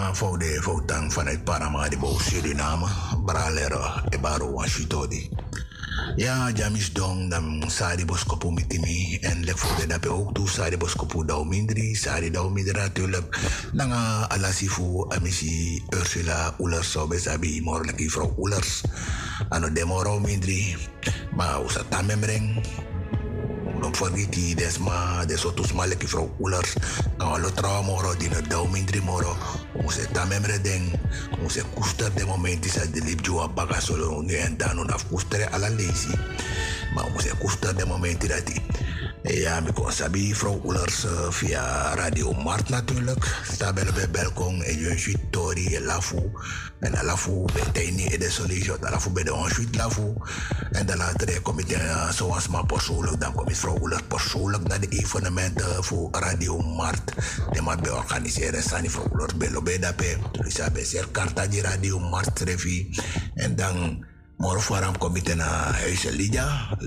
[0.10, 2.90] Artisma foude foutang vanuit Paramaribo, Suriname,
[3.26, 5.30] Bralero, Ebaro, Washitodi.
[6.18, 10.78] Ja, jamis dong dam sari boskopu mitimi en lek voor de dape ook toe sari
[10.78, 13.38] boskopu dau mindri, sari dau mindri natuurlijk.
[13.74, 18.82] Nanga alasifu amisi Ursula Ullers so besabi mor leki vrouw Ullers.
[19.50, 20.76] Ano demoro mindri,
[21.36, 22.66] ma usa tamemreng.
[23.80, 26.74] Don't forget desma, de sotus ma leki vrouw Ullers.
[27.18, 28.16] Nou, lo trouw moro,
[28.72, 29.59] mindri moro.
[29.74, 30.92] Use tamemre deng,
[31.46, 35.50] use kuster de momenti sa de lip jua baga solo nu en dan unaf kustere
[35.52, 36.14] ala lazy.
[36.94, 38.50] Maar use kuster de momenti dat.
[39.24, 43.42] Ja, ik kon sabi vrouw Ullers uh, via Radio Mart natuurlijk.
[43.52, 46.32] Stabele bij Belkong en je Tori en Lafu.
[46.80, 48.78] En Lafu bij Tini en de Solution.
[48.82, 50.14] De Lafu bij de Onsuit Lafu.
[50.72, 53.20] En dan later kom ik uh, zoals maar persoonlijk.
[53.20, 57.12] Dan kom ik vrouw Ullers persoonlijk naar de evenementen voor Radio Mart.
[57.52, 58.64] De Mart bij organiseren.
[58.64, 60.18] Sani vrouw Ullers bij Lobedape.
[60.32, 63.00] Dus ik heb zeer karta die Radio Mart trefi.
[63.36, 64.06] En dan...
[64.40, 66.78] Moro faram komite na huise Lydia.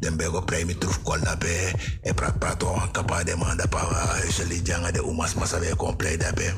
[0.00, 1.72] Den bego premi truf kolda pe.
[2.02, 6.20] E prat prato kapa de manda pa huise Lydia nga de umas masa we compleet
[6.20, 6.54] dape.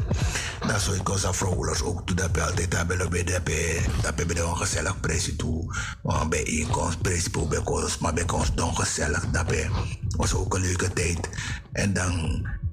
[0.66, 3.80] Dat soort cosa vrouwers ook toe dape altijd dape lo be dape.
[4.02, 5.74] Dape be de ongezellig presi toe.
[6.02, 7.98] Want bij inkomst presi po be kos.
[7.98, 9.70] Maar bij ons don gezellig dape.
[10.16, 11.28] Was ook een leuke tijd.
[11.72, 12.71] En dan Uh,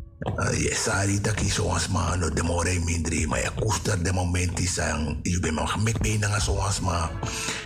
[0.51, 5.19] je sari taki zoals ma no de more mindri maar je koester de momenti sang
[5.23, 7.11] je bent nog met me na zoals ma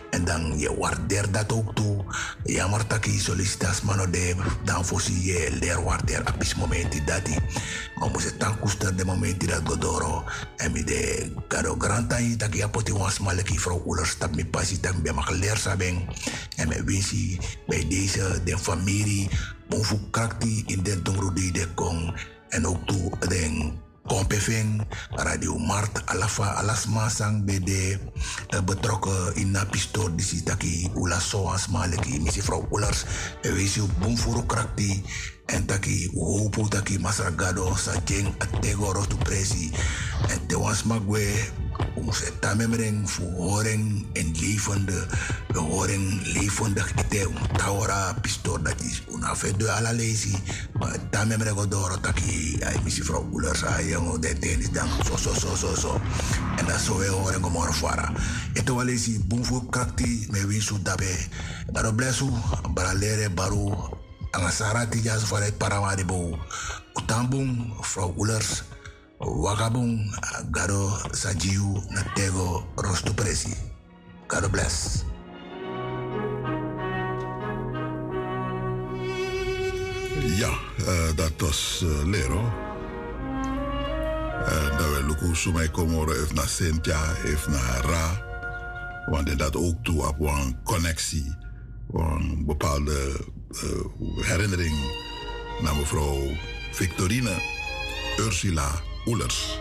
[0.10, 2.06] en dan je waardeer dat ook toe.
[2.44, 7.38] Jammer taki solicitas ma no de dan voorzie je leer waardeer apis momenti dati
[7.96, 10.24] maar moest het dan koester de momenti dat godoro
[10.58, 14.46] en mi de kado granta yi taki apoti was ma leki vrouw oelers tak mi
[14.46, 16.06] pasi tak mi mag leer sabeng
[16.56, 19.30] en me winsi bij deze de familie
[19.70, 22.14] Bonfu krakti in den dongrudi de kong
[22.54, 24.84] en ook toe den Kompeving,
[25.16, 27.96] Radio Mart, Alafa, Alasma Sang BD,
[28.52, 33.06] uh, betrokken in na pistoor die sitaki ula soas maleki, misi vrouw Ullers,
[33.42, 33.80] wees
[35.46, 39.72] en taki hopo taki masragado sa jeng atego rotu presi,
[40.30, 41.28] en te was magwe,
[41.96, 45.08] om ze tamemreng voor horen en levende,
[45.48, 50.36] we horen levendig ite om tawara pistoor dat is una fedo ala lazy,
[50.80, 50.98] maar
[51.58, 53.26] odoro taki, ay misi vrouw
[53.78, 56.02] ay yang de tenis dan so so so so so
[56.58, 58.12] en dan zo weer horen gomor fara.
[58.54, 61.28] Eto wale si bumfu krakti me win su dabe
[61.72, 62.30] baro blesu
[62.74, 64.02] bara lere baru
[64.34, 66.38] anga sarati jas fare paramari bo
[66.98, 68.64] utambung vrouw Ullers
[69.20, 70.10] wakabung
[70.52, 73.54] gado sajiu na tego rostu presi
[74.28, 75.06] God bless
[80.34, 82.42] Ja, uh, dat was uh, Lero.
[84.46, 88.22] En dat we lukken zo mij komen even naar Cynthia, even naar Ra.
[89.06, 91.36] Want dat ook toe op een connectie,
[91.94, 93.26] een bepaalde
[94.22, 94.76] herinnering
[95.62, 96.38] naar mevrouw
[96.72, 97.42] Victorine
[98.20, 99.60] Ursula Oelers.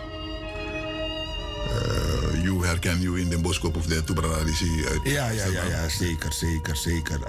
[1.63, 5.89] Uh, you herken you in de boskop of de Tubralisi uit Ja, ja, ja, ja,
[5.89, 7.19] zeker, zeker, zeker.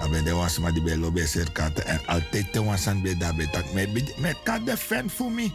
[0.00, 3.46] Abe de was maar die bij lobe serkate en altijd te was aan bij daarbij
[3.46, 5.50] tak met met kan de fan voor me.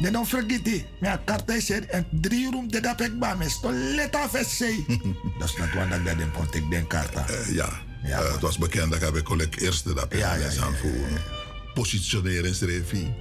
[0.00, 0.84] They don't forget it.
[0.98, 3.48] Me karta is er en drie room de dat ik bij me.
[3.48, 4.84] Sto let af es say.
[5.38, 7.26] Dat is not one dat ik den karta.
[7.30, 7.68] Uh, ja.
[8.04, 11.20] Ja uh, het was bekend dat ik collega eerste dat ja, ja, ja, ja, voor.
[11.74, 13.14] positioneren, schreef hij.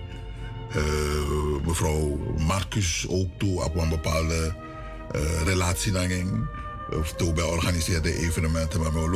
[0.76, 4.56] Uh, mevrouw Marcus ook toe op een bepaalde
[5.16, 5.92] uh, relatie
[7.00, 8.80] Of toe bij organiseerde evenementen.
[8.80, 9.10] Maar mevrouw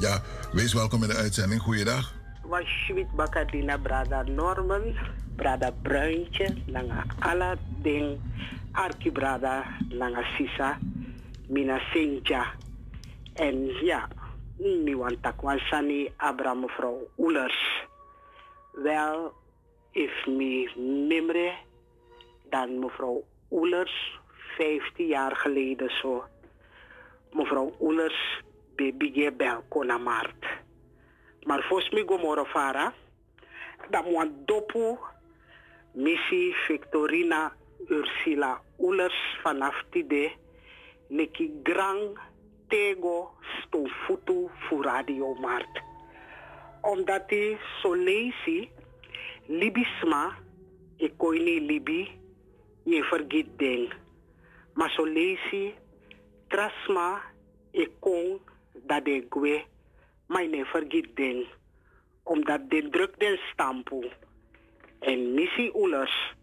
[0.00, 0.22] ja,
[0.52, 1.60] wees welkom in de uitzending.
[1.60, 2.12] Goeiedag.
[2.42, 4.94] Washwit Bakadina Brada Norman,
[5.36, 8.18] Brada Bruintje, Langa Ala Ding,
[8.72, 10.78] Arki Brada, Langa Sisa,
[11.48, 12.46] Mina Sintja.
[13.34, 14.08] En ja,
[14.58, 15.18] want
[15.68, 17.86] Sani Abra mevrouw Oelers.
[18.72, 19.32] Wel,
[19.92, 20.70] if me
[21.08, 21.52] memory,
[22.50, 24.20] dan mevrouw Oelers,
[24.56, 26.24] 15 jaar geleden zo.
[27.32, 28.42] Mevrouw Oelers,
[28.76, 30.46] baby bel Konamart.
[31.42, 32.92] Maar volgens mij gomoro fara,
[33.90, 34.96] dat moet dopu,
[35.92, 37.52] missie Victorina
[37.88, 40.36] Ursula Oelers vanaf die
[41.08, 42.18] neki grang
[42.68, 43.30] tego
[44.06, 45.82] futu fu radio mart.
[46.80, 47.30] Omdat
[47.82, 48.68] zo lazy,
[49.46, 50.36] libisma,
[51.16, 52.10] kon niet libi,
[52.82, 53.92] je vergeet ding.
[54.74, 55.74] Maar lazy,
[56.48, 57.22] trasma,
[57.70, 58.40] ik kon
[58.72, 59.64] dat ik gwe,
[61.14, 61.46] ding.
[62.22, 64.02] Omdat de druk den stampo.
[64.98, 66.34] En missie oelers,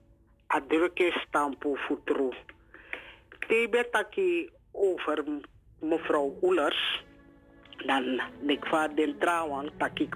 [0.48, 2.30] a drukke stampo futru.
[3.48, 5.24] Tebe taki over
[5.84, 7.04] mevrouw Oelers,
[7.86, 10.16] dan ik vaar den trouwang tak ik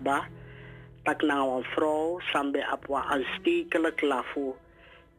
[1.21, 4.53] nou vrouw, sambe apwa aanstekelijk lafu.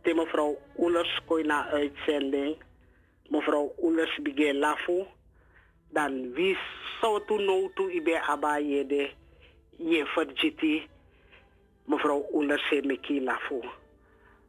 [0.02, 2.56] Te mevrouw Oelers kooi na uitzending,
[3.28, 5.06] mevrouw Oelers bige lafu,
[5.90, 6.58] dan wie
[7.00, 9.10] zou toen nou toe ibe aba jede,
[9.76, 10.86] je verjiti,
[11.84, 13.60] mevrouw Oelers he meki lafu.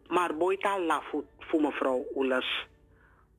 [0.08, 2.68] Maar boita lafu voor mevrouw Oelers.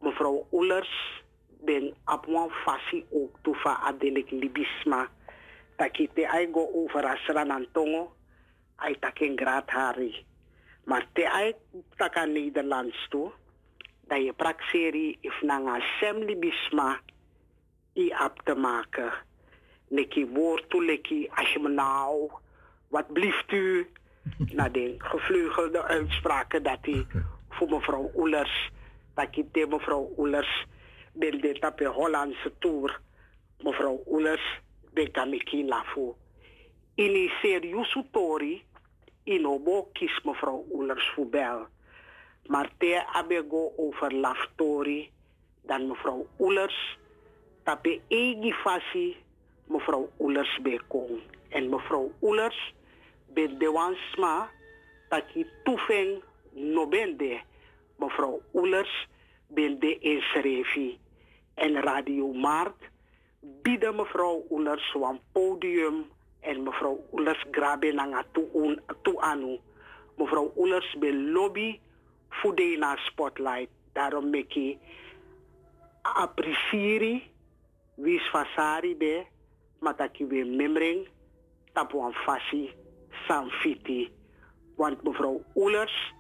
[0.01, 1.20] Mevrouw Oelers
[1.65, 5.09] ben op een fasi ook toefa adelik libisma.
[5.77, 8.13] Takite ai go over asran tongo,
[8.77, 10.25] ai taken graad hari.
[10.85, 11.55] Maar te ai
[11.97, 13.31] taka Nederlands toe,
[14.01, 17.01] dat je prakseri if nanga sem libisma
[17.95, 19.13] i ap te maken.
[19.89, 22.31] Neki woord toe leki, als je me nou,
[22.89, 23.87] wat blieft u?
[24.57, 27.07] Na de gevleugelde uitspraken dat hij
[27.49, 28.71] voor mevrouw Oelers,
[29.15, 30.67] dat ik mevrouw Oelers
[31.13, 33.01] ben de tape Hollandse tour.
[33.59, 34.61] Mevrouw Oelers,
[34.93, 36.15] ben kamiki lafu.
[36.95, 38.65] In serieuze tori,
[39.25, 41.67] in obo kies mevrouw Oelers voor bel.
[42.47, 45.11] Maar te abego over laftori,
[45.63, 46.99] dan mevrouw Oelers,
[47.63, 49.17] tape egi fasi,
[49.67, 51.21] mevrouw Oelers bekong.
[51.49, 52.75] En mevrouw Oelers,
[53.27, 54.51] ben de wansma,
[55.09, 56.23] taki toefeng
[56.53, 57.41] no bende.
[57.97, 59.09] Mevrouw Oelers,
[59.51, 60.99] ben de inschrevi
[61.55, 62.91] en Radio Maart
[63.41, 66.05] bieden mevrouw Oelers een podium
[66.41, 69.59] en mevrouw Oelers grabe nanga toe.
[70.17, 71.79] Mevrouw Oelers be lobby
[72.29, 73.69] voor de spotlight.
[73.93, 74.79] Daarom mek ik
[76.03, 77.23] appreciëren
[77.95, 78.21] wie
[78.97, 79.25] be,
[79.79, 81.09] maar dat ik weer memring
[81.73, 82.75] tapu een fasi
[83.27, 84.13] sanfiti.
[84.77, 86.15] Want mevrouw Oelers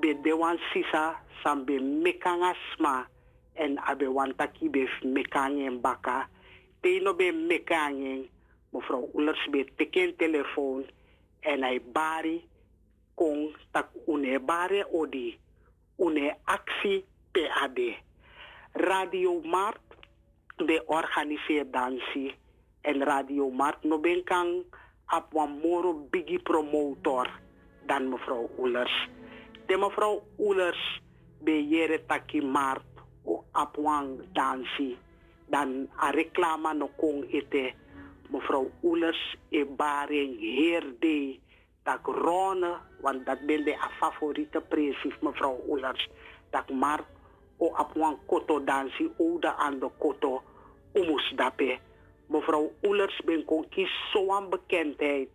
[0.00, 3.06] be de wan sisa san be mekanga sma
[3.54, 6.28] en abe wantaki be mekangen baka.
[6.82, 8.28] Teno be mekangen,
[8.72, 10.84] mevrouw Oelers be teken telefoon
[11.40, 12.44] en hij bari
[13.14, 15.38] kon tak une bare odi,
[15.96, 17.78] une actie PAD.
[18.72, 19.80] Radio Mart
[20.56, 22.34] de organiseer dansie
[22.80, 24.64] en Radio Mart no ben kan
[25.30, 27.26] wan moro bigi promotor
[27.86, 29.08] dan mevrouw Oelers.
[29.68, 31.00] De mevrouw Oelers
[31.44, 32.88] be jere taki Mart
[33.24, 34.96] o apwang dansi
[35.46, 37.74] dan a reclama no kong ite
[38.32, 41.36] mevrouw Oelers e baring heerde
[41.84, 46.08] dat Rone, want dat ben de favoriete precies mevrouw Oelers,
[46.50, 47.04] dat maar
[47.58, 47.68] o
[48.26, 50.42] koto dansi ouda aan de koto
[50.94, 51.78] umus dape.
[52.26, 55.28] Mevrouw Oelers ben kon kies zo'n bekendheid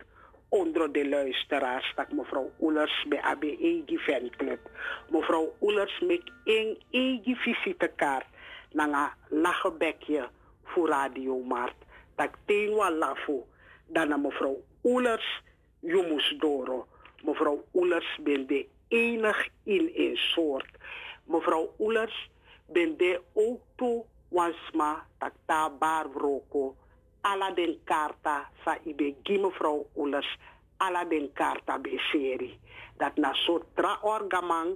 [0.54, 4.60] onder de luisteraars dat mevrouw Oelers bij ABE Fanclub.
[5.10, 8.26] Mevrouw Oelers met een eigen visitekaart
[8.72, 10.30] naar lachenbekje
[10.64, 11.76] voor Radio Mart.
[12.16, 13.48] Dat teen wa lafo.
[13.88, 15.42] Dan mevrouw Oelers,
[15.80, 16.88] jongens doro.
[17.24, 20.70] Mevrouw Oelers ben de enig in een soort.
[21.24, 22.30] Mevrouw Oelers
[22.66, 23.22] ben de
[23.76, 26.76] toe wansma tak ta bar vroko
[27.24, 30.28] ala den karta sa ibe gi mevrouw Oelers
[30.78, 32.60] ala den karta be seri.
[33.00, 34.76] Dat na so tra orgamang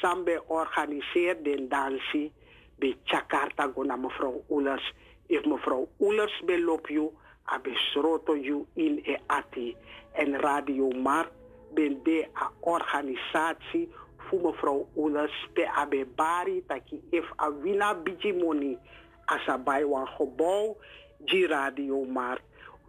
[0.00, 2.32] sambe organiseer den dansi
[2.78, 4.92] be chakarta go na mevrouw Oelers.
[5.28, 7.12] If mevrouw Oelers belop you,
[7.44, 9.76] abe sroto you in e ati.
[10.12, 11.32] En Radio Mart
[11.74, 18.32] ben de a organisatie voor mevrouw Oelers pe abe bari taki if a wina biji
[18.32, 18.78] money
[19.24, 20.76] asa bij wan gebouw
[21.18, 22.40] die radio maar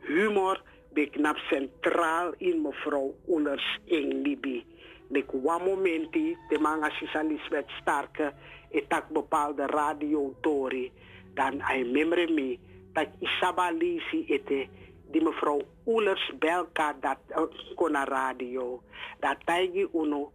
[0.07, 0.61] humor
[0.93, 4.65] beknap centraal in mevrouw Oelers in Libi.
[5.09, 8.33] Nek one momenti de manga sisa Lisbeth Starke
[8.69, 10.91] etak bepaalde radio tori
[11.37, 12.57] dan ai memre me
[12.93, 14.67] dat isaba lisi ete
[15.11, 17.45] die mevrouw Oelers belka dat uh,
[17.75, 18.81] kona radio.
[19.19, 20.31] Dat taigi uno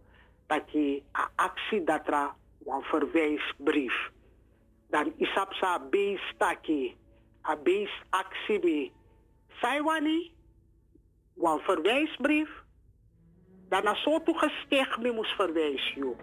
[0.47, 3.93] dat je a actie datra wan verwijsbrief.
[4.89, 6.95] Dan isap sa base taki
[7.43, 7.57] a
[8.09, 8.91] actie me
[9.61, 10.31] sai wani
[11.33, 12.49] wan verwijsbrief
[13.69, 16.15] dan na so tu gesticht me moest verwijs yo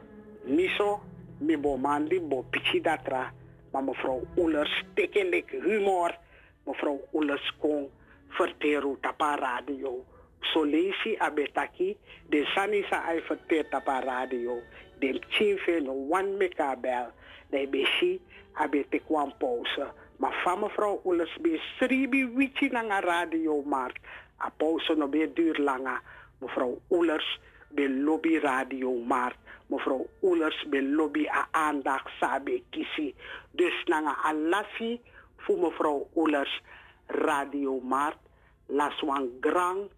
[0.45, 1.01] miso
[1.39, 3.33] mi bo mandi bo pichi datra
[3.73, 6.19] maar mevrouw Oelers tekelijk humor.
[6.65, 7.91] Mevrouw Oelers kon
[8.29, 10.05] verteru tapa radio
[10.41, 11.97] solesi abetaki
[12.29, 14.63] de sanisa ay verteer tapa radio
[14.99, 17.11] dem chinfe no one mekabel
[17.51, 18.21] de beshi
[18.53, 19.87] abete kwam pauze
[20.21, 24.01] maar van mevrouw Oelers be sribi wichi nanga radio markt
[24.39, 26.01] a pauze no duur langa
[26.39, 33.15] mevrouw Oelers be lobby radio markt mevrouw Oelers be lobby a aandacht sabe kisi
[33.51, 35.01] dus nanga alasi
[35.37, 36.63] voor mevrouw Oelers
[37.07, 38.19] radio markt
[38.67, 39.89] las wan grang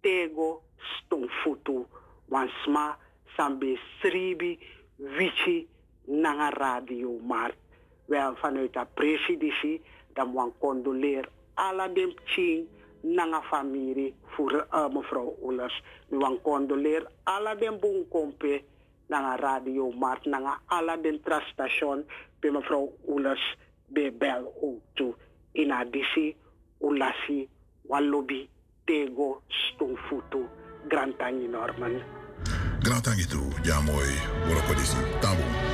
[0.00, 1.86] tego stonfutu
[2.28, 2.96] wan sma
[3.36, 4.58] sambe sribi
[4.96, 5.68] wichi
[6.04, 7.61] nanga radio markt
[8.04, 9.80] wel vanuit de presidentie
[10.12, 12.66] dan wan condoleer alla dem ching
[13.00, 15.82] nanga familie voor uh, mevrouw Oelers.
[16.08, 18.62] We wan condoleer alla dem bonkompe
[19.06, 22.04] nanga radio markt nanga alla den trastation
[22.40, 23.56] bij mevrouw Oelers
[23.86, 25.14] bij bel ook toe.
[25.52, 26.36] In additie,
[26.80, 27.48] Ulasi,
[27.82, 28.48] Wallobi,
[28.84, 30.48] Tego, Stonfutu,
[30.88, 32.02] Grantangi Norman.
[32.80, 34.08] Grantangi toe, ja mooi,
[34.46, 35.71] Worokodisi, tabu.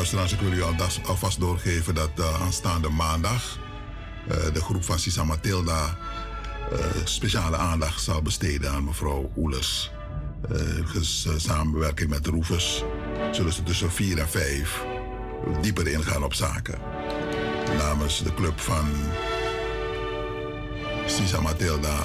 [0.00, 0.62] Luisteraars, ik wil u
[1.06, 3.58] alvast doorgeven dat uh, aanstaande maandag
[4.28, 5.96] uh, de groep van Sisa Matilda
[6.72, 9.90] uh, speciale aandacht zal besteden aan mevrouw Oelers.
[11.36, 12.84] Samenwerking met Roefers
[13.30, 14.84] zullen ze tussen 4 en 5
[15.60, 16.78] dieper ingaan op zaken.
[17.78, 18.88] Namens de club van
[21.06, 22.02] Sisa Matilda.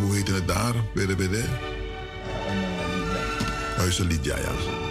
[0.00, 0.74] hoe heet het daar?
[0.94, 1.44] Bidde?
[3.76, 4.89] Huizen Lydia, ja.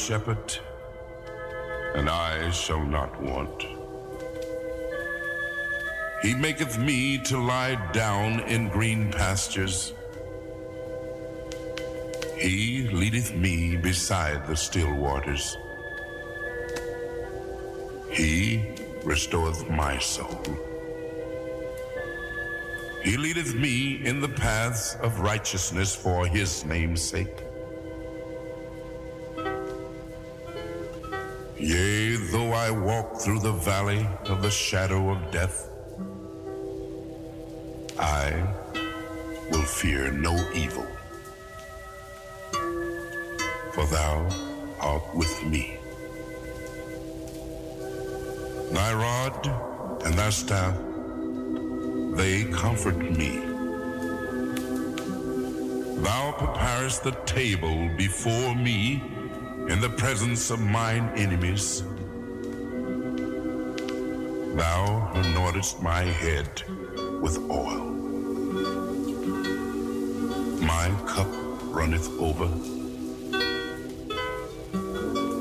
[0.00, 0.58] Shepherd,
[1.94, 3.66] and I shall not want.
[6.22, 9.92] He maketh me to lie down in green pastures.
[12.36, 15.58] He leadeth me beside the still waters.
[18.10, 18.64] He
[19.04, 20.42] restoreth my soul.
[23.02, 27.49] He leadeth me in the paths of righteousness for his name's sake.
[31.60, 35.68] Yea, though I walk through the valley of the shadow of death,
[37.98, 38.32] I
[39.50, 40.86] will fear no evil,
[43.74, 44.26] for thou
[44.80, 45.76] art with me.
[48.72, 49.46] Thy rod
[50.06, 50.74] and thy staff,
[52.16, 53.36] they comfort me.
[56.00, 59.02] Thou preparest the table before me
[59.70, 61.84] in the presence of mine enemies.
[64.56, 66.62] Thou anointest my head
[67.22, 67.84] with oil.
[70.72, 71.28] My cup
[71.76, 72.48] runneth over.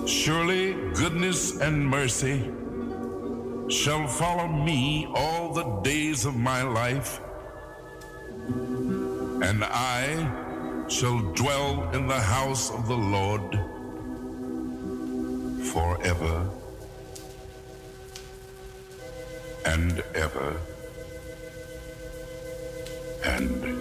[0.07, 2.51] Surely goodness and mercy
[3.68, 7.19] shall follow me all the days of my life,
[9.47, 13.69] and I shall dwell in the house of the Lord
[15.99, 16.49] forever
[19.65, 20.55] and ever
[23.26, 23.78] and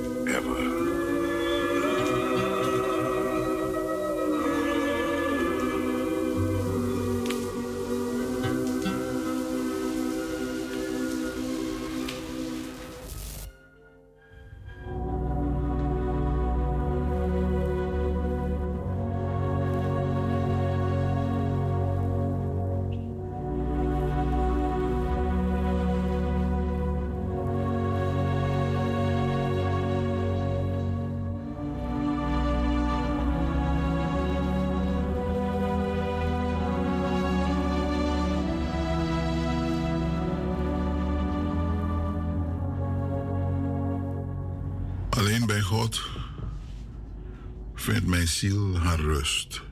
[49.01, 49.63] rust.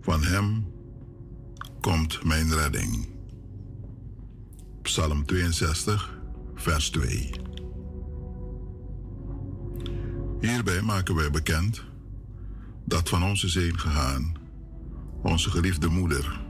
[0.00, 0.66] Van Hem
[1.80, 3.08] komt mijn redding.
[4.82, 6.18] Psalm 62,
[6.54, 7.30] vers 2.
[10.40, 11.84] Hierbij maken wij bekend
[12.84, 14.38] dat van ons is heen gegaan
[15.22, 16.40] onze geliefde moeder,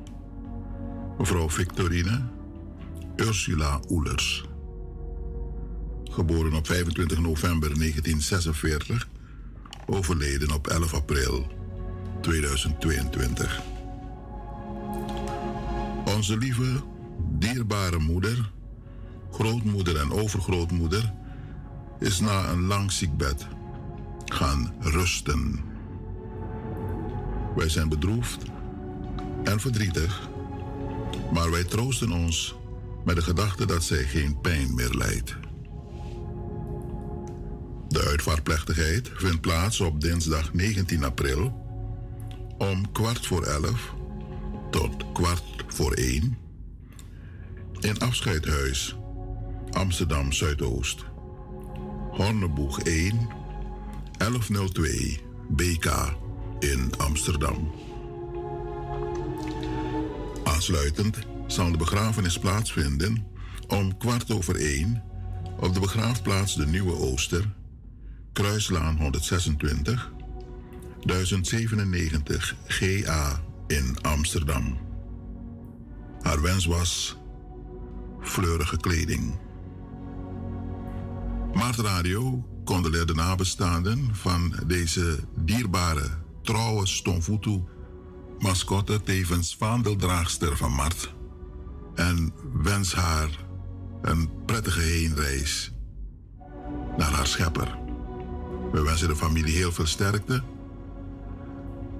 [1.18, 2.22] mevrouw Victorine
[3.16, 4.44] Ursula Oelers.
[6.04, 9.08] Geboren op 25 november 1946,
[9.90, 11.46] overleden op 11 april
[12.20, 13.60] 2022.
[16.04, 16.82] Onze lieve,
[17.30, 18.50] dierbare moeder,
[19.30, 21.12] grootmoeder en overgrootmoeder
[21.98, 23.46] is na een lang ziekbed
[24.24, 25.60] gaan rusten.
[27.56, 28.42] Wij zijn bedroefd
[29.44, 30.28] en verdrietig,
[31.32, 32.54] maar wij troosten ons
[33.04, 35.47] met de gedachte dat zij geen pijn meer lijdt.
[37.88, 41.66] De uitvaartplechtigheid vindt plaats op dinsdag 19 april
[42.58, 43.94] om kwart voor elf
[44.70, 46.38] tot kwart voor één
[47.80, 48.96] in Afscheidhuis,
[49.70, 51.04] Amsterdam Zuidoost.
[52.10, 53.28] Horneboeg 1,
[54.18, 56.16] 1102 BK
[56.58, 57.72] in Amsterdam.
[60.44, 63.26] Aansluitend zal de begrafenis plaatsvinden
[63.68, 65.02] om kwart over één
[65.60, 67.56] op de begraafplaats De Nieuwe Ooster,
[68.38, 70.12] Kruislaan 126,
[71.00, 74.78] 1097 GA in Amsterdam.
[76.20, 77.16] Haar wens was
[78.20, 79.38] fleurige kleding.
[81.54, 86.08] Maart Radio condoleert de nabestaanden van deze dierbare,
[86.42, 87.62] trouwe Stomfutu,
[88.38, 91.14] mascotte tevens vaandeldraagster van Mart,
[91.94, 93.30] en wens haar
[94.02, 95.72] een prettige heenreis
[96.96, 97.87] naar haar schepper.
[98.72, 100.42] We wensen de familie heel veel sterkte.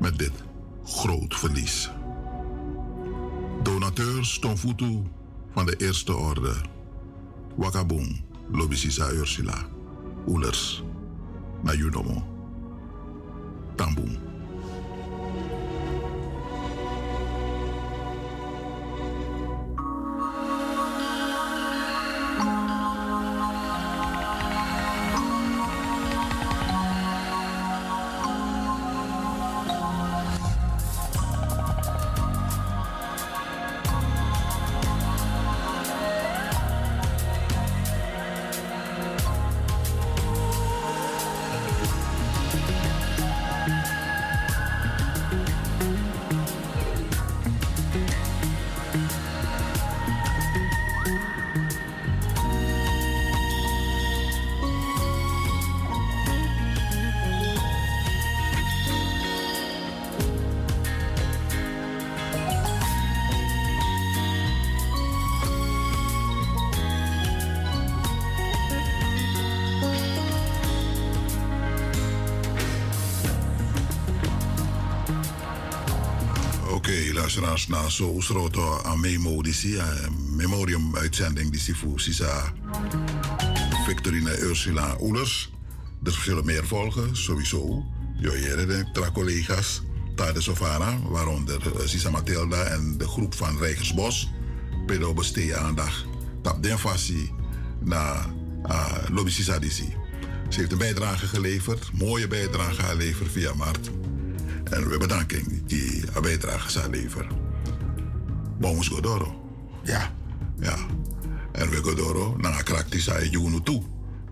[0.01, 0.33] Met dit
[0.85, 1.91] groot verlies.
[3.63, 5.03] Donateur Stomfutu
[5.53, 6.55] van de Eerste Orde,
[7.57, 8.21] Wakabung,
[8.51, 9.67] Lobisisa Ursula,
[10.27, 10.83] Oelers,
[11.63, 12.27] Nayunomo,
[13.75, 14.28] Tambung.
[77.69, 79.79] Na zo sroto aan memo disi,
[80.37, 82.53] memorium uitzending disi voor Sisa
[83.87, 85.53] Victorine Ursula Oelers.
[86.05, 87.85] Er zullen meer volgen, sowieso.
[88.21, 89.83] Joyere, de collega's,
[90.15, 94.31] Tade Sofara, waaronder eh, Sisa Matilda en de groep van Rijgersbos.
[94.87, 96.07] Pedo besteden aandacht.
[96.43, 96.79] Tap den
[97.81, 98.27] naar
[99.11, 99.95] Lobby Sisa disi.
[100.49, 103.91] Ze heeft een bijdrage geleverd, mooie bijdrage geleverd via Mart.
[104.65, 107.38] En we bedanken die bijdrage zal leveren.
[108.59, 109.51] Bomus Godoro.
[109.83, 110.15] Ja.
[110.61, 110.77] Ja.
[111.53, 113.83] En we Godoro naar Kraktisa Junu toe.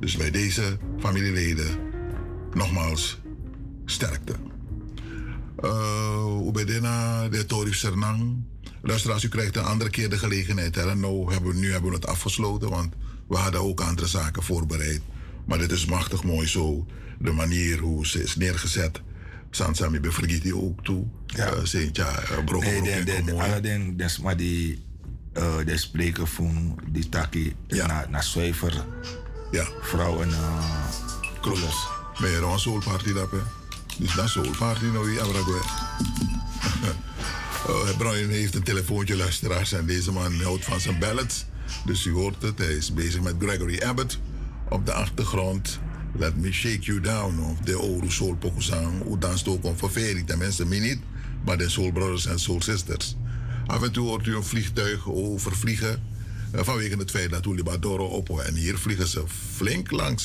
[0.00, 1.78] Dus bij deze familieleden
[2.52, 3.20] nogmaals
[3.84, 4.34] sterkte.
[5.64, 8.44] Uh, Ubedena de Torif Sernang.
[8.82, 10.74] Luisteraars, u krijgt een andere keer de gelegenheid.
[10.74, 10.94] Hè?
[10.94, 12.94] Nou hebben we, nu hebben we het afgesloten, want
[13.28, 15.00] we hadden ook andere zaken voorbereid.
[15.44, 16.86] Maar dit is machtig mooi zo.
[17.18, 19.00] De manier hoe ze is neergezet.
[19.56, 21.04] Sansami die ook toe.
[21.26, 21.54] Ja.
[21.54, 24.84] Uh, Sintja, uh, Nee, de, de, de, alle dingen, dat is maar die,
[25.34, 27.86] uh, de spreken van die taki ja.
[27.86, 28.84] naar na zuiver.
[29.50, 29.66] Ja.
[29.80, 30.84] Vrouwen, uh.
[32.20, 33.38] Ben je een soul party dat hè?
[33.98, 35.38] Dus dat soul party nou wie abra
[37.68, 41.44] uh, Brian heeft een telefoontje luisteraars en deze man houdt van zijn ballads.
[41.84, 44.18] Dus u hoort het, hij is bezig met Gregory Abbott
[44.68, 45.78] op de achtergrond.
[46.18, 49.02] Let Me Shake You Down of de Oru Soul Pokusang.
[49.02, 50.98] Hoe danst ook om ververing, tenminste mij niet,
[51.44, 53.16] maar de Soul Brothers en Soul Sisters.
[53.66, 56.02] Af en toe hoort u een vliegtuig overvliegen
[56.52, 60.24] vanwege het feit dat Ulibadoro op en hier vliegen ze flink langs.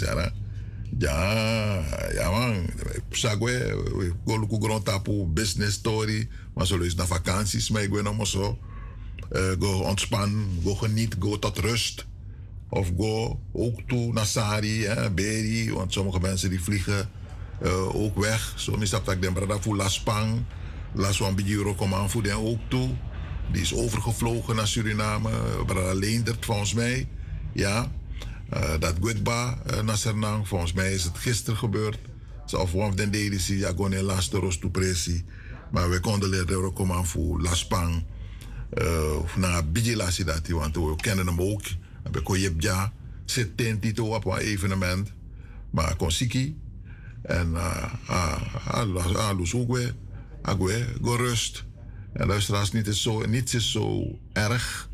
[0.98, 2.70] Ja, ja man.
[3.10, 3.50] Sagwe,
[3.98, 6.30] we go luku grond tapu business story.
[6.54, 8.60] Maar zo is naar vakanties, maar ik ben nog zo.
[9.32, 12.06] Uh, go ontspan, go geniet, go tot rust.
[12.74, 15.74] Of go ook toe naar Sari, Beri.
[15.74, 17.10] Want sommige mensen die vliegen
[17.64, 18.54] uh, ook weg.
[18.56, 20.44] Zo is dat ik denk dat voor Laspang.
[20.94, 22.90] Laswan Bijiro kom aan voor den ook toe.
[23.52, 25.30] Die is overgevlogen naar Suriname.
[25.66, 27.08] Brada Leendert volgens mij.
[27.54, 27.92] Ja.
[28.54, 30.48] Uh, dat Gwitba uh, naar Sernang.
[30.48, 32.00] Volgens mij is het gisteren gebeurd.
[32.52, 35.26] Of one of den deden ja gewoon in laatste roos pressie.
[35.72, 38.04] Maar we konden leren komen aan voor Laspang.
[38.74, 41.62] Uh, naar Bijilasi dat want we kennen hem ook.
[42.12, 42.94] We kon ja
[43.26, 45.14] zit tentito op een evenement.
[45.70, 46.58] Maar kon siki.
[47.22, 47.56] En
[49.56, 49.96] ook weer.
[50.42, 51.66] Agwe, go rust.
[52.14, 54.90] En luisteraars, niet is zo, niets is zo erg.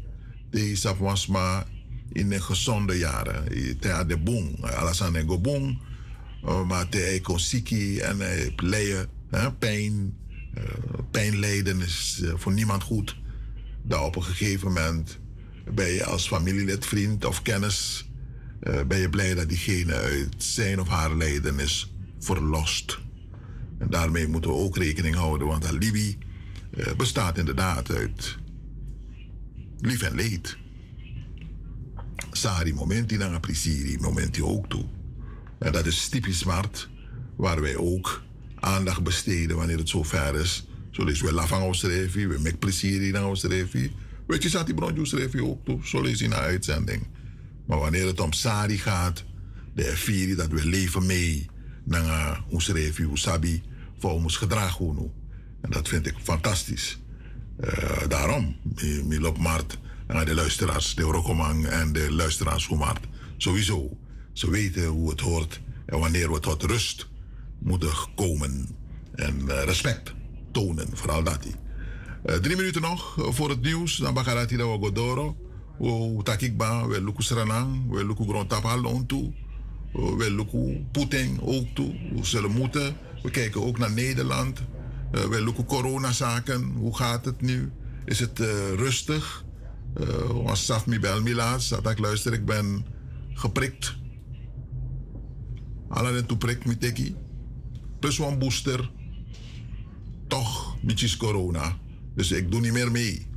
[0.50, 0.96] Deze
[1.28, 1.66] maar
[2.12, 3.46] in de gezonde jaren.
[3.80, 4.56] Te de boom.
[4.56, 5.82] De go boom.
[6.46, 8.18] Uh, maar te kon siki en
[8.56, 9.10] pleien.
[9.60, 10.18] Pijn.
[10.58, 10.64] Uh,
[11.12, 13.18] pijn lijden is voor niemand goed.
[13.84, 15.20] Dat op een gegeven moment
[15.74, 18.06] ben je als familielid, vriend of kennis...
[18.64, 23.00] Uh, ben je blij dat diegene uit zijn of haar lijden is verlost.
[23.78, 26.18] En daarmee moeten we ook rekening houden, want alibi
[26.78, 28.38] uh, bestaat inderdaad uit
[29.82, 30.58] lief en leed.
[32.32, 34.86] Sari momenti dan appreciëri momenti ook toe.
[35.60, 36.90] En dat is typisch smart,
[37.36, 38.24] waar wij ook
[38.56, 40.68] aandacht besteden wanneer het zover is.
[40.92, 43.92] Zo is we lafang ausrevi, we mek plezier dan ausrevi.
[44.28, 45.80] Weet je, zat die bronjuus ook toe.
[45.84, 47.08] Zo lees je naar uitzending.
[47.66, 49.24] Maar wanneer het om Sari gaat,
[49.76, 51.46] de ervaring dat we leven mee
[51.84, 53.64] naar ons review sabi
[53.98, 54.80] voor ons gedrag
[55.62, 57.00] En dat vind ik fantastisch.
[57.60, 58.56] Uh, daarom,
[59.04, 59.78] mi lop Mart
[60.08, 63.06] naar de luisteraars, de Rokomang en de luisteraars van Mart.
[63.38, 63.98] Sowieso,
[64.34, 67.08] ze weten hoe het hoort en wanneer we tot rust
[67.60, 68.76] moeten komen.
[69.16, 70.14] En respect
[70.52, 71.46] tonen, vooral dat.
[72.26, 73.98] Uh, drie minuten nog voor het nieuws.
[73.98, 75.38] Dan bagarati dat we godoro.
[75.78, 79.34] We takikba, we luku sranang, we luku grond tapal toe.
[79.94, 81.96] We lukken Poetin ook toe.
[82.14, 82.96] We zullen moeten.
[83.24, 84.60] We kijken ook naar Nederland.
[85.12, 86.64] We lukken coronazaken.
[86.64, 87.72] Hoe gaat het nu?
[88.06, 88.40] Is het
[88.76, 89.46] rustig?
[90.00, 92.86] Uh, Saf mi bel mi dat ik luister, ik ben
[93.34, 93.98] geprikt.
[95.90, 97.16] Alle toe prik mi teki.
[98.00, 98.92] Plus een booster.
[100.28, 101.78] Toch, beetje corona.
[102.18, 103.28] Dus ik doe niet meer mee.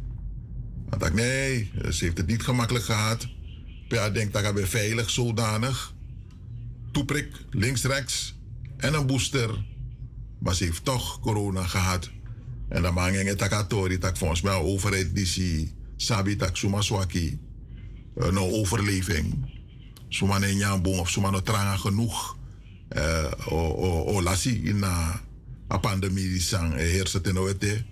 [0.89, 3.28] Dan dacht nee, ze heeft het niet gemakkelijk gehad.
[3.89, 5.94] Ja, denk dat ik ben veilig zodanig
[6.90, 8.35] toeprik, links, rechts
[8.77, 9.65] en een booster.
[10.39, 12.11] Maar ze heeft toch corona gehad.
[12.69, 17.39] En dan maak ik takatori, tak volgens mij overheid die si sabi tak suma swaki.
[18.16, 19.44] Uh, no overleving.
[20.09, 22.39] Suma ne nyambong of suma no tranga genoeg.
[22.97, 25.20] Uh, o, lasi in a,
[25.69, 27.90] a pandemie die sang heerst in.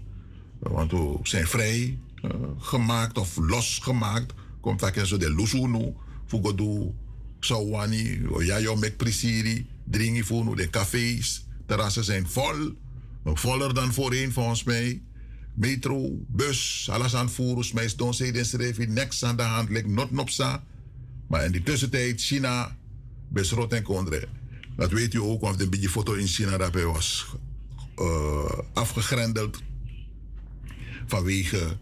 [0.59, 4.33] Want we zijn vrij uh, gemaakt of losgemaakt.
[4.61, 5.95] Komt dat zo de lusunu.
[6.27, 6.95] Fugodu
[7.41, 11.47] Sawani, Oyayo met Prisiri, drinken voor de cafés.
[11.67, 12.75] Terrassen zijn vol,
[13.25, 15.03] voller dan voorheen volgens mij.
[15.55, 20.65] Metro, bus, alles aan voeren, mij se schrijven, niks aan de hand, lijkt not nopsa.
[21.27, 22.77] Maar in die tussentijd, China,
[23.29, 24.29] besrot en kondre.
[24.77, 27.27] Dat weet u ook, want een beetje foto in China dat hij was
[27.99, 29.63] uh, afgegrendeld
[31.09, 31.77] vanwege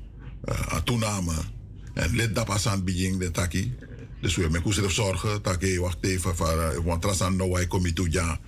[0.49, 1.35] uh, toename.
[1.95, 2.85] En lid dat pas aan het
[3.19, 3.75] de taki.
[4.21, 8.11] Dus we hebben zorgen dat ik wacht even, want er is aan nou kom toe
[8.11, 8.41] ja.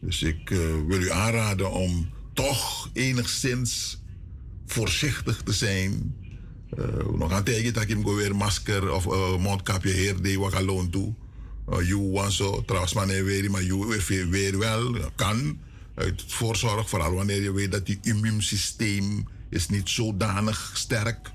[0.00, 4.02] Dus ik uh, wil u aanraden om toch enigszins
[4.66, 6.14] voorzichtig te zijn.
[6.78, 6.84] Uh,
[7.18, 11.14] nog aan tegen dat ik weer masker of uh, mondkapje heer die wat alone toe.
[11.82, 14.00] You want zo, trouwens maar weer, maar you
[14.30, 15.58] weer, wel kan.
[15.94, 21.30] Uit voorzorg, vooral wanneer je weet dat je immuunsysteem is niet zodanig sterk.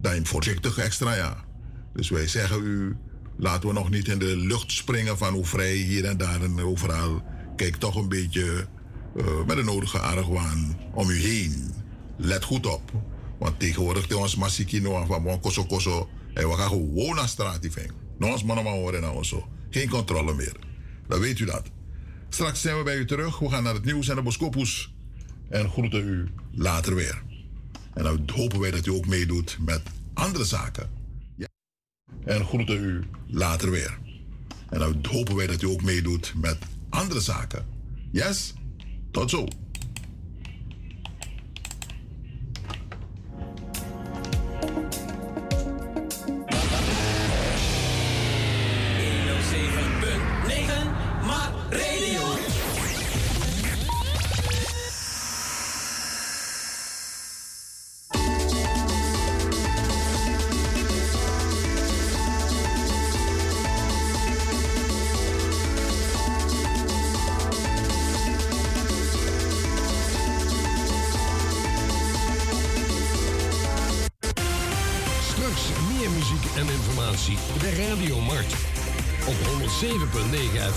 [0.00, 1.44] Dan voorzichtig extra ja.
[1.92, 2.96] Dus wij zeggen u,
[3.36, 6.60] laten we nog niet in de lucht springen van hoe vrij hier en daar en
[6.60, 7.22] overal.
[7.56, 8.66] Kijk toch een beetje
[9.16, 11.74] uh, met de nodige argwaan om u heen.
[12.16, 12.92] Let goed op.
[13.38, 16.08] Want tegenwoordig te ons masiki no van koso koso.
[16.34, 17.92] En we gaan gewoon naar straat die ving.
[18.18, 19.48] Nou ons mannen horen nou zo.
[19.70, 20.56] Geen controle meer.
[21.08, 21.62] Dan weet u dat.
[22.28, 23.38] Straks zijn we bij u terug.
[23.38, 24.89] We gaan naar het nieuws en de boskopus.
[25.50, 27.22] En groeten u later weer.
[27.94, 29.82] En dan hopen wij dat u ook meedoet met
[30.14, 30.90] andere zaken.
[32.24, 33.98] En groeten u later weer.
[34.70, 36.58] En dan hopen wij dat u ook meedoet met
[36.88, 37.66] andere zaken.
[38.10, 38.54] Yes?
[39.10, 39.48] Tot zo.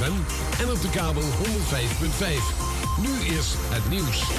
[0.01, 1.27] En op de kabel 105.5.
[3.01, 4.31] Nu is het nieuws.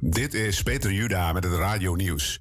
[0.00, 2.40] Dit is Peter Juda met het Radio Nieuws.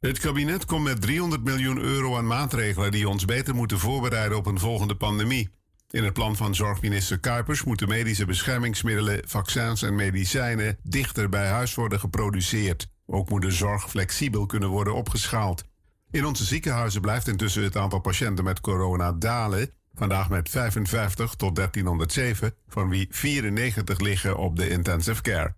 [0.00, 4.46] Het kabinet komt met 300 miljoen euro aan maatregelen die ons beter moeten voorbereiden op
[4.46, 5.50] een volgende pandemie.
[5.90, 11.74] In het plan van zorgminister Kuipers moeten medische beschermingsmiddelen, vaccins en medicijnen dichter bij huis
[11.74, 12.88] worden geproduceerd.
[13.14, 15.64] Ook moet de zorg flexibel kunnen worden opgeschaald.
[16.10, 19.70] In onze ziekenhuizen blijft intussen het aantal patiënten met corona dalen.
[19.94, 25.54] Vandaag met 55 tot 1307, van wie 94 liggen op de intensive care.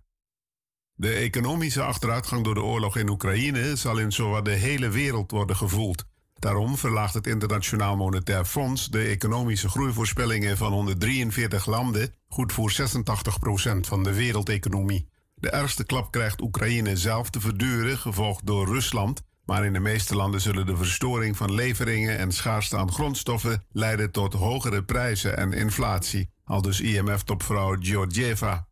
[0.93, 5.55] De economische achteruitgang door de oorlog in Oekraïne zal in zowat de hele wereld worden
[5.55, 6.05] gevoeld.
[6.39, 13.79] Daarom verlaagt het Internationaal Monetair Fonds de economische groeivoorspellingen van 143 landen, goed voor 86%
[13.79, 15.13] van de wereldeconomie.
[15.45, 19.21] De ergste klap krijgt Oekraïne zelf te verduren, gevolgd door Rusland.
[19.45, 24.11] Maar in de meeste landen zullen de verstoring van leveringen en schaarste aan grondstoffen leiden
[24.11, 28.67] tot hogere prijzen en inflatie, aldus IMF-topvrouw Georgieva.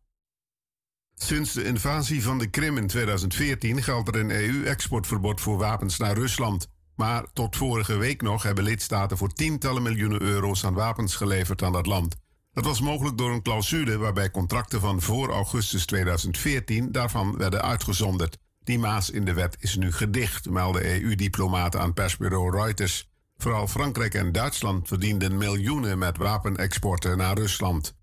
[1.14, 6.14] Sinds de invasie van de Krim in 2014 geldt er een EU-exportverbod voor wapens naar
[6.14, 6.68] Rusland.
[6.96, 11.72] Maar tot vorige week nog hebben lidstaten voor tientallen miljoenen euro's aan wapens geleverd aan
[11.72, 12.16] dat land.
[12.54, 18.38] Dat was mogelijk door een clausule waarbij contracten van voor augustus 2014 daarvan werden uitgezonderd.
[18.62, 23.08] Die maas in de wet is nu gedicht, melden EU-diplomaten aan persbureau Reuters.
[23.36, 27.94] Vooral Frankrijk en Duitsland verdienden miljoenen met wapenexporten naar Rusland.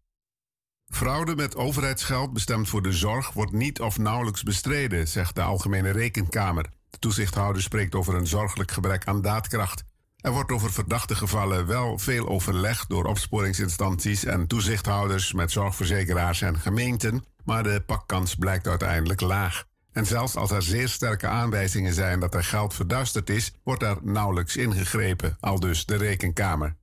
[0.88, 5.90] Fraude met overheidsgeld bestemd voor de zorg wordt niet of nauwelijks bestreden, zegt de Algemene
[5.90, 6.70] Rekenkamer.
[6.90, 9.84] De toezichthouder spreekt over een zorgelijk gebrek aan daadkracht.
[10.22, 16.60] Er wordt over verdachte gevallen wel veel overleg door opsporingsinstanties en toezichthouders met zorgverzekeraars en
[16.60, 19.64] gemeenten, maar de pakkans blijkt uiteindelijk laag.
[19.92, 23.98] En zelfs als er zeer sterke aanwijzingen zijn dat er geld verduisterd is, wordt er
[24.02, 26.80] nauwelijks ingegrepen, al dus de rekenkamer.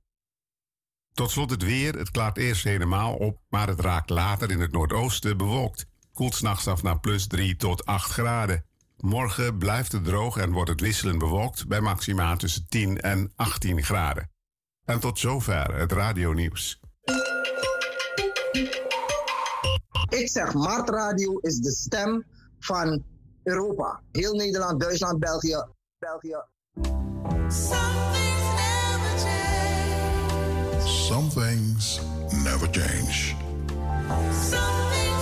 [1.13, 1.93] Tot slot het weer.
[1.93, 5.85] Het klaart eerst helemaal op, maar het raakt later in het noordoosten bewolkt.
[6.13, 8.65] Koelt s'nachts af naar plus 3 tot 8 graden.
[9.01, 13.83] Morgen blijft het droog en wordt het wisselend bewolkt bij maxima tussen 10 en 18
[13.83, 14.31] graden.
[14.85, 16.79] En tot zover het radionieuws.
[20.09, 22.25] Ik zeg, Mart Radio is de stem
[22.59, 23.03] van
[23.43, 24.01] Europa.
[24.11, 25.65] Heel Nederland, Duitsland, België.
[25.97, 26.43] België.
[30.85, 31.99] Some things
[32.43, 33.35] never change.
[34.07, 35.18] But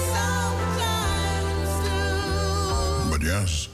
[3.28, 3.70] yes,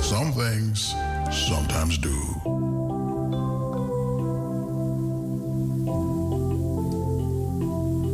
[0.00, 0.94] some things
[1.30, 2.42] sometimes do.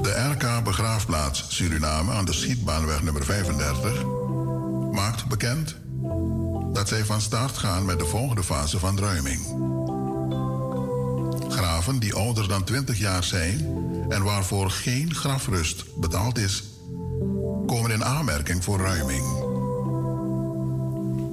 [0.02, 4.04] De RK Begraafplaats Suriname aan de Schietbaanweg nummer 35
[4.92, 5.76] maakt bekend
[6.72, 9.40] dat zij van start gaan met de volgende fase van ruiming.
[11.48, 13.66] Graven die ouder dan 20 jaar zijn
[14.08, 16.64] en waarvoor geen grafrust betaald is,
[17.66, 19.49] komen in aanmerking voor ruiming.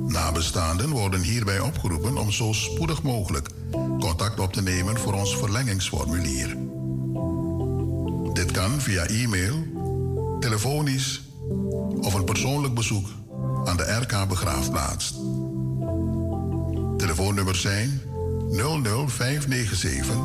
[0.08, 3.50] Nabestaanden worden hierbij opgeroepen om zo spoedig mogelijk
[4.00, 6.58] contact op te nemen voor ons verlengingsformulier.
[8.34, 9.56] Dit kan via e-mail,
[10.40, 11.22] telefonisch
[12.02, 13.08] of een persoonlijk bezoek
[13.66, 15.14] aan de RK Begraafplaats.
[16.98, 18.02] Telefoonnummers zijn
[18.52, 20.16] 00597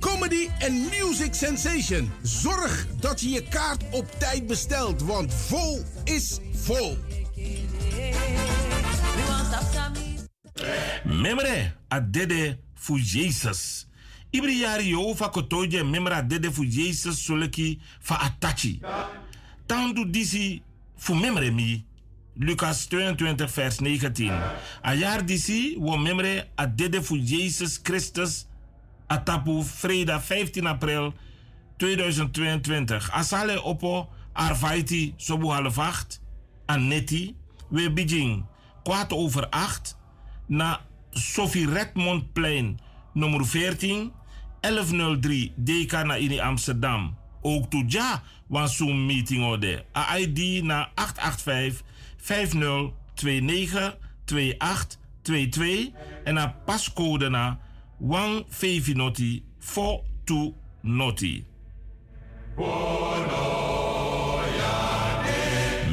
[0.00, 2.10] Comedy and Music Sensation.
[2.22, 6.98] Zorg dat je je kaart op tijd bestelt, want vol is vol.
[11.04, 13.86] Memre a dede fu Jesus.
[14.30, 18.80] Ibri yari yo fa kotoje memra dede fu Jesus soleki fa atachi.
[19.66, 20.62] Tandu disi
[20.96, 21.84] fu memre mi.
[22.34, 24.32] Lucas 22 vers 19.
[24.82, 28.46] A jaar disi wo memre a dede fu Jesus Christus
[29.10, 31.14] atapu vrijdag 15 april
[31.76, 33.10] 2022.
[33.10, 36.22] Asale opo arvaiti sobu half acht.
[36.66, 37.36] Anetti.
[37.68, 38.44] We bijing
[38.82, 39.96] kwart over acht
[40.46, 40.80] na
[41.10, 42.78] Sophie Redmondplein
[43.12, 44.12] nummer 14
[44.60, 47.16] 1103 DK na in Amsterdam.
[47.42, 49.60] Ook toe ja, was zo'n meeting.
[49.96, 51.82] A ID na 885
[52.16, 55.92] 5029 2822
[56.24, 57.58] en a pascode na
[58.00, 61.46] 1 Noti 42 Noti.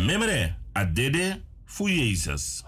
[0.06, 2.64] Memere, a dede voor Jezus.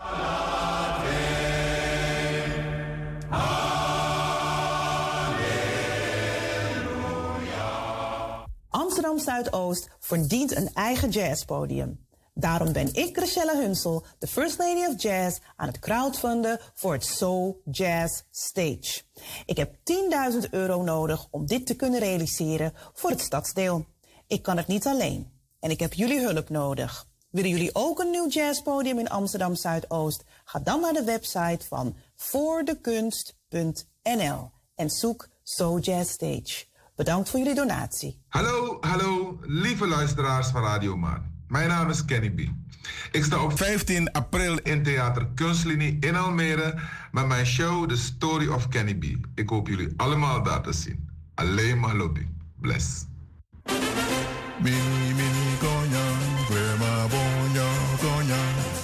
[8.70, 12.08] Amsterdam Zuidoost verdient een eigen jazzpodium.
[12.40, 17.06] Daarom ben ik, Rachelle Hunsel, de First Lady of Jazz, aan het crowdfunden voor het
[17.06, 19.02] Soul Jazz Stage.
[19.46, 19.76] Ik heb
[20.44, 23.86] 10.000 euro nodig om dit te kunnen realiseren voor het stadsdeel.
[24.28, 27.08] Ik kan het niet alleen en ik heb jullie hulp nodig.
[27.30, 30.24] Willen jullie ook een nieuw jazzpodium in Amsterdam Zuidoost?
[30.44, 36.66] Ga dan naar de website van voordekunst.nl en zoek Soul Jazz Stage.
[36.96, 38.22] Bedankt voor jullie donatie.
[38.28, 41.39] Hallo, hallo, lieve luisteraars van Radio Maan.
[41.50, 42.40] Mijn naam is Kenny B.
[43.12, 46.80] Ik sta op 15 april in Theater Kunstlinie in Almere
[47.12, 49.04] met mijn show The Story of Kenny B.
[49.36, 51.10] Ik hoop jullie allemaal daar te zien.
[51.36, 52.28] Alleen maar lobby.
[52.60, 53.06] Bless.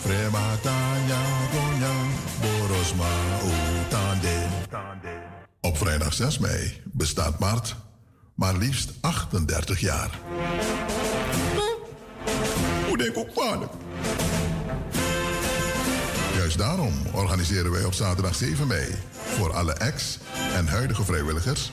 [0.02, 0.64] Frema, frema.
[5.62, 7.76] Op vrijdag 6 mei bestaat Mart
[8.36, 10.20] maar liefst 38 jaar.
[12.98, 13.70] Denk ook?
[16.36, 18.96] Juist daarom organiseren wij op zaterdag 7 mei
[19.38, 20.20] voor alle ex-
[20.54, 21.72] en huidige vrijwilligers,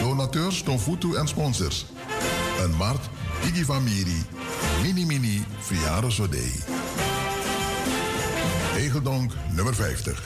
[0.00, 1.86] donateurs, Tonfutu en sponsors
[2.62, 3.08] een Mart
[3.44, 4.24] Iggy Famiri
[4.82, 5.44] Mini Mini
[6.08, 6.52] Sodei.
[8.76, 10.22] Egeldonk nummer 50.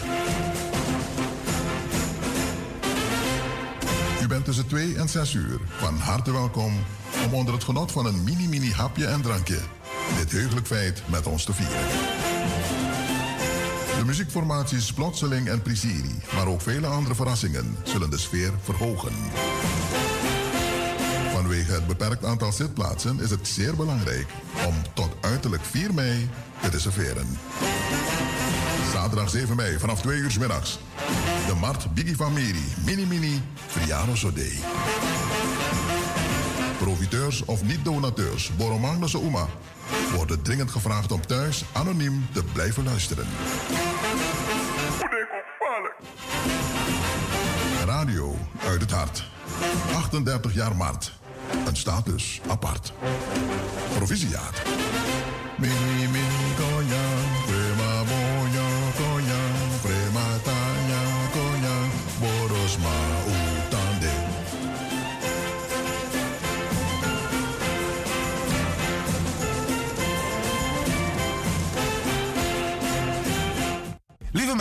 [4.22, 6.72] U bent tussen 2 en 6 uur van harte welkom
[7.26, 9.58] om onder het genot van een mini-mini hapje en drankje
[10.16, 11.88] dit heugelijk feit met ons te vieren.
[13.98, 19.12] De muziekformaties Plotseling en Prisiri, maar ook vele andere verrassingen zullen de sfeer verhogen.
[21.32, 24.26] Vanwege het beperkt aantal zitplaatsen is het zeer belangrijk
[24.66, 26.28] om tot uiterlijk 4 mei
[26.60, 27.38] te reserveren.
[28.92, 30.78] Zaterdag 7 mei vanaf 2 uur middags.
[31.46, 34.50] De Mart Biggie van Miri, Mini Mini, Friano Sodé.
[36.82, 39.46] Profiteurs of niet-donateurs, Boromang de Uma,
[40.14, 43.26] worden dringend gevraagd om thuis anoniem te blijven luisteren.
[47.84, 48.36] Radio
[48.66, 49.24] uit het hart.
[49.94, 51.12] 38 jaar maart.
[51.66, 52.92] Een status apart.
[53.96, 54.62] Provisiaat.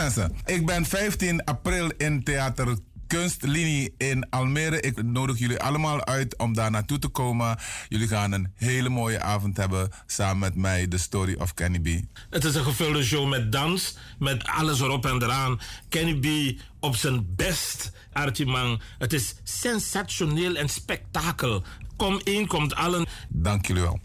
[0.01, 4.79] Mensen, ik ben 15 april in Theater Kunstlinie in Almere.
[4.79, 7.57] Ik nodig jullie allemaal uit om daar naartoe te komen.
[7.87, 11.87] Jullie gaan een hele mooie avond hebben samen met mij, The Story of Kenny B.
[12.29, 15.59] Het is een gevulde show met dans, met alles erop en eraan.
[15.89, 18.81] Kenny B op zijn best, Archimang.
[18.97, 21.63] Het is sensationeel en spektakel.
[21.95, 23.05] Kom één, komt allen.
[23.29, 23.99] Dank jullie wel.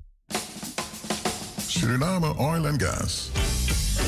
[1.66, 3.31] Suriname Oil and Gas.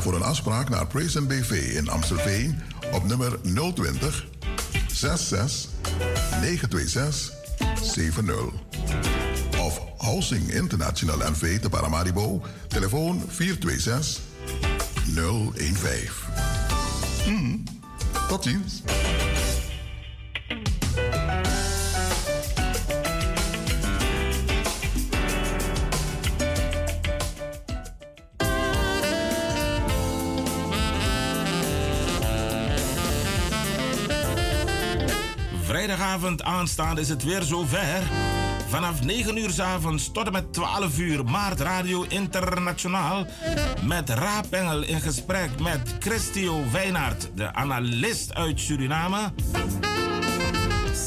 [0.00, 2.62] Voor een afspraak naar Praise BV in Amstelveen
[2.92, 3.40] op nummer
[3.74, 4.26] 020
[4.92, 5.70] 66
[6.40, 7.32] 926
[7.82, 8.36] 70.
[9.60, 14.22] Of Housing International NV te Paramaribo, telefoon 426
[15.14, 16.10] 015.
[17.24, 17.62] Hmm,
[18.28, 18.82] tot ziens.
[35.84, 38.02] Vrijdagavond aanstaande is het weer zover.
[38.68, 43.26] Vanaf 9 uur s avonds tot en met 12 uur Maart Radio Internationaal.
[43.82, 49.32] Met Raap Engel in gesprek met Christio Wijnaert, de analist uit Suriname.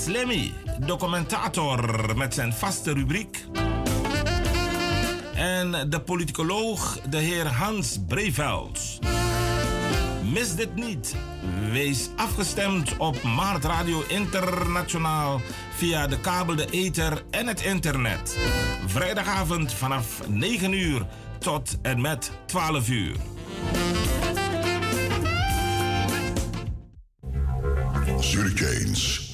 [0.03, 0.53] Slimmy,
[0.85, 3.45] documentator met zijn vaste rubriek.
[5.35, 8.99] En de politicoloog, de heer Hans Breveld.
[10.37, 11.15] Mis dit niet.
[11.71, 15.41] Wees afgestemd op Maart Radio Internationaal
[15.75, 18.37] via de kabel, de ether en het internet.
[18.85, 21.05] Vrijdagavond vanaf 9 uur
[21.39, 23.15] tot en met 12 uur.
[28.19, 29.31] Zurichains.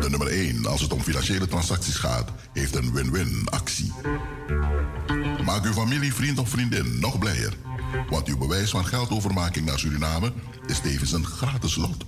[0.00, 3.92] De nummer 1 als het om financiële transacties gaat, heeft een win-win actie.
[5.44, 7.52] Maak uw familie, vriend of vriendin nog blijer.
[8.10, 10.32] Want uw bewijs van geldovermaking naar Suriname
[10.66, 12.04] is tevens een gratis lot.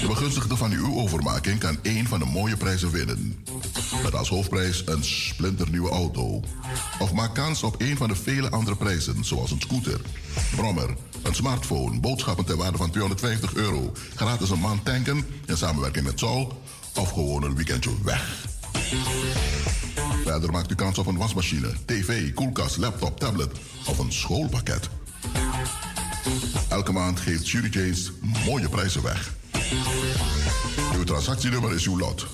[0.00, 3.44] De begunstigde van uw overmaking kan één van de mooie prijzen winnen.
[4.02, 6.42] Met als hoofdprijs een splinternieuwe auto.
[6.98, 10.00] Of maak kans op een van de vele andere prijzen, zoals een scooter,
[10.56, 16.04] brommer, een smartphone, boodschappen ter waarde van 250 euro, gratis een maand tanken in samenwerking
[16.04, 16.62] met Sol
[16.94, 18.49] of gewoon een weekendje weg.
[20.24, 23.52] Verder maakt u kans op een wasmachine, tv, koelkast, laptop, tablet
[23.86, 24.88] of een schoolpakket.
[26.68, 27.94] Elke maand geeft Jury
[28.46, 29.32] mooie prijzen weg.
[30.94, 32.26] Uw transactienummer is uw lot.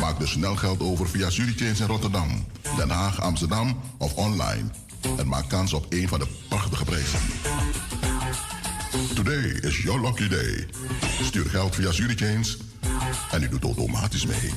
[0.00, 2.46] Maak dus snel geld over via James in Rotterdam,
[2.76, 4.64] Den Haag, Amsterdam of online.
[5.16, 7.20] En maak kans op een van de prachtige prijzen.
[9.14, 10.66] Today is your lucky day.
[11.22, 12.56] Stuur geld via James
[13.30, 14.52] en u doet automatisch mee.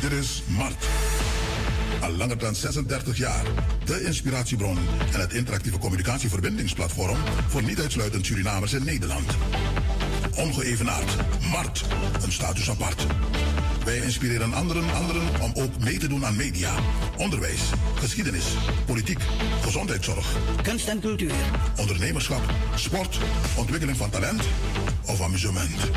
[0.00, 0.86] Dit is Mart.
[2.00, 3.44] Al langer dan 36 jaar.
[3.84, 4.78] De inspiratiebron
[5.12, 7.18] en het interactieve communicatieverbindingsplatform
[7.48, 9.36] voor niet uitsluitend Surinamers in Nederland.
[10.36, 11.16] Ongeëvenaard.
[11.50, 11.84] Mart.
[12.24, 13.06] Een status apart.
[13.84, 16.74] Wij inspireren anderen, anderen om ook mee te doen aan media,
[17.16, 17.60] onderwijs,
[17.94, 18.44] geschiedenis,
[18.86, 19.20] politiek,
[19.62, 20.26] gezondheidszorg,
[20.62, 21.32] kunst en cultuur,
[21.76, 22.42] ondernemerschap,
[22.74, 23.18] sport,
[23.56, 24.42] ontwikkeling van talent
[25.06, 25.90] of amusement.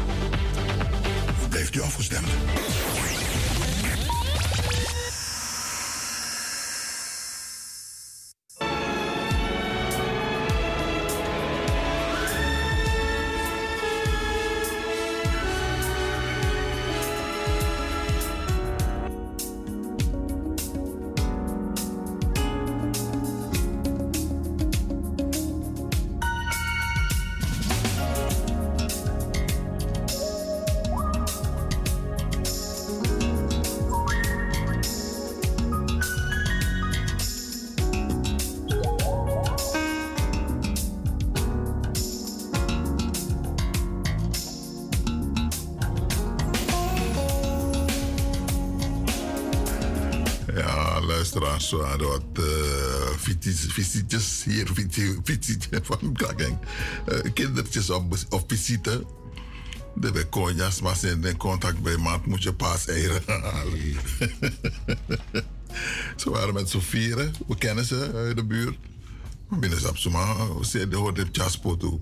[1.50, 2.28] Blijft u afgestemd?
[53.74, 54.68] Visitjes hier,
[55.24, 56.58] visitje van Klageng.
[57.10, 59.06] Uh, kindertjes op, op visite.
[59.96, 63.78] De bekonjas, maar zijn in contact bij maat moet je paas eieren halen.
[66.22, 68.78] ze waren met z'n vieren, we kennen ze uit de buurt.
[69.50, 72.00] Binnen Sapsuma, ze hoorden op Jaspo toe.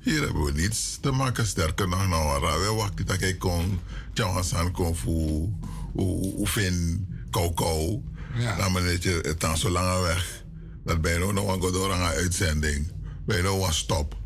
[0.00, 3.80] Hier hebben we niets te maken, sterker nog, nou, we wachten dat ik kon,
[4.12, 5.48] Tjauwasan kon voor,
[5.94, 8.02] oefen, kou
[8.36, 8.56] ja.
[8.56, 10.43] Dan ben je het dan zo lang weg.
[10.84, 12.92] Dat je nog een door een uitzending.
[13.26, 14.16] Nog een stop.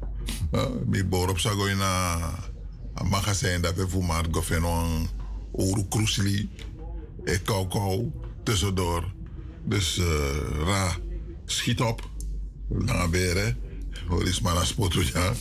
[0.90, 1.80] Ik boor op zago in
[2.94, 5.09] een magazijn dat we voor maar gofen een
[5.52, 6.51] oru krusli.
[7.24, 8.10] Ik kou
[8.43, 9.12] tussendoor.
[9.64, 10.97] Dus eh ra,
[11.44, 12.09] schiet op.
[12.68, 13.56] Lange beren.
[14.09, 15.32] Hoor eens maar naar spotten, ja.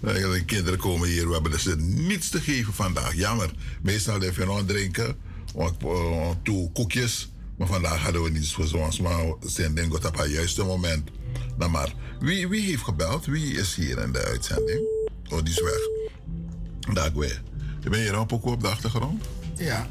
[0.00, 3.14] De kinderen komen hier, we hebben dus niets te geven vandaag.
[3.14, 3.50] Jammer.
[3.82, 5.16] Meestal even nog drinken,
[5.56, 7.30] uh, toe koekjes.
[7.58, 11.10] Maar vandaag hadden we niets voor zoals maar zijn ding op het juiste moment.
[11.56, 13.26] Nou maar, wie, wie heeft gebeld?
[13.26, 14.80] Wie is hier in de uitzending?
[15.28, 16.94] Oh, die is weg.
[16.94, 17.42] Dag weer.
[17.90, 19.24] Ben je hier ook op de achtergrond?
[19.56, 19.86] Ja.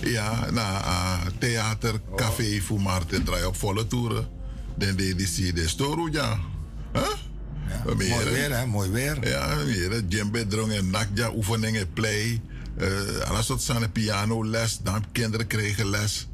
[0.00, 4.28] Ja, nou, uh, theater, café voor Martin draai op volle toeren.
[4.76, 6.38] Dan deed die zie de storu, ja.
[6.92, 7.02] Huh?
[7.68, 8.66] Ja, mooi weer, hè?
[8.66, 9.28] Mooi weer.
[9.28, 10.08] Ja, weer.
[10.08, 12.40] Djembe drong en nakja oefeningen, play.
[12.78, 16.28] Uh, alles wat zijn piano les, dan kinderen kregen les.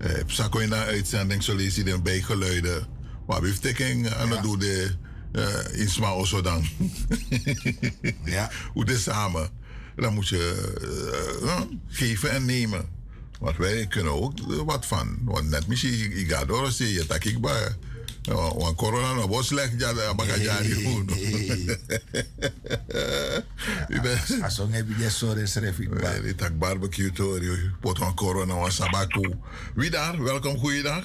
[0.00, 2.86] Uh, Psako in de uitzending, zo lees je de bijgeluiden.
[3.26, 4.90] Maar wie tekking aan het doen de
[5.32, 6.66] uh, in zo dan.
[8.24, 8.50] ja.
[8.72, 9.50] Hoe dit samen.
[9.96, 10.72] Dan moet je
[11.42, 12.88] uh, geven en nemen.
[13.40, 15.18] Want wij kunnen ook wat van.
[15.24, 17.76] Want net misschien, ik ga door, je, dat ik bij.
[18.22, 21.08] Want corona nog wat slecht, ja, dat mag je niet doen.
[24.42, 24.62] Als je
[25.78, 26.20] ik bij.
[26.20, 27.40] Dit is barbecue, toor,
[27.80, 29.34] pot van corona, was sabaku.
[29.74, 30.22] Wie daar?
[30.22, 31.04] Welkom, goeiedag.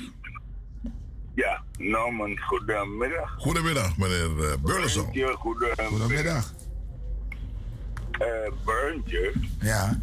[1.36, 3.36] Ja, nou man, goedemiddag.
[3.38, 5.06] Goedemiddag, meneer uh, Burleson.
[5.36, 5.88] Goedemiddag.
[5.88, 6.54] Goedemiddag.
[8.22, 9.34] Uh, Burntje.
[9.62, 10.00] Ja.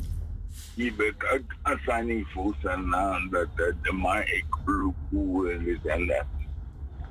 [0.74, 4.44] Je bent uit assigning voor zijn naam dat de man ik
[5.50, 6.24] en dit en dat.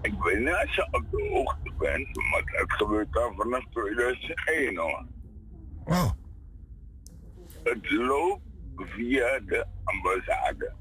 [0.02, 4.78] Ik weet niet als je op de hoogte bent, maar het gebeurt al vanaf 2001
[4.78, 5.06] hoor.
[5.84, 6.12] Wow.
[7.64, 8.42] Het loopt
[8.76, 10.74] via de ambassade.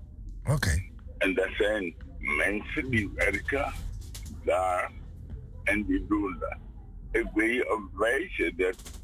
[0.43, 0.53] Oké.
[0.53, 0.93] Okay.
[1.19, 3.73] En dat zijn mensen die werken
[4.45, 4.91] daar
[5.65, 6.59] en die doen dat.
[7.11, 9.01] Ik weet je op wijze dat,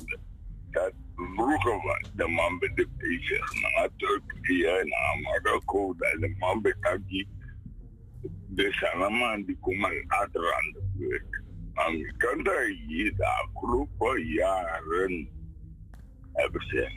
[0.71, 6.63] dat vroeger was de man bezig naar Turkije, naar Marokko, dat de man
[7.07, 7.29] die
[9.61, 11.43] komen later aan de beurt.
[11.75, 15.29] Maar je kan daar hier de afgelopen jaren
[16.33, 16.91] hebben ze.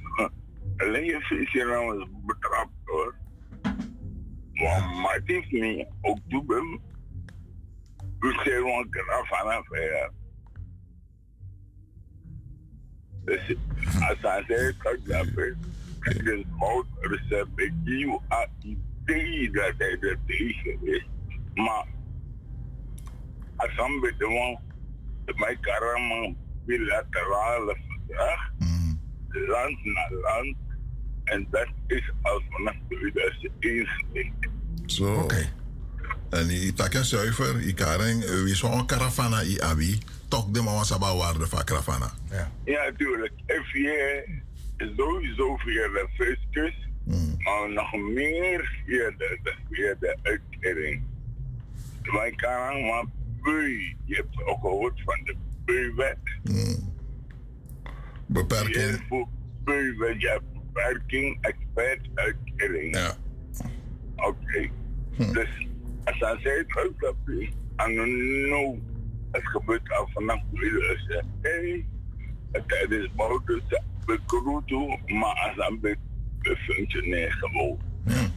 [0.78, 3.16] Alleen je visje nou eens betrapt hoor.
[5.02, 6.80] Maar het is niet oktober.
[8.20, 8.88] We zijn gewoon
[9.26, 9.68] vanaf
[13.26, 13.56] Dus
[14.10, 15.56] als hij zegt dat dat is,
[16.00, 17.60] het is mout recept.
[17.60, 21.08] Ik geef een idee dat hij er tegen is.
[21.66, 21.86] Maar
[23.56, 24.60] als met de man,
[25.36, 26.34] mijn karama
[26.66, 28.52] bilaterale verdrag,
[29.30, 30.56] land naar land,
[31.24, 34.34] en dat is al vanaf 2001
[34.86, 35.14] Zo.
[35.14, 35.24] Oké.
[35.24, 35.50] Okay.
[36.30, 39.98] En i taken zuiver, i kareng, wie zo'n caravana i abi,
[40.28, 42.12] toch de mama saba waarde van caravana.
[42.32, 42.52] Ja.
[42.66, 43.32] Ja, tuurlijk.
[43.46, 44.24] If je
[44.78, 47.36] sowieso via de fiscus, mm.
[47.38, 51.04] maar nog meer via de, via de uitkering.
[52.12, 53.06] Wij kan maar
[53.42, 56.18] bui, je hebt ook gehoord van de buiwet.
[56.44, 56.94] Mm.
[58.26, 59.08] Beperking.
[59.10, 59.26] Je
[59.64, 62.96] buiwet, je hebt beperking, expert, uitkering.
[62.96, 63.16] Ja.
[64.16, 64.28] Oké.
[64.28, 64.72] Okay.
[65.16, 65.34] Hm.
[65.34, 65.68] Dus
[66.04, 67.94] als hij zegt, uitkapje, en
[68.50, 68.80] nou,
[69.32, 71.86] het gebeurt al vanaf 2001.
[72.52, 73.62] Het is buiten
[74.06, 75.98] de Kruto, maar als hij
[76.56, 77.80] functioneert gewoon.
[78.06, 78.30] Hm.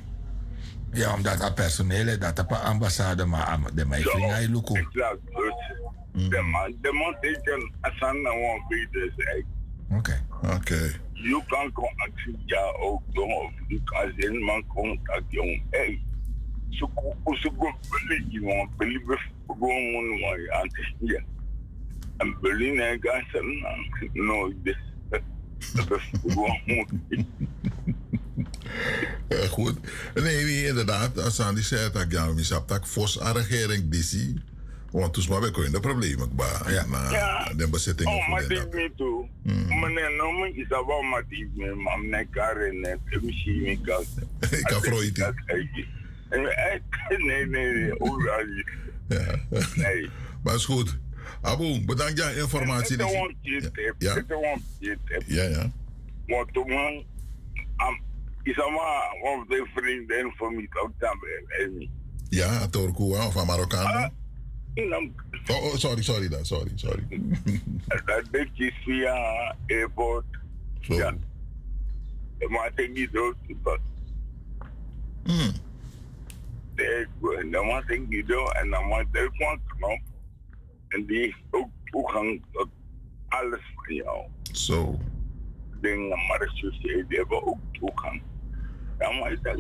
[0.93, 4.75] Ja, omdat dat personeel, dat op ambassade, maar de mij ging hij lukken.
[4.75, 5.19] Exact.
[5.27, 9.45] Dus de man, de man teken, als hij nou een beter zegt.
[9.91, 10.27] Oké.
[10.57, 11.01] Oké.
[11.13, 15.63] Je kan actie ja ook doen, of je kan zijn man contact jong.
[15.71, 16.03] Hey,
[16.69, 17.43] zo goed
[17.91, 19.01] beli iemand, beli
[19.47, 21.25] gewoon mooi aan te zien.
[22.17, 23.67] En beli nee gassen,
[24.13, 24.79] nooit dus.
[25.75, 27.27] Dat is gewoon mooi.
[29.29, 29.79] Ja, goed.
[30.15, 33.91] Nee, wie inderdaad, als aan die zei dat ja, we sap dat fos aan regering
[33.91, 34.43] disi.
[34.91, 36.71] Want toen maar we in de problemen ba.
[36.71, 36.87] Ja.
[36.87, 37.53] Na ja.
[37.57, 39.29] de bezetting oh, maar dit niet toe.
[39.43, 44.05] Meneer Nomen is dat wel maar die me, maar meneer Karen en misschien ik kan.
[44.51, 45.35] Ik kan vroeien.
[46.31, 46.83] Nee,
[47.19, 48.47] nee, nee, hoe
[49.09, 49.41] Ja.
[49.75, 50.09] Nee.
[50.43, 50.99] Maar is goed.
[51.43, 52.99] Abu, bedankt voor je informatie.
[53.99, 54.15] Ja.
[54.79, 55.23] Tip.
[55.27, 55.73] Ja, ja.
[56.27, 57.05] Want toen
[58.43, 61.89] is allemaal of de vriendin van mij ook dan bij
[62.29, 64.13] Ja, Torkoa of Marokkaan.
[64.75, 65.13] In
[65.51, 67.07] Oh, oh, sorry, sorry dan, sorry, sorry.
[68.07, 70.25] Dat beetje via airport.
[70.81, 70.95] Zo.
[70.95, 71.15] Ja.
[72.49, 73.37] Maar ik denk niet dood.
[75.23, 75.53] Hmm.
[77.51, 80.01] Dan moet ik niet doen en dan moet ik gewoon knop.
[80.89, 82.69] En die heeft ook toegang tot
[83.29, 84.27] alles van jou.
[84.53, 84.99] Zo.
[85.81, 88.23] Dingen, maar de die hebben ook toegang.
[89.03, 89.57] Dan maar ik dacht,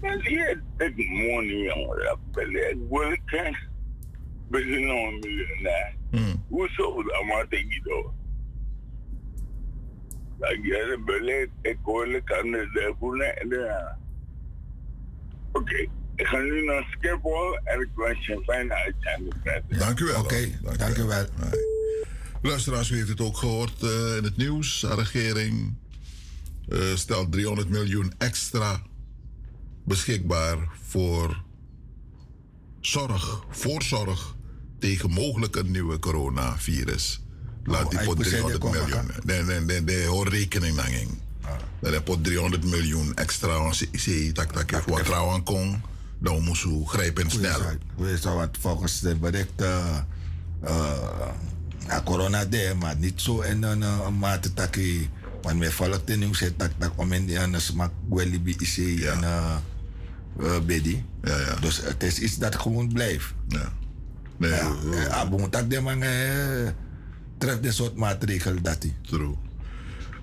[0.00, 2.04] dat is het money, jongen.
[2.04, 3.56] Dat ben ik wel kent.
[4.48, 5.94] Begin nou een miljonair.
[6.48, 7.02] Hoezo?
[7.02, 8.12] Dan maar denk ik door.
[10.38, 13.94] Dat je het beleid, ik hoor kan het de
[15.52, 15.88] Oké.
[16.16, 19.34] Ik ga nu naar Schiphol en ik wens je een fijne uitzending.
[19.78, 20.20] Dank u wel.
[20.20, 21.26] Oké, dank u wel.
[22.42, 24.80] Luisteraars, u heeft het ook gehoord uh, in het nieuws.
[24.80, 25.76] De regering
[26.68, 28.82] uh, stelt 300 miljoen extra
[29.84, 30.58] beschikbaar
[30.88, 31.42] voor
[32.80, 34.36] zorg, voorzorg
[34.78, 37.22] tegen mogelijk een nieuwe coronavirus.
[37.64, 39.10] Laat Oh, die pot 300 miljoen.
[39.24, 41.10] Nee, nee, nee, nee, hoor rekening nanging.
[41.80, 43.54] Dat heb pot 300 miljoen extra.
[43.54, 45.82] als je tak tak heeft wat kon.
[46.18, 47.60] Dan moest u grijpen snel.
[47.96, 50.06] Weet je wat volgens de berichten.
[50.64, 52.44] Uh, corona
[52.78, 55.06] maar niet zo in een mate dat je.
[55.42, 61.04] Want mij volgt de nieuws dat dat om in smak gwelibi is en uh, bedi.
[61.22, 61.54] Ja, ja.
[61.54, 63.34] Dus het is iets dat gewoon blijft.
[63.48, 63.72] Ja.
[64.36, 64.76] Nee, ja.
[65.22, 66.00] Uh, dat de man
[67.38, 68.96] treft een soort maatregel dat hij.
[69.02, 69.34] True.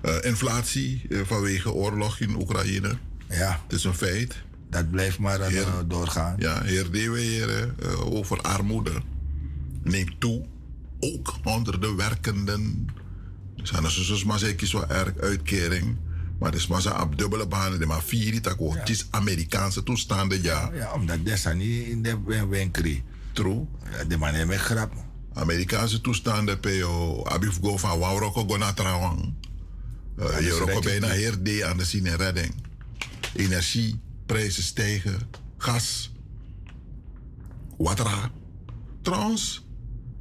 [0.02, 2.98] Uh, inflatie uh, vanwege oorlog in Oekraïne.
[3.28, 3.60] Ja.
[3.62, 4.36] Het is een feit.
[4.70, 6.34] Dat blijft maar heer, uh, doorgaan.
[6.38, 7.74] Ja, heer Deweer
[8.04, 8.92] over armoede
[9.82, 10.46] neemt toe.
[11.00, 12.86] Ook onder de werkenden.
[13.62, 15.96] Zijn er soms maar zeker zo erg uitkering.
[16.38, 17.88] Maar is maar zo op dubbele banen.
[17.88, 20.70] Maar vier die tak Het is Amerikaanse toestanden, ja.
[20.74, 22.92] Ja, omdat dat zijn niet in de winkel.
[23.32, 23.66] True.
[24.08, 24.92] De man met grap.
[25.32, 27.24] Amerikaanse toestanden, PO.
[27.24, 29.34] Abif go van Wauroko go naar Trawang.
[30.18, 32.54] Uh, je roko bijna heer D aan de scene redding.
[33.34, 35.18] Energieprijzen stijgen.
[35.56, 36.12] Gas.
[37.76, 38.30] Water.
[39.02, 39.66] Trouwens,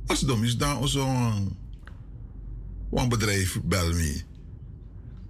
[0.05, 1.57] als dom is dan zo'n
[2.91, 4.21] een bedrijf bel me.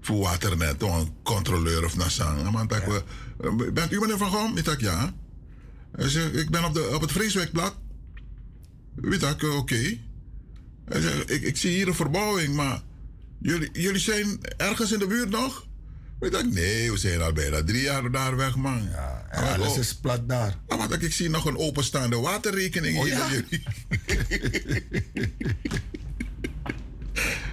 [0.01, 2.51] Voor waternet, een controleur of nasang.
[2.51, 3.03] Maar ja.
[3.37, 4.57] we, bent u meneer Van Gom?
[4.57, 5.13] Ik dacht ja.
[5.91, 7.75] Hij zegt, ik ben op, de, op het Vreeswijkblad.
[8.95, 9.45] Weet ik, oké.
[9.45, 10.01] Okay.
[10.85, 12.81] Hij zegt, ik, ik zie hier een verbouwing, maar
[13.39, 15.67] jullie, jullie zijn ergens in de buurt nog?
[16.19, 18.83] Ik dacht, nee, we zijn al bijna drie jaar daar weg, man.
[18.83, 19.77] Ja, en alles oh.
[19.77, 20.59] is plat daar.
[20.67, 23.27] Maar ik, ik zie nog een openstaande waterrekening oh, hier ja?
[23.27, 23.63] bij jullie.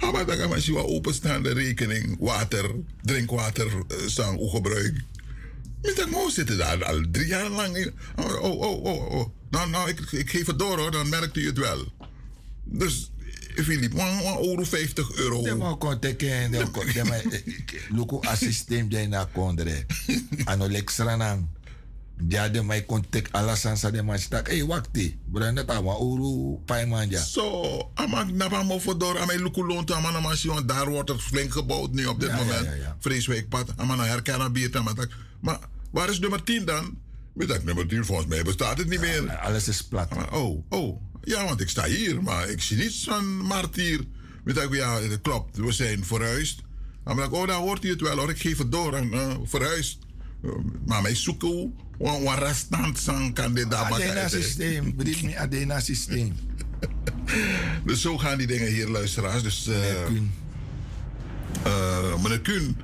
[0.00, 2.70] maar je een openstaande rekening, water,
[3.02, 3.70] drinkwater,
[4.06, 5.02] zang, uh, gebruik.
[5.82, 7.92] Ik dacht, oh, zitten daar al drie jaar lang in.
[8.16, 9.10] Oh, oh, oh, oh.
[9.10, 9.28] oh.
[9.50, 11.92] Nou, nou ik, ik geef het door hoor, dan merkt u het wel.
[12.64, 13.10] Dus,
[13.54, 13.92] Filip,
[14.64, 15.42] 50 euro.
[15.42, 17.42] De man kon teken, de man,
[17.96, 19.86] luku assistent de na kondre.
[20.44, 21.46] Ano lexranang.
[22.28, 22.50] Ja,
[22.86, 24.48] kon tek alasan sa de man stak.
[24.48, 25.18] Hey, wakti.
[25.24, 27.20] Branda ta wa uru pai manja.
[27.20, 28.80] Zo, amak napa mo.
[29.20, 30.64] Amai luku loont aan mijn machine.
[30.64, 32.64] Daar wordt het flink gebouwd nu op dit Ja, ja, moment.
[32.64, 32.96] ja, ja.
[33.00, 33.72] Vreeswijkpad.
[33.76, 34.82] Amana herkennen bier.
[35.40, 35.58] Maar
[35.90, 36.98] waar is nummer 10 dan?
[37.36, 39.36] Ik dacht, nummer 10 volgens mij bestaat het niet meer.
[39.36, 40.08] Alles is plat.
[40.32, 41.00] oh, oh.
[41.22, 44.04] Ja, want ik sta hier, maar ik zie niets van martier.
[44.44, 45.56] Weet ik, ja, dat klopt.
[45.56, 46.60] We zijn verhuisd.
[47.06, 48.30] Ik, oh, dan hoort hij het wel hoor.
[48.30, 49.98] Ik geef het door en uh, verhuisd.
[50.44, 50.50] Uh,
[50.86, 53.92] maar mij zoeken, wat wat restant zijn kandidaat.
[53.92, 54.94] Adena systeem.
[54.94, 56.34] Brief me Adena systeem.
[57.86, 59.42] Dus zo gaan die dingen hier, luisteraars.
[59.42, 60.30] Dus, uh, meneer Kuhn.
[61.66, 62.76] Uh, meneer Kuhn.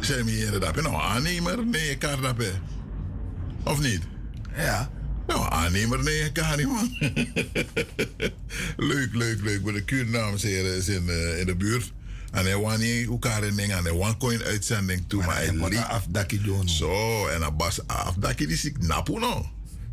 [0.00, 0.82] Zijn we hier inderdaad?
[0.82, 1.66] Nou, aannemer?
[1.66, 2.50] Nee, Kardape.
[3.62, 4.02] Of niet?
[4.56, 4.90] Ja.
[5.26, 6.96] Nou, aannemer, nee, kan niet, man.
[8.90, 9.62] leuk, leuk, leuk.
[9.64, 11.92] Meneer Kuhn, dames en heren, is in, uh, in de buurt.
[12.32, 13.42] En hij wou niet elkaar.
[13.42, 15.24] En hij wou coin uitzending toe.
[15.24, 15.78] Maar hij liep...
[15.78, 16.68] afdakkie doen.
[16.68, 19.46] Zo, en hij was afdakkie die ik napu no.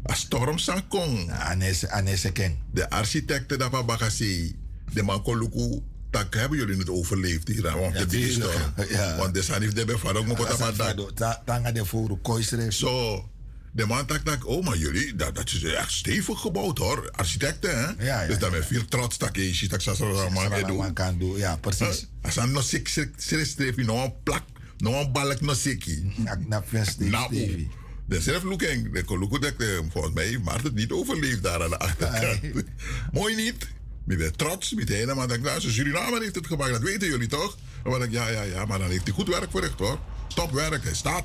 [0.10, 1.32] A storm san kong.
[1.32, 2.58] Anese, ken.
[2.72, 4.56] De architecten dat van Bagasi.
[4.94, 5.82] De man kon luku.
[6.10, 7.62] Tak hebben jullie het overleefd hier.
[7.62, 8.54] Want Ja, de.
[8.90, 9.18] Ja.
[9.18, 10.26] Want de san heeft de bevaring.
[10.26, 11.42] Moet dat van dak.
[11.46, 12.74] Tanga de voor koisre.
[12.74, 13.30] Zo.
[13.76, 17.12] De man dacht, dacht, oh, maar jullie, dat, dat is echt stevig gebouwd hoor.
[17.12, 18.06] Architecten, hè?
[18.06, 20.94] Ja, ja, dus dat met veel trots dat je ziet dat ze doen.
[20.94, 22.08] kan doen, ja, precies.
[22.22, 22.88] Als hij nog sik
[23.18, 24.44] streef, nog een plak,
[24.78, 26.14] nog een balk, nog sikkie.
[26.48, 27.68] Na vest, Nou,
[28.06, 31.70] de zelf looking, de koluku dat eh, volgens mij, maar het niet overleefd daar aan
[31.70, 32.64] de achterkant.
[33.12, 33.68] Mooi niet.
[34.04, 35.16] Met de trots, met helemaal.
[35.16, 37.58] Dan denk ik, nou, Suriname heeft het gemaakt, dat weten jullie toch?
[37.84, 40.00] Dan denk ik, ja, ja, ja, maar dan heeft hij goed werk verricht hoor.
[40.36, 41.24] Topwerk, hij staat.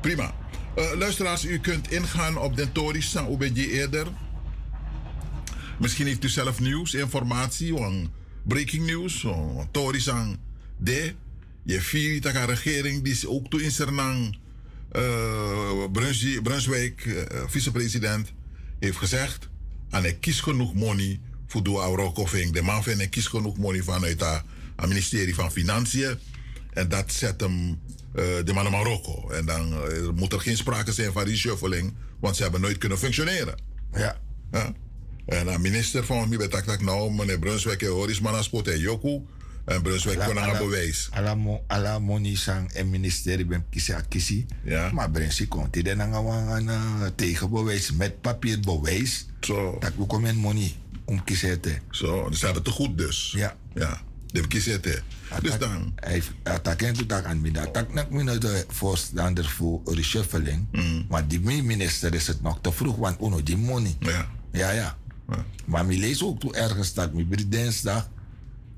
[0.00, 0.34] Prima.
[0.76, 4.06] Uh, luisteraars, u kunt ingaan op de Tories van OBG eerder.
[5.78, 8.08] Misschien heeft u zelf nieuws, informatie, want
[8.42, 9.26] breaking news,
[9.70, 10.36] Tories aan
[10.76, 11.14] de.
[11.62, 14.38] Je vier dat een regering die is ook toe in Sernang,
[14.92, 15.84] uh,
[16.42, 18.32] Brunswijk, uh, vicepresident,
[18.78, 19.48] heeft gezegd:
[19.90, 22.52] en ik kies genoeg money voor de Aurokoffing.
[22.52, 24.20] De man vindt ik kies genoeg money vanuit
[24.76, 26.18] het ministerie van Financiën.
[26.72, 27.78] En dat zet hem
[28.16, 29.30] de man naar Marokko.
[29.30, 32.98] En dan uh, moet er geen sprake zijn van reshuffling, want ze hebben nooit kunnen
[32.98, 33.54] functioneren.
[33.92, 34.16] Ja.
[34.52, 34.72] ja?
[35.26, 39.20] En de minister van mij betak dat nou, meneer Brunswijk Horis Manaspot en Joku.
[39.64, 41.08] En Brunswijk kon aan bewijs.
[41.10, 41.36] Ala,
[41.66, 44.46] ala moni sang en ministerie ben kisi kisi.
[44.64, 44.90] Ja.
[44.92, 49.26] Maar Brunswijk komt die dan aan een tegenbewijs met papierbewijs.
[49.40, 49.76] Zo.
[49.80, 51.60] Dat we komen money om kiezen.
[51.90, 53.32] Zo, dus ze hebben het goed dus.
[53.36, 53.56] Ja.
[53.74, 54.00] Ja.
[54.42, 54.80] De kiezen.
[55.42, 55.92] Dus dan.
[55.94, 57.60] Hij attaquent het aan mij.
[57.60, 60.66] Attack nak me de voorstander voor reshuffling.
[60.72, 61.06] Mm.
[61.08, 63.96] Maar die minister is het nog te vroeg, want uno die money.
[64.00, 64.28] Ja.
[64.52, 64.96] Ja, ja.
[65.64, 68.08] Maar mi lees ook toe ergens dat mi dinsdag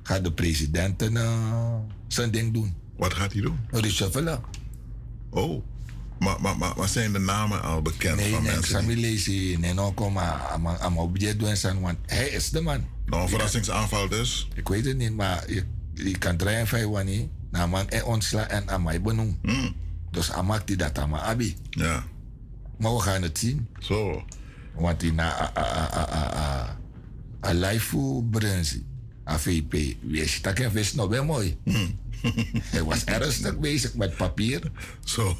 [0.02, 1.74] gaat de president uh,
[2.08, 2.74] zijn ding doen.
[2.96, 3.58] Wat gaat hij doen?
[3.70, 4.40] Reshuffelen.
[5.30, 5.64] Oh.
[6.18, 8.86] Maar, maar, maar, maar zijn de namen al bekend nee, van nee, mensen?
[8.86, 12.84] Nee, ik nee, nou kom maar aan object doen want hij is de man.
[13.08, 14.48] Nou, een verrassingsaanval dus?
[14.54, 15.64] Ik weet het niet, maar je,
[15.94, 19.38] je kan draaien van wanneer, man, en ontsla en mij benoem.
[19.42, 19.74] Mm.
[20.10, 21.56] Dus maakt die dat aan abi.
[21.70, 22.04] Ja.
[22.78, 23.68] Maar we gaan het zien.
[23.78, 24.24] Zo.
[24.74, 25.52] Want die na
[27.40, 28.86] een live voor Brunsi,
[29.24, 31.56] AVP, wees dat wist nog wel mooi.
[31.64, 31.98] Mm.
[32.74, 34.70] Hij was ernstig bezig met papier.
[35.04, 35.36] Zo.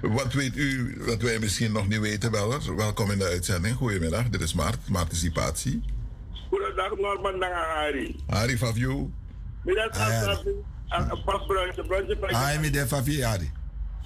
[0.00, 2.30] Wat weet u, wat wij misschien nog niet weten?
[2.76, 3.76] Welkom in de uitzending.
[3.76, 5.82] Goedemiddag, dit is Mart, Participatie.
[6.74, 8.16] Goedendag, Norman Nangahari.
[8.26, 9.10] Harry Faviu.
[9.64, 9.90] Middag,
[11.24, 12.16] pas bruintje, bruintje.
[12.20, 13.50] Hai, middag, Faviu, Harry.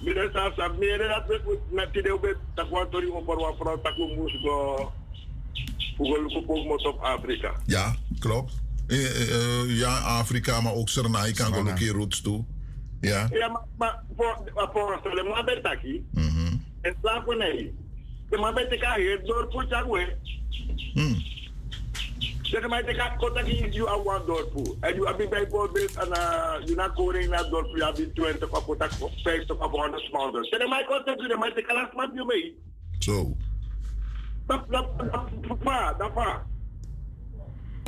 [0.01, 2.19] Middag, Sasa, meer dat we met die deel
[2.53, 4.91] dat we tori op een vrouw we moesten go.
[5.97, 6.23] Hoe
[6.77, 7.53] we op Afrika.
[7.65, 8.53] Ja, klopt.
[8.87, 12.45] Uh, uh, ja, Afrika, maar ook Suriname kan ook een keer roots toe.
[13.01, 13.27] Ja.
[13.31, 16.05] Ja, maar, maar voor, voor de man bij Taki.
[16.11, 17.73] Mm En slavernij.
[18.29, 19.47] De man bij Taki heeft door.
[20.93, 21.37] Mm.
[22.49, 24.51] Zeg maar, ik ga contact in you aan one dorp.
[24.79, 29.59] En je hebt bijvoorbeeld een, je na koring naar dorp, je hebt 20 of 50
[29.59, 30.45] of 100 smaller.
[30.45, 32.57] Zeg maar, contact je, maar ik kan laat maar je mee.
[32.99, 33.35] Zo.
[34.47, 35.63] Dat, dat, dat,
[35.97, 36.47] dat.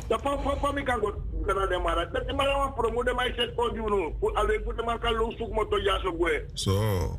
[0.08, 1.12] Da fa fa fa mi kan go
[1.46, 2.04] kana de mara.
[2.06, 4.10] Da mara wa promo de mai set ko juno.
[4.20, 6.44] Pu ale pu te maka lo suk moto ya so gwe.
[6.54, 7.18] So.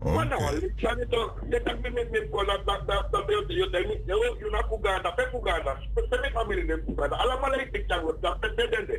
[0.00, 4.62] Wana wali chani to de tak mi da yo yo de mi yo yo na
[4.62, 5.74] ku ga da pe ku ga da.
[5.94, 7.16] Pe me family de ku ga da.
[7.16, 8.98] Ala mala ik tak go da pe de de de.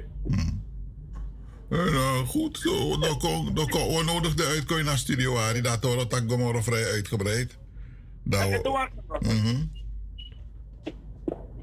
[1.72, 5.62] Nou, goed, zo, dan kon, dan kon onnodig de uitkooi naar Studio Ari.
[5.62, 7.58] Dat hoort dat morgen vrij uitgebreid.
[9.20, 9.72] Mm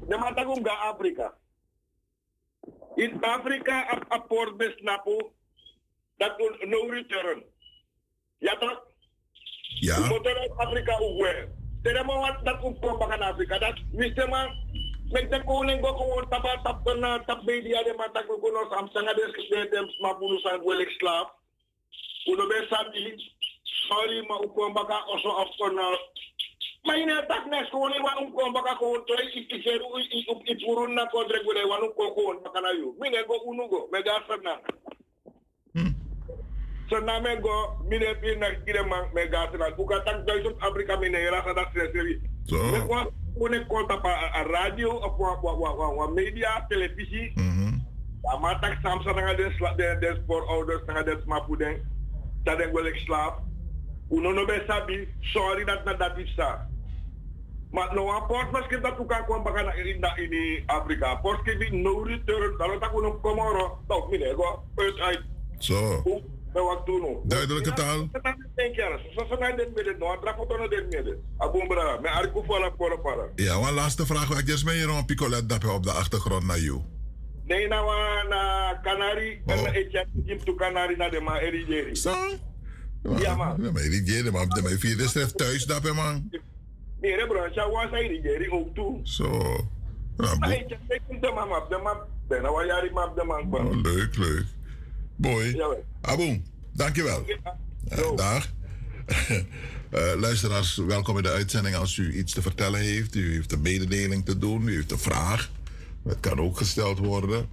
[0.09, 1.33] de matagum ga Afrika.
[2.95, 5.33] In Afrika a port besnapo
[6.17, 7.43] dat no return.
[8.37, 8.88] Ja toch?
[9.81, 11.47] Motele Afrika ouwe.
[11.83, 13.59] Tere mwen wak dat koupon bakan Afrika.
[13.59, 14.49] Dat misteman,
[15.11, 18.89] men ten konen go konon taba tap konan, tap bedi ade man tak konon sam
[18.93, 21.27] sangade skisne dem smapoun san gwele slav.
[22.25, 23.33] Kono be sabi,
[23.87, 25.95] sori ma koupon bakan oso af konan.
[26.85, 29.87] Ma ine tak nes konen wan koupon bakan konon toy ikiseru,
[30.45, 32.93] ipurun na kontre gwele wan koupon bakan ayo.
[32.99, 34.59] Mine go unu go, me gafan nan.
[36.89, 40.55] So na me go mine pi na kire man me ga sana buka tak duizend
[40.61, 45.17] Afrika mine era sa dat seri so me ko une konta pa a radio of
[45.19, 47.79] wa wa wa wa media televisie mhm
[48.23, 51.79] ja maar tak samsa nga den den den sport ouders nga den smapuden
[52.43, 53.47] dat den wel ik slaap
[54.09, 56.67] uno no be sabi sorry dat na dat is sa.
[57.71, 61.41] Maar no een post misschien dat ook kan baka na in da in Afrika post
[61.41, 62.57] ke no return.
[62.57, 63.77] Dan tak uno komoro.
[63.87, 64.63] Toch mine go.
[64.75, 65.21] Uit uit
[66.53, 68.09] be wat doen duidelijke taal
[73.35, 74.39] Ja, een laatste vraag.
[74.39, 76.81] Ik just hier een picolet dat op de achtergrond naar jou.
[77.45, 81.95] nee na wa na Canary en na echa kim to Canary na de ma erigeri
[81.95, 82.15] Zo?
[83.17, 83.55] Ja, man.
[83.61, 84.49] Ja, maar die jere, man.
[84.49, 86.29] De vierde schrift thuis, dat hè, man.
[87.01, 88.99] Nee, bro, ja, was hij erigeri ook toe.
[89.03, 89.29] Zo.
[90.17, 94.17] Ja, ik de mama de ma ben na wa yari ma de man oh, leuk,
[94.17, 94.45] leuk.
[95.19, 95.55] Boy.
[95.55, 95.85] Jawel.
[96.01, 97.25] Aboom, dankjewel.
[97.89, 98.47] Ja, dag.
[99.89, 101.75] Eh, luisteraars, welkom in de uitzending.
[101.75, 104.99] Als u iets te vertellen heeft, u heeft een mededeling te doen, u heeft een
[104.99, 105.51] vraag.
[106.03, 107.47] Dat kan ook gesteld worden.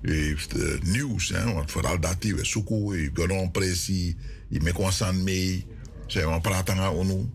[0.00, 4.16] U heeft eh, nieuws, hè, want vooral dat die we zoeken, u gaat een pressie,
[4.48, 5.66] je maakt ons aan mee,
[6.06, 7.30] zijn we praten gaan onu.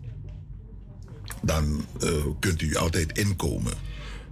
[1.42, 3.74] Dan eh, kunt u altijd inkomen.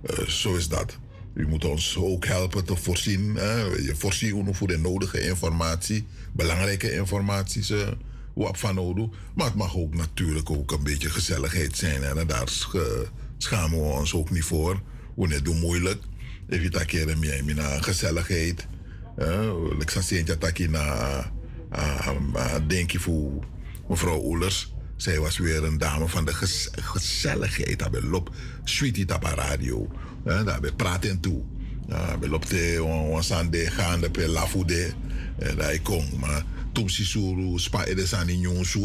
[0.03, 0.99] Eh, zo is dat.
[1.35, 3.35] U moet ons ook helpen te voorzien.
[3.35, 7.77] Je voorziet ons voor de nodige informatie, belangrijke informatie.
[7.77, 7.89] eh,
[8.35, 9.07] Wat van nodig.
[9.35, 12.03] Maar het mag ook natuurlijk ook een beetje gezelligheid zijn.
[12.03, 12.77] En daar sch-
[13.39, 14.81] schamen we ons ook niet voor.
[15.17, 16.03] We net doen moeilijk.
[16.49, 18.67] Even dat keer meer naar gezelligheid.
[19.79, 21.31] Ik zag Sintja Taki na
[22.67, 23.45] denk je voor
[23.89, 24.75] mevrouw Oelers.
[24.97, 26.33] Zij was weer een dame van de
[26.75, 27.79] gezelligheid.
[27.79, 28.31] Daar lop
[28.65, 29.89] sweetie tapa radio.
[30.25, 31.43] Uh, daar bij praten toe.
[31.89, 33.23] Uh, bij lopte on
[33.71, 34.93] gaande per lafude.
[35.39, 36.05] Uh, daar kom.
[36.21, 36.43] Maar
[36.73, 38.41] toen sisuru spa edes aan in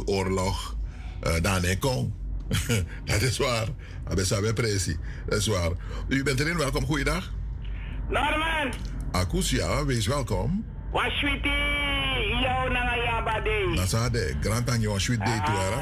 [0.06, 0.78] oorlog.
[1.24, 2.14] Uh, dan ik kom.
[3.06, 3.68] dat is waar.
[4.08, 4.98] Dat is pressie.
[5.26, 5.72] Dat is waar.
[6.08, 6.58] U bent erin.
[6.58, 6.86] Welkom.
[6.86, 7.34] Goeiedag.
[8.10, 8.74] Norman.
[9.12, 10.66] Akusia, wees welkom.
[10.92, 12.72] Was sweetie, jou
[13.28, 13.66] na yaba day.
[13.76, 15.80] Nasade, grand tang jou sweet day era.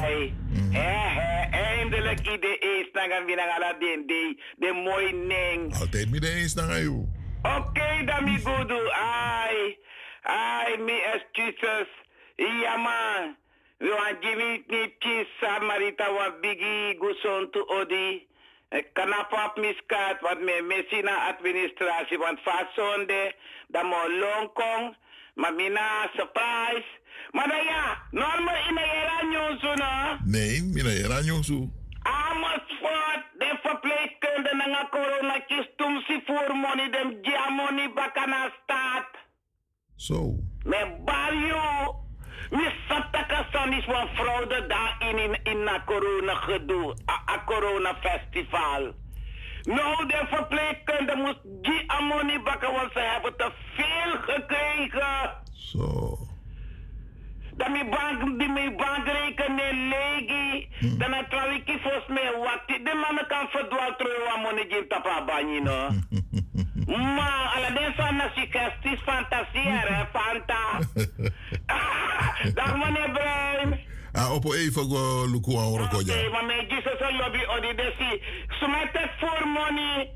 [0.50, 0.74] Mm.
[0.74, 5.74] Eh, eindelijk ide eens na gaan we naar den day, de mooi ning.
[5.80, 7.06] Altijd mi de eens na jou.
[7.42, 8.90] Oké, okay, dan mi goedu.
[8.90, 9.78] Ai,
[10.22, 11.88] ai, mi excuses.
[12.36, 13.36] Ja man.
[13.78, 15.28] We want Jimmy niet kies,
[15.60, 18.26] Marita wa bigi guson tu odi.
[18.70, 23.34] Ik kan op miskat wat me messina administratie, want vast zonde,
[23.68, 24.96] dat mo longkong,
[25.34, 26.86] maar mina surprise.
[27.30, 28.78] Maar dan ja, normaal in
[29.30, 30.16] nyonsu no?
[30.24, 31.70] Nee, in de era nyonsu.
[32.02, 37.20] Amersfoort, de verpleegkunde na corona kistum si voor money, dem
[37.56, 39.08] money bakana staat.
[39.96, 40.34] Zo.
[40.64, 42.04] Me barrio.
[42.50, 46.96] We sataka is van fraude daar in, in, in na corona gedoe.
[47.10, 48.94] A, corona festival.
[49.62, 55.30] Nou, de verpleegkunde moest die bakken, want ze hebben te veel gekregen.
[55.52, 56.25] Zo.
[57.56, 60.68] Dan mijn bank, die mijn bankrekening legi.
[60.78, 60.98] Hmm.
[60.98, 61.32] Dan heb
[61.66, 62.62] ik volgens mij wat.
[62.66, 65.88] De mannen kan verdwaald terug ammonie in tapa banyi, no.
[67.16, 70.64] Ma, alla den sanna suggesties fantaseren, Fanta.
[72.54, 73.80] Dag meneer Bruin.
[74.12, 78.22] Ah, op even go luku Oké, okay, maar mijn Jesus al lobby odi desi.
[78.48, 80.10] Sumete voor money.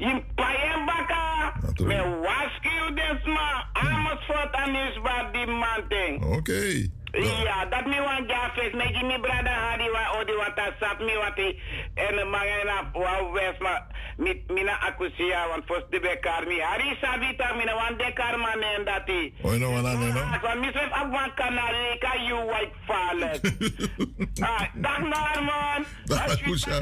[0.00, 1.52] In payen baka.
[1.84, 3.48] Me waski u desma.
[3.72, 6.24] Amersfoort aan isba die manting.
[6.24, 6.36] Oké.
[6.36, 6.99] Okay.
[7.12, 8.72] Ja, dat mi wan jafes.
[8.72, 11.48] Me gi mi brada hadi wa odi wata sap mi wati.
[11.94, 13.74] En mangena wa wes ma
[14.18, 16.58] mit mina akusia wan fos de bekar mi.
[16.60, 19.20] Hari sabita mina wan dekar man en dati.
[19.44, 20.22] Oi no wana ne no.
[20.44, 23.40] Wa mi sef abwan kanare ka you white fallet.
[24.50, 25.80] ah, dag Norman.
[26.06, 26.78] Dag akusia.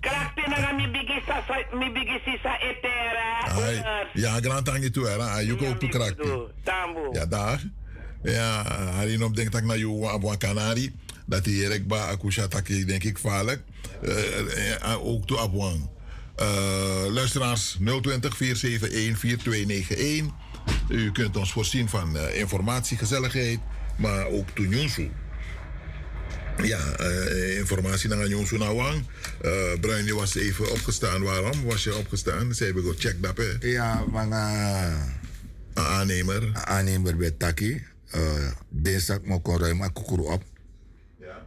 [0.00, 1.36] Krakti na mi bigi sa
[1.76, 3.28] mi bigi sisa etera.
[4.14, 5.40] Ja, grand tangi tu era.
[5.42, 6.28] You go to krakti.
[6.64, 7.12] Tambo.
[7.14, 7.60] Ja, dag.
[8.22, 10.92] Ja, Harin op denkt ik naar jou op Canari.
[11.26, 13.62] Dat die Erik ba akusha taki denk ik vaarlijk.
[14.02, 15.90] Uh, ook toe Abuan.
[16.40, 20.34] Uh, luisteraars 020 471 4291.
[20.88, 23.58] U kunt ons voorzien van informatie, gezelligheid,
[23.98, 25.10] maar ook Tunjunsu.
[26.62, 29.04] Ja, uh, informatie naar Nyonsu Nawang.
[29.42, 31.22] Uh, Bruin, je was even opgestaan.
[31.22, 32.54] Waarom was je opgestaan?
[32.54, 33.68] Ze hebben check dat, hè?
[33.68, 34.28] Ja, maar...
[34.28, 35.02] Uh,
[35.74, 36.50] aannemer.
[36.52, 37.82] Aannemer bij Taki
[38.68, 40.42] dinsdag mo kon ruim kukuru op.
[41.20, 41.46] Ja.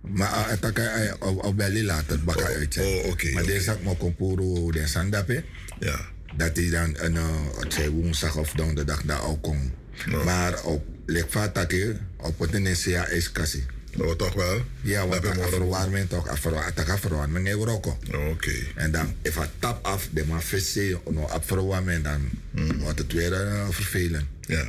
[0.00, 2.78] Maar het kan je op belly later bakken oh, uit.
[2.78, 3.08] Oh, oké.
[3.08, 3.54] Okay, maar okay.
[3.54, 5.44] dinsdag mo kon puro de sandape.
[5.80, 6.00] Ja.
[6.36, 9.70] Dat is dan een, uh, woensdag of donderdag daar ook komt.
[10.06, 10.24] No.
[10.24, 13.66] Maar op lekvatake, op het NCA is kassie.
[13.96, 14.60] Oh, toch wel?
[14.80, 17.88] Ja, want dan verwarming toch, ataka verwarming in Europa.
[17.88, 18.16] Oké.
[18.16, 18.72] Okay.
[18.74, 22.78] En dan, if het tap af, de maar vissen, no, op verwarming, dan mm.
[22.78, 24.26] wordt het weer uh, vervelend.
[24.40, 24.64] Ja.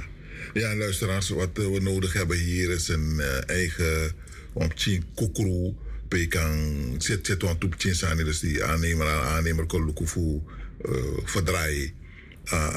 [0.53, 4.11] Ja, luisteraars, wat we nodig hebben hier is een uh, eigen
[4.53, 5.73] omtien kukuru.
[6.07, 10.41] Pekan zet zet want op sani dus die aannemer aan aannemer kon lukken voor
[10.85, 11.91] uh, verdraaien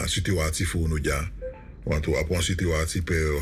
[0.05, 1.31] situatie voor nu ja.
[1.83, 3.15] Want we op een situatie pe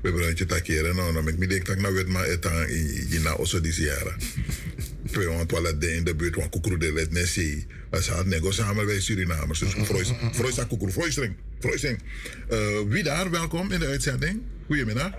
[0.00, 3.22] we hebben een takeren nou dan ik denk dat nou weet maar het aan in
[3.22, 4.16] na osso die jaren.
[5.12, 7.66] Pe want we de in de buurt van kukuru de let nesi.
[7.90, 11.34] Als het nego samen bij Surinamers dus Freus Freus kukuru Freusring.
[11.58, 12.02] Freusing.
[12.50, 12.58] Uh,
[12.88, 14.42] wie daar, welkom in de uitzending.
[14.66, 15.10] Goedemiddag.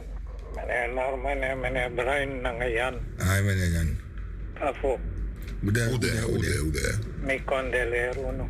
[0.55, 2.93] Meneer Norman meneer Bruin, Nangayan.
[3.17, 3.97] Hi meneer Jan.
[4.59, 4.99] Afo.
[5.59, 8.49] Hoe hoe hoe Me condelero no.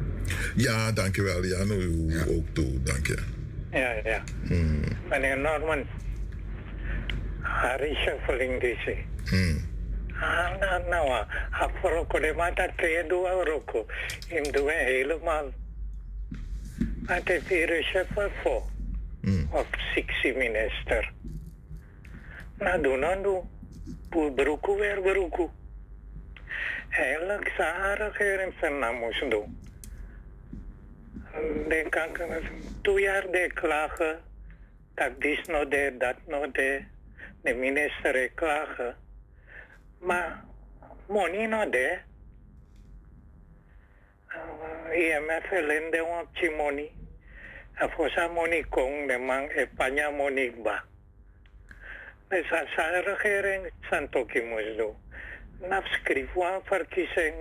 [0.55, 1.71] Ja, dankjewel Jan.
[1.71, 2.25] U ja.
[2.25, 3.17] ook toe, dank je.
[3.73, 4.23] Ja, ja.
[4.47, 4.81] Hmm.
[5.09, 5.85] Meneer Norman.
[7.41, 8.97] Hari shuffling deze.
[9.29, 9.71] Hmm.
[10.21, 13.85] Ah, nou, nou, afroko de mata twee dua roko.
[14.29, 15.51] Im doe helemaal.
[17.05, 18.07] Het is hier een chef
[18.43, 18.63] voor.
[19.21, 19.47] Mm.
[19.51, 21.11] Of sexy minister.
[22.57, 23.43] Nou, doe nou, doe.
[24.09, 25.49] Poe beroeku weer beroeku.
[26.89, 29.62] Eigenlijk Sahara in zijn naam doen.
[31.67, 34.21] Dan kan ik twee jaar de klagen.
[34.93, 36.83] Dat dit nog de, dat nog de.
[37.41, 38.95] De minister klagen.
[39.99, 40.43] Maar,
[41.07, 41.97] money nog de.
[44.91, 46.91] IMF lende wan chimoni.
[47.81, 50.83] A fosa moni kong de mang e panya moni ba.
[52.29, 54.95] De sa sa regering santo kimusdo.
[55.59, 57.35] Naf skrif wan verkiezing.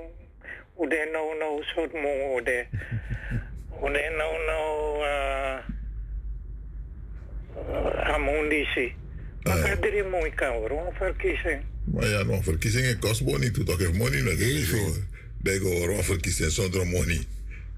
[0.81, 2.67] Ude no no sot mo ude.
[3.83, 4.61] Ude no no
[5.03, 5.59] uh,
[7.57, 8.95] uh, amundisi.
[9.45, 11.63] Maka diri mo ikaw wan verkiezing.
[11.85, 13.51] Maar ja, nog verkiezingen kost money.
[13.51, 15.05] Toen toch money met de
[15.43, 17.21] Bij gewoon verkiezingen zonder money.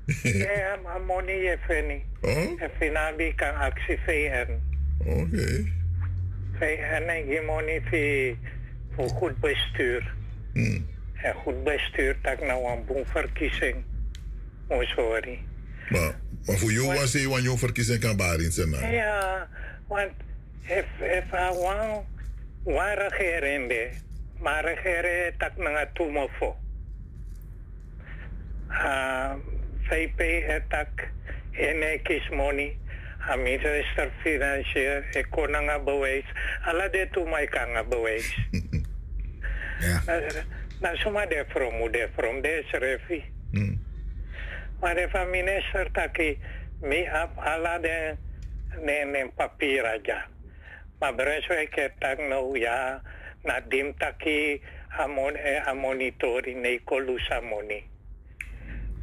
[0.23, 2.05] Ja, maar money je feni.
[2.21, 2.63] Oh?
[2.79, 4.61] Finabi kan actie VN.
[4.99, 5.65] Oké.
[6.59, 7.83] VN en je money
[8.95, 10.15] voor, goed bestuur.
[10.53, 10.87] Hmm.
[11.15, 13.77] En goed bestuur dat nou een boel verkiezing.
[14.67, 15.39] Oh, sorry.
[15.91, 16.15] Maar,
[16.47, 18.71] maar voor jou was hij, want jouw verkiezing kan baren zijn.
[18.71, 18.87] nou.
[18.87, 19.49] Ja,
[19.89, 20.11] want
[20.63, 22.05] if, if I want
[22.65, 23.91] one regering de,
[24.39, 26.57] maar regering tak nga tumofo.
[28.71, 29.33] Uh,
[29.83, 31.09] VP etak
[31.53, 32.77] ene money.
[33.29, 36.25] A minister financiën, ik kon nga bewijs.
[36.65, 38.39] Alla de tumay ka nga bewijs.
[39.81, 40.03] Ja.
[40.81, 43.25] Na suma de from, de from, de is refi.
[43.51, 43.79] Maar
[44.93, 46.37] de van minister taki,
[46.85, 48.17] mi ap ala de
[48.85, 50.27] ne ne papier aja.
[50.99, 53.01] Maar beres wij ketak nou ya,
[53.43, 57.85] na dim taki amon e a monitoring ne kolusa moni.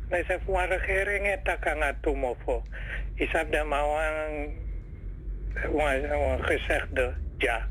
[0.10, 2.64] Na sa fuwa regering e taka nga tumofo.
[3.16, 4.54] Isap de mawang
[5.72, 7.68] wan gezegde ja.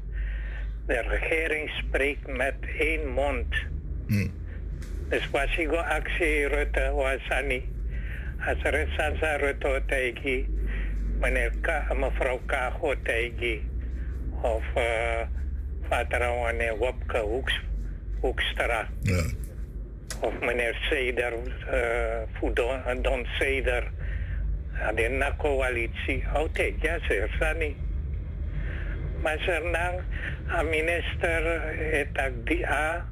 [0.87, 3.55] De regering spreekt met één mond.
[5.09, 7.65] Dus was ik actie Rutte was niet.
[8.47, 10.47] Als er Sansa Rutte tegen
[11.21, 12.95] meneer Ka, mevrouw Kago
[14.43, 15.27] of uh,
[15.89, 17.61] vader wanneer Wopke Hoeks,
[18.21, 18.89] Hoekstra.
[19.03, 19.23] Ja.
[20.21, 21.33] Of meneer Seder,
[21.73, 23.91] uh, Don Seder.
[24.95, 26.25] De na coalitie.
[26.35, 27.77] Oké, ja, ze is niet.
[29.23, 30.01] Maar Sernang,
[30.49, 31.63] a minister
[31.93, 33.05] etak di A,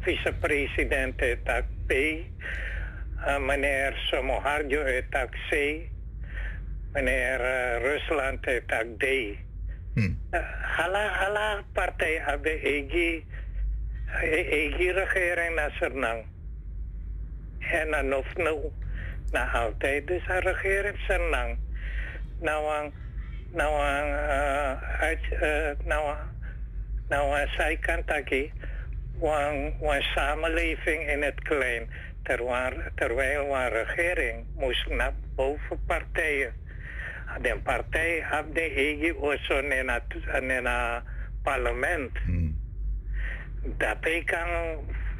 [0.00, 2.73] vice-president etak P, a
[3.40, 5.80] meneer Somoharjo etak C,
[6.92, 9.04] meneer uh, Rusland etak D.
[9.94, 10.40] Uh,
[10.76, 13.24] hala hala partij abe egi
[14.22, 16.24] e- egi regering na Sernang.
[17.58, 18.72] En dan of nou
[19.30, 21.58] na altijd dus een regering Sernang.
[22.40, 22.92] Nou ang
[23.52, 26.16] nou ang uh, uit uh, nou
[27.08, 28.52] nou aan zijkant taki
[30.14, 31.88] samenleving in het klein
[32.94, 36.52] terwijl een regering moest naar boven partijen.
[37.42, 40.02] De partij had de eigen oorzaak in het
[41.42, 42.10] parlement.
[42.24, 42.62] Hmm.
[43.76, 44.48] Dat ik kan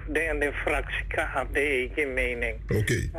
[0.08, 2.57] de, de fractie had de eigen mening.
[2.68, 3.10] Oké.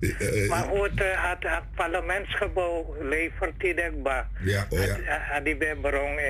[0.00, 4.28] Eh, eh, eh, maar goed, het, het parlementsgebouw levert die dekbaar.
[4.40, 5.18] Ja, oh ja.
[5.18, 5.56] Had die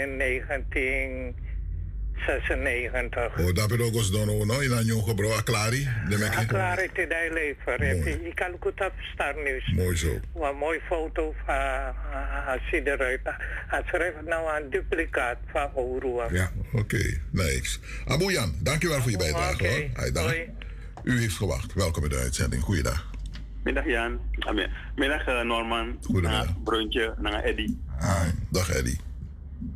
[0.02, 1.34] in 19...
[2.26, 3.38] 96.
[3.38, 4.60] Oh, dat bedoel ik dan no?
[4.60, 5.88] In een jong De Aklari?
[6.36, 8.26] Aklari te die leven.
[8.26, 9.62] Ik kan goed afstaan nu.
[9.74, 10.20] Mooi zo.
[10.34, 13.20] Een mooie foto van eh, ziet eruit.
[13.66, 16.28] Hij schrijft nou een duplicaat van Orua.
[16.30, 17.20] Ja, oké.
[17.30, 17.80] Niks.
[18.06, 20.12] Abu Jan, dankjewel voor je bijdrage hoor.
[20.24, 20.50] Hai.
[21.02, 21.74] U heeft gewacht.
[21.74, 22.62] Welkom bij de uitzending.
[22.62, 23.10] Goedendag.
[23.62, 24.20] Middag Jan.
[24.38, 24.66] Ah,
[24.96, 25.98] middag eh, Norman.
[26.02, 26.62] Goedemiddag.
[26.62, 27.74] Bruntje, naar Eddy.
[27.98, 28.96] Ah, dag Eddy.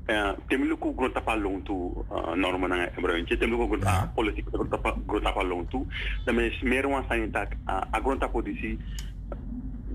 [0.07, 3.37] Ja, temiluku grota pa long tu uh, Norman naar Bruntje.
[3.37, 5.87] Temiluku grota politiek grota pa grota pa long tu.
[6.25, 8.79] Dan is meer wan sanitak a grota politie.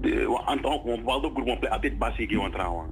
[0.02, 2.90] De wa anto wan waldo grupo ple atit basi gi wan trawan.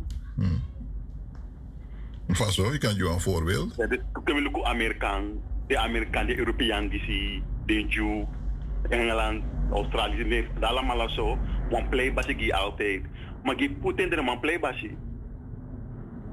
[2.28, 3.76] Vast zo, ik kan je een voorbeeld.
[3.76, 5.24] Ja, dus temiluku Amerikaan,
[5.68, 8.24] de Amerikaan, de Europeaan die de Jew,
[8.90, 11.38] Engeland, Australië, dat allemaal zo.
[11.70, 13.02] Wan play basi gi altijd.
[13.44, 14.98] Maar gi Putin de man play basi.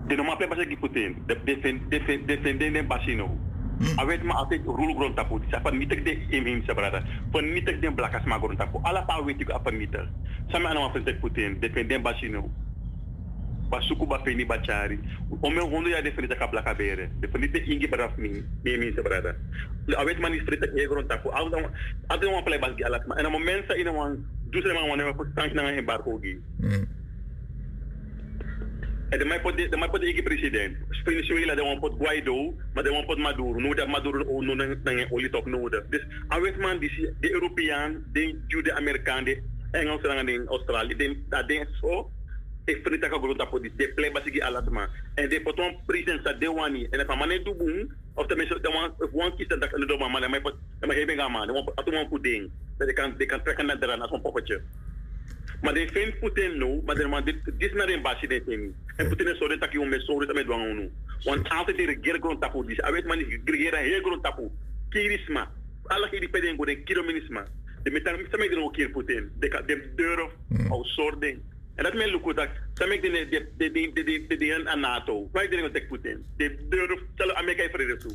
[0.06, 1.16] De normaal play basi gi Putin.
[1.26, 3.30] De defend defend defenden den basi no.
[3.96, 5.40] Awet ma altijd rule grond tapu.
[5.50, 7.02] Sa pa nitek de emin sa brada.
[7.32, 8.78] Pa nitek den blakas ma grond tapu.
[8.84, 10.06] Ala pa weti ko apa nitek.
[10.50, 11.58] Sa me anama frente Putin.
[11.60, 12.46] Defenden basi no.
[13.66, 14.98] Ba suku ba peni ba chari.
[15.42, 17.10] O me hondo ya defende ka blaka bere.
[17.20, 18.30] Defende te ingi baraf mi.
[18.62, 19.34] Mi emin sa brada.
[19.90, 21.34] Awet ma ni frente e grond tapu.
[21.34, 21.58] Aw da
[22.08, 23.18] aw da play bas gi alat ma.
[23.18, 24.22] En mo mensa ina wan
[24.54, 26.38] dusre ma wan ko tank na embargo gi.
[29.08, 30.76] En de mij pot de mij pot de president.
[31.04, 33.60] Venezuela de wan pot Guaido, maar de wan pot Maduro.
[33.60, 35.86] Nu dat Maduro o no na na olie top nodig.
[35.88, 41.22] Dus awet man die de Europeaan, de Jude Amerikaan, de Engels en de Australië, de
[41.28, 42.10] dat ding zo.
[42.64, 44.88] Ik vind het ook goed dat de plek basi gi alat ma.
[45.14, 49.10] En de potom president sa de wani en van du boom of tenminste de wan
[49.12, 51.46] wan kies dat de do mama de mij pot de gaan man.
[51.46, 52.50] De wan atu wan put ding.
[52.78, 54.60] Dat de kan de kan trekken naar de ran als een poppetje.
[55.62, 58.74] Maar de vindt Putin nu, maar de man, dit dit naar een basis de thing.
[58.96, 60.90] En Putin is zo dat hij om met zo dat met dwang nu.
[61.24, 64.50] Want altijd de regering grond tapu, dus hij weet man, die regering heel grond tapu.
[64.88, 65.50] Kirisma.
[65.82, 67.46] Alle die peden go de kirominisma.
[67.82, 69.30] De metal, ze maken ook Putin.
[69.38, 70.32] De de deur of
[70.86, 71.38] soort ding.
[71.74, 72.48] En dat men lukt dat.
[72.74, 75.28] Ze maken de de de de de de de aan NATO.
[75.32, 76.24] Wij denken dat Putin.
[76.36, 78.12] De deur of zal Amerika vrede toe.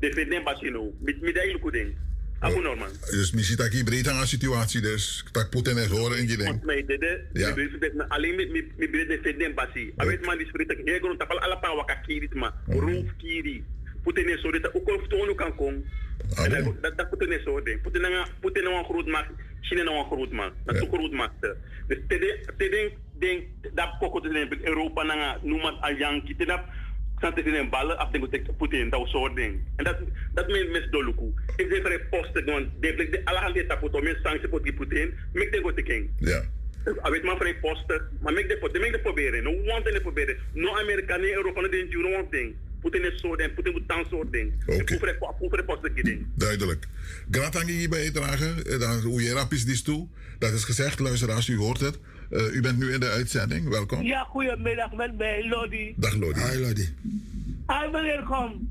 [0.00, 0.92] De.
[1.00, 1.96] Met met die lukt ding.
[2.44, 2.88] Abu normal.
[3.10, 6.36] Dus misschien dat ik breed aan de situatie, dus dat Poetin is horen in je
[6.36, 6.62] ding.
[6.64, 6.76] Maar
[7.32, 7.54] Ja.
[8.08, 9.88] alleen met met met de vinden basis.
[9.96, 12.54] Weet man die spreekt heel grond tapal alle pa waka kiri ma.
[12.66, 13.64] Roof kiri.
[14.02, 15.84] Putin is zo dat ook of toon kan komen.
[16.36, 16.50] En
[16.80, 17.78] dat- dat Putin is zo ding.
[17.92, 19.30] Na Putin na een groot macht.
[19.60, 20.52] China na een groot macht.
[20.64, 21.40] Dat is een groot macht.
[21.88, 25.94] Dus te de te ding ding dat koko te zijn Europa na noem maar al
[25.96, 26.44] Yankee te
[27.24, 29.60] Sante in een ballen af denk ik Putin dat soort ding.
[29.76, 29.96] En dat
[30.34, 31.32] dat men mes doluku.
[31.56, 35.14] Ik zeg voor posten gewoon de de alle handen tapoto men sanctie pot die Putin.
[35.32, 36.10] De gote king.
[36.18, 36.42] Ja.
[36.84, 39.42] Ik weet maar voor een posten, maar mek de pot, mek de proberen.
[39.42, 40.36] No one thing proberen.
[40.52, 42.54] No Amerika, nee Europa, no den no one thing.
[42.80, 44.64] Putin is zo ding, Putin moet dan soort ding.
[44.66, 46.26] De voor de posten ding.
[46.34, 46.86] Duidelijk.
[47.30, 48.66] Gratangi hier bijdragen.
[48.66, 50.08] Eh, Dan hoe je rap is die toe.
[50.38, 51.98] Dat is gezegd, luisteraars, u hoort het.
[52.34, 53.68] Eh, u bent nu in de uitzending.
[53.68, 54.02] Welkom.
[54.02, 55.94] Ja, goedemiddag met mij, Lodi.
[55.96, 56.40] Dag Lodi.
[56.40, 56.94] Hi Lodi.
[57.66, 58.68] Hi, meneer Kom.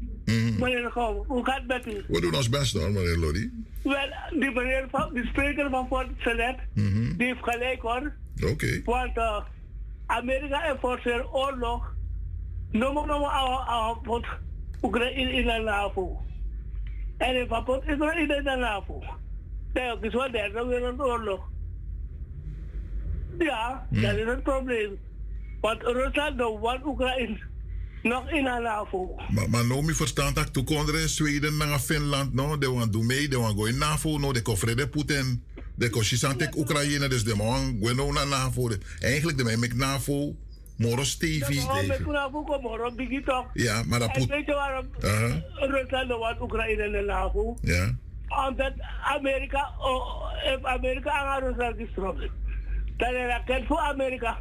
[0.59, 2.03] Meneer Kom, hoe gaat het met u?
[2.07, 3.51] We doen ons best hoor, meneer Lodi.
[3.83, 6.59] Wel, die meneer van, die spreker van Fort Select,
[7.17, 8.13] die heeft gelijk hoor.
[8.51, 8.81] Oké.
[8.85, 9.43] Want uh,
[10.05, 11.95] Amerika en voor zijn oorlog,
[12.71, 13.99] noemen we aan
[14.81, 16.21] Oekraïne in de NAVO.
[17.17, 19.03] En in Israël in de NAVO.
[19.73, 21.51] Het is wel derde wereldoorlog.
[23.39, 24.97] Ja, dat is het probleem.
[25.61, 27.37] Want Rusland doet wat Oekraïne
[28.03, 29.15] nog in de NAVO.
[29.29, 30.51] Maar, maar nou, mi verstand dat
[30.87, 34.17] er in Zweden naar Finland, no, de want doen mee, de want go in NAVO,
[34.17, 35.43] no, de kon vrede Putin,
[35.75, 38.69] de kon Shisantek Oekraïne, dus de man nou naar NAVO.
[38.69, 40.35] De- Eigenlijk de mij met NAVO,
[40.77, 41.61] Moro Stevie.
[43.53, 45.41] Ja, maar dat En Put- weet je waarom Aha.
[45.53, 47.57] Rusland doet wat Oekraïne in de NAVO?
[47.61, 47.95] Ja.
[48.47, 52.19] Omdat Amerika, oh, heeft Amerika aan Rusland gestroomd.
[52.97, 54.37] Dat is een raket voor Amerika.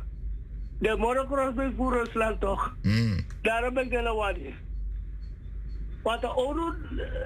[0.79, 2.77] De Morocco is voor Rusland toch?
[3.43, 4.55] Daarom ben ik de Lawadi.
[6.03, 6.73] Want de Oru,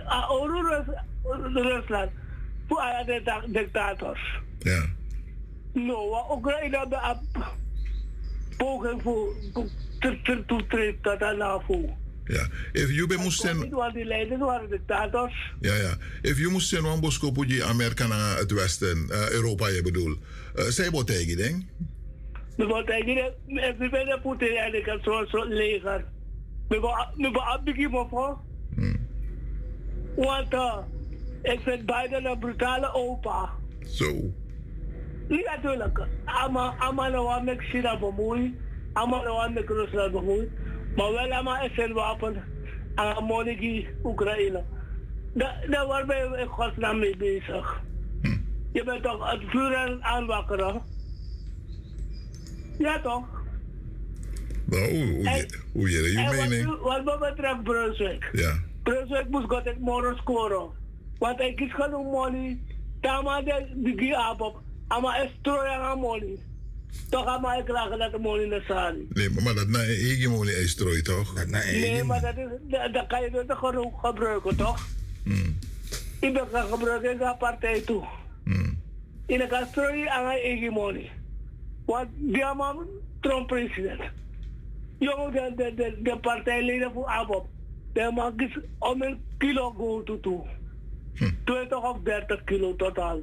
[0.04, 2.10] uh, Oru Rus- Rusland,
[2.68, 4.40] voor alle dicta- dictators.
[4.58, 4.84] Ja.
[5.72, 7.54] Nou, wat Oekraïne ab-
[8.56, 9.34] poging voor
[10.46, 11.96] toetreden tot de NAVO.
[12.26, 12.46] Ja.
[12.72, 15.52] If you be moest zijn, want die leiders waren dictators.
[15.60, 15.96] ja, ja.
[16.22, 17.00] If you moest zijn, wan
[17.64, 20.16] Amerika naar het westen, eh, Europa, je bedoel.
[20.56, 21.62] Uh, zij wordt tegen, denk
[22.56, 23.34] We moeten eigenlijk,
[23.78, 26.04] we willen Poetin eigenlijk een soort, soort leger.
[26.68, 28.38] We willen afbegin me voor.
[30.16, 30.76] Want uh,
[31.42, 33.50] ik vind Biden een brutale opa.
[33.86, 34.12] Zo.
[35.28, 36.06] Niet natuurlijk.
[36.24, 38.58] Allemaal allemaal wat met China bemoeien.
[38.92, 40.50] Allemaal wat met Rusland bemoeien.
[40.96, 42.44] Maar wel allemaal is een wapen
[42.94, 44.64] aan monarchie Oekraïne.
[45.34, 47.80] Daar, daar waar ben je in godsnaam mee bezig.
[48.72, 50.82] Je bent toch het vuur aan het aanwakkeren.
[52.78, 53.24] Ja toch?
[54.64, 56.80] Nou, hoe, hoe, je, hoe je, je En wat, mening?
[56.80, 58.28] wat me betreft Brunswick.
[58.32, 58.58] Ja.
[58.82, 60.70] Brunswick moest God het morgen scoren.
[61.18, 62.58] Want ik kies genoeg money.
[63.00, 64.60] Tama de digi abop.
[64.88, 66.38] Ama is troya aan money.
[67.08, 69.06] Toch ik klagen dat de money naar sali.
[69.08, 71.34] Nee, maar, dat na hegemonie is trooi, toch?
[71.34, 74.86] Dat na Nee, maar dat, is, dat, dat kan je dus genoeg gebruiken, toch?
[76.20, 78.04] Ik ben gaan gebruiken in de partij toe.
[79.26, 81.10] In de kan strooien aan mijn eigen money.
[81.84, 82.86] Want die man
[83.20, 84.00] Trump president.
[84.98, 87.46] Jongen, de, de, de, de partijleden voor ABOP.
[87.92, 90.46] Die man is om een kilo go to toe.
[91.44, 93.20] 20 of 30 kilo totaal.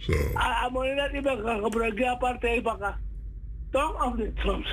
[0.00, 0.12] Zo.
[0.34, 2.96] Ah, maar dat ik ben gaan gebruiken, die partij bakken.
[3.70, 4.68] Toch of niet soms?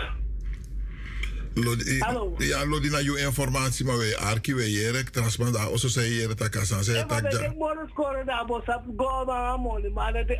[1.53, 2.33] Lodi, Hallo.
[2.37, 6.35] ja, Lodi, na je informatie, maar wij arki, wij jerek, transman, daar also zei jere
[6.35, 7.47] takasan, zei Ja, maar tak dat ja.
[7.47, 9.89] ik scoren daar, bos, heb go maar money.
[9.89, 10.39] Maar dat ik,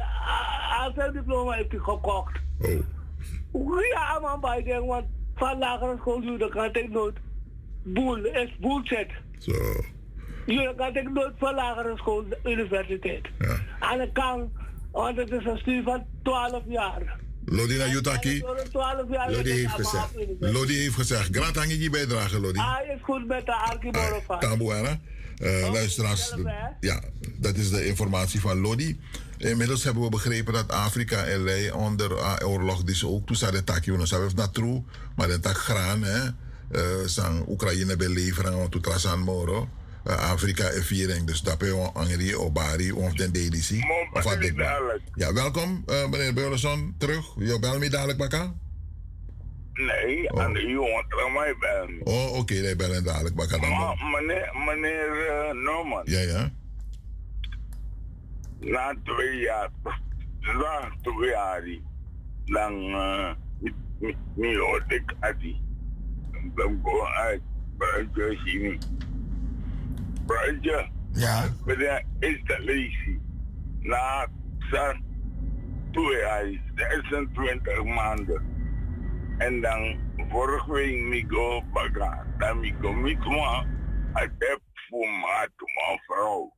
[0.84, 2.40] als hij diploma heeft hij gekocht.
[2.62, 3.90] Oh.
[3.92, 7.16] Ja, man, bij denk, want van lagere school, jullie kan ik nooit.
[7.84, 9.10] Boel, is bullshit.
[9.40, 9.54] Zo.
[10.46, 13.28] Jullie kan ik nooit van lagere school, universiteit.
[13.80, 14.52] En ik kan,
[14.98, 17.20] want het is een studie van 12 jaar.
[17.46, 18.40] Lodi, na Jutaki.
[18.40, 20.12] Door de 12 jaar Lodi heeft gezegd.
[20.40, 21.28] Lodi heeft gezegd.
[21.32, 22.60] Graag hangi je bijdrage, Lodi.
[22.60, 24.40] Ah, is goed met de Archibald van.
[24.40, 25.00] Tamboana.
[25.38, 26.34] Uh, luisteraars,
[26.80, 27.02] ja,
[27.38, 29.00] dat is de informatie van Lodi.
[29.38, 33.52] Inmiddels hebben we begrepen dat Afrika en Lei onder uh, oorlog dus ook toen ze
[33.52, 34.84] de we hebben naar true,
[35.16, 36.26] maar de tak graan hè,
[36.72, 39.70] uh, sang Oekraïne beleveren want toen trasan moro.
[40.08, 41.28] Uh, Afrika en viering.
[41.28, 43.84] Dus dat ben je Angri, Obari, of den Delisi.
[44.14, 44.56] Of wat dit.
[45.14, 47.26] Ja, welkom uh, meneer Beulenson terug.
[47.38, 48.54] Je bel me dadelijk, Bakka?
[49.74, 50.42] Nee, Oh.
[50.44, 52.02] aan de jongen terug mij bellen.
[52.04, 53.58] Oh, oké, okay, bellen dadelijk, Bakka.
[53.58, 56.02] Maar meneer, meneer uh, Norman.
[56.06, 56.52] Ja, ja.
[58.60, 59.70] Na twee jaar,
[60.42, 61.64] na twee jaar,
[62.46, 62.74] dan
[64.36, 65.62] mi hoorde ik Adi.
[66.56, 67.42] Dan gewoon uit,
[67.78, 68.80] Bruidje zien.
[70.28, 70.90] Bruidje.
[71.12, 71.44] Ja.
[71.66, 73.22] Met de installatie.
[73.80, 74.28] Na
[74.60, 75.04] z'n
[75.92, 78.42] twee jaar, 26 maanden.
[79.38, 80.00] En dan
[80.30, 82.26] vorige week mi go baga.
[82.38, 83.66] Dan mi go met me.
[84.14, 86.56] Ik heb voor maat mijn vrouw.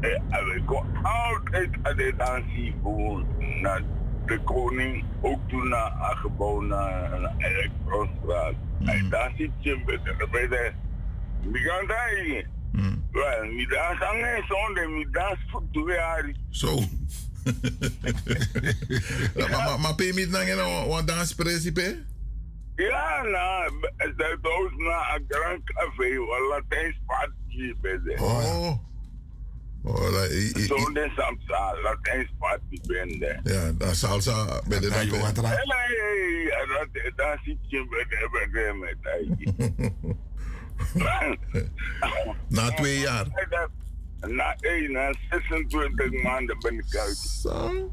[0.00, 3.24] En ik kon altijd aan de dansie voor
[4.32, 5.04] de koning.
[5.20, 8.54] Ook toen naar Agebouw naar een elektronstraat.
[8.84, 9.82] En daar zit je
[10.30, 10.72] bij de,
[11.42, 12.46] Migandai.
[13.12, 16.34] Wel, mi dans aan zonde, mi dans voor.
[16.50, 16.74] Zo.
[19.82, 22.04] maar pay me dan een wat dans principe?
[22.76, 23.72] Ja, nou,
[24.16, 28.16] dat was na een grand café, een Latijns party bij de.
[28.20, 28.91] Oh.
[29.84, 33.40] Oh, la, i, i, Zonde Samsa, Latijns party bende.
[33.42, 35.22] Ja, dan salsa bij de Nee, dan.
[35.22, 35.32] nee,
[36.92, 38.96] dat daar zit je bij de bij de met
[42.48, 43.26] Na twee jaar.
[44.20, 47.16] Na, hey, na 26 maanden ben ik uit.
[47.16, 47.90] Zo.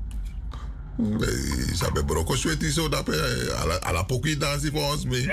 [1.74, 3.10] Sabe broko sweti zo dat
[3.84, 5.32] ala poki dansi voor ons mee.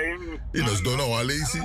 [0.52, 1.60] In ons dono alesi.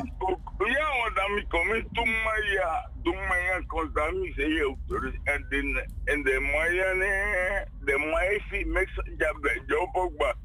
[1.00, 5.46] Want dan kom in toen maar ja, toen maar ja, mi zei je dus en
[5.50, 10.36] de en de maya ne, de maya fi mix ja be job ook ba.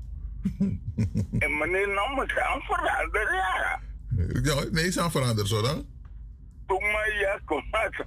[1.39, 3.81] En meneer nam me gaan veranderen ja.
[4.43, 5.87] Ja, nee, is aan veranderd zo dan.
[6.67, 8.07] Toen maar ja, kom maar.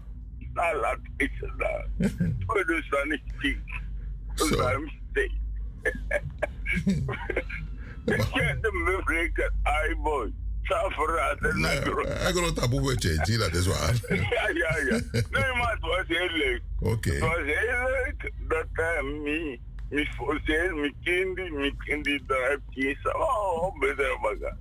[0.54, 1.88] Nou, laat ik ze daar.
[2.66, 3.58] Dus dan is het
[4.36, 5.32] Dus dan is het
[8.20, 10.34] Ik heb de mevrouw ai boy.
[10.70, 11.88] Zou verraden naar
[12.28, 13.94] Ik wil taboe met je, dat is waar.
[14.36, 15.00] Ja, ja, ja.
[15.12, 16.62] Nee, maar het was heel leuk.
[16.80, 17.12] Oké.
[17.12, 23.16] Het was heel leuk dat uh, mi, mi forceel, mi kindi, mi kindi daar kiezen.
[23.16, 24.58] Oh, beter baga.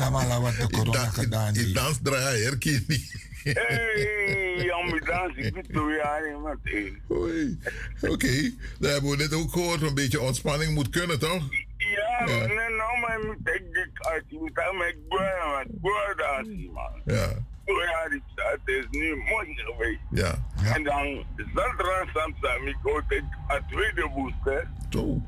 [0.00, 3.08] Allemaal wat de corona gedaan Die dans draai herkini.
[3.44, 7.00] Hey, ja, mi dans, ik ben twee jaar meteen.
[7.10, 7.58] Oei.
[8.00, 11.42] Oké, dan hebben we net ook gehoord, een beetje ontspanning moet kunnen, toch?
[11.76, 16.14] Ja, nee, nou, maar ik moet ik uit, ik moet aan mijn goeie, mijn goeie
[16.16, 17.02] dansen, man.
[17.04, 17.28] Ja.
[17.64, 20.00] Twee jaar, het is nu mooi geweest.
[20.10, 20.34] Ja.
[20.74, 24.68] En dan zaterdag Samsung, ik hoorde ik een tweede booster.
[24.90, 25.22] Zo.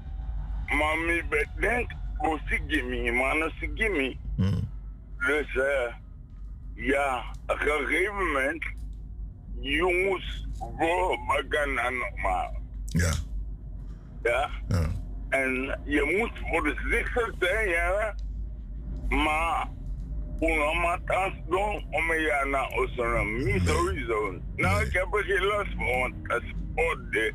[0.66, 1.90] Maar ik bedenk,
[2.66, 4.16] je me, man, je me.
[5.26, 5.94] Dus uh,
[6.74, 8.64] ja, op een gegeven moment,
[9.60, 12.60] jongens, go bagan normaal.
[12.86, 13.12] Ja.
[14.22, 14.50] Ja.
[14.68, 14.90] Ja.
[15.28, 18.14] En je moet voor de zichter zijn, ja.
[19.08, 19.68] Maar,
[22.50, 23.26] naar.
[23.44, 24.40] Niet sowieso.
[24.56, 27.32] Nou, ik heb er geen last van, want het is orde.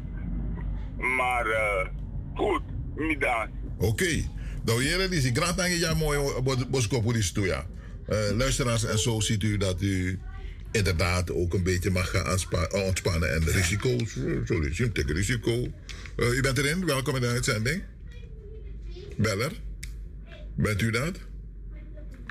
[0.97, 1.87] Maar, uh,
[2.35, 2.61] goed,
[2.95, 3.47] middag.
[3.77, 4.23] Oké.
[4.65, 6.17] Nou, jullie is graag aan je mooi
[7.31, 7.65] toe, ja.
[8.09, 10.19] Uh, luisteraars, en zo ziet u dat u
[10.71, 12.25] inderdaad ook een beetje mag gaan
[12.71, 14.13] ontspannen en de risico's.
[14.13, 15.67] Het, tegen risico.
[16.17, 17.83] Uh, u bent erin, welkom in de uitzending.
[19.17, 19.51] Beller,
[20.55, 21.30] bent u dat?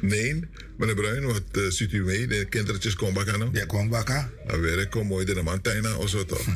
[0.00, 0.40] Nee,
[0.76, 2.26] meneer Bruin, wat uh, ziet u mee?
[2.26, 3.48] De kindertjes komen bakken?
[3.52, 4.30] Ja, komen bakken.
[4.46, 6.46] Dan werk ik mooi de man of zo toch?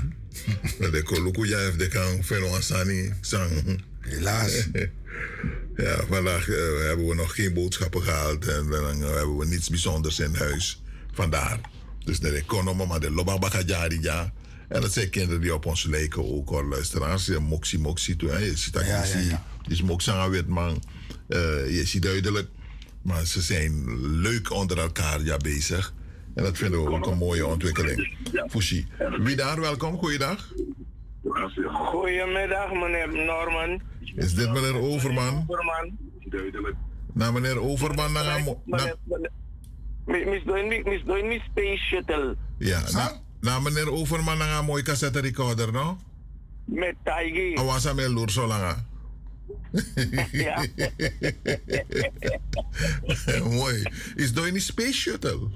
[0.78, 3.82] De koluku ja, de kan feno asani sang.
[4.00, 4.68] Helaas.
[5.76, 6.56] ja, vandaag uh,
[6.86, 10.82] hebben we nog geen boodschappen gehaald en dan uh, hebben we niets bijzonders in huis.
[11.12, 11.60] Vandaar.
[12.04, 13.62] Dus de economie, maar de lobabaka
[14.00, 14.32] ja.
[14.68, 17.28] En dat zijn kinderen die op ons lijken ook hoor, luisteraars.
[17.38, 18.38] Moxie moxie toe.
[18.38, 19.44] Je ziet dat ja, je ja, ja.
[19.68, 20.82] is moxang wit man.
[21.28, 22.48] Je ziet duidelijk.
[23.04, 25.94] Maar ze zijn leuk onder elkaar ja, bezig.
[26.34, 28.16] En dat vinden we ook een mooie ontwikkeling.
[28.48, 28.86] Fushi.
[29.18, 29.98] Wie daar, welkom.
[29.98, 30.52] Goeiedag.
[31.72, 33.80] Goedemiddag, meneer Norman.
[34.16, 35.46] Is dit meneer Overman?
[35.48, 35.96] Overman.
[36.24, 36.76] Duidelijk.
[37.12, 39.30] Nou, meneer Overman, dan gaan we...
[41.24, 42.36] Miss Space Shuttle.
[42.58, 45.98] Ja, nou, nou meneer Overman, dan gaan we mooi cassette recorder, no?
[46.64, 47.54] Met Taigi.
[47.54, 48.84] Awas sa met loer zo lang,
[50.32, 50.64] Ja.
[53.50, 53.82] mooi.
[54.14, 55.48] Is Doin niet Space Shuttle?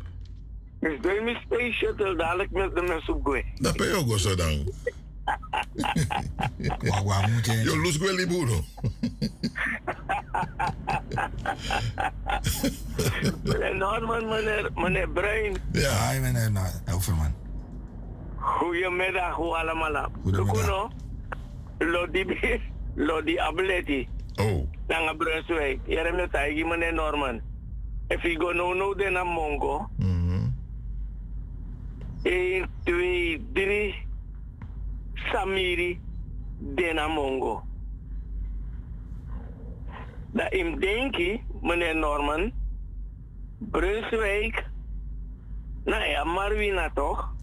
[0.80, 3.44] Is Doin Miss Space Shuttle, dadelijk met de mensen op goe.
[3.54, 4.50] Dat ben je ook zo dan.
[7.64, 8.64] Yo, luz gweli buro.
[13.42, 15.56] meneer Norman, meneer, meneer Bruin.
[15.72, 17.34] Ja, hi meneer Overman.
[18.36, 20.10] Goedemiddag, hoe allemaal.
[20.22, 20.88] Goedemiddag.
[21.78, 22.24] Lodi,
[22.98, 24.08] Lodi Ableti.
[24.40, 24.66] Oh.
[24.88, 25.80] Nanga Brunswijk.
[25.86, 27.40] Jere met taigi meneer Norman.
[28.08, 29.86] If you go no no de na Mongo.
[32.22, 33.94] 1, 2, 3.
[35.14, 36.00] Samiri
[36.58, 37.62] de na Mongo.
[40.32, 42.52] Da im denki, meneer Norman.
[43.58, 44.66] Brunswijk.
[45.84, 47.34] Nou ja, Marwina toch?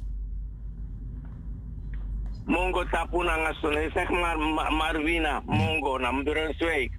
[2.46, 6.92] Mongo tapu na ngasone, zeg maar Ma- Marwina, Mongo na Brunswijk.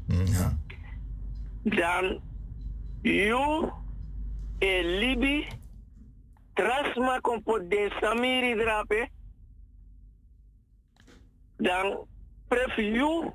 [1.62, 2.20] Dan,
[3.02, 3.70] you,
[4.58, 5.46] e Libi,
[6.54, 9.08] trasma kompot den Samiri drape.
[11.56, 12.06] Dan,
[12.48, 13.32] pref you,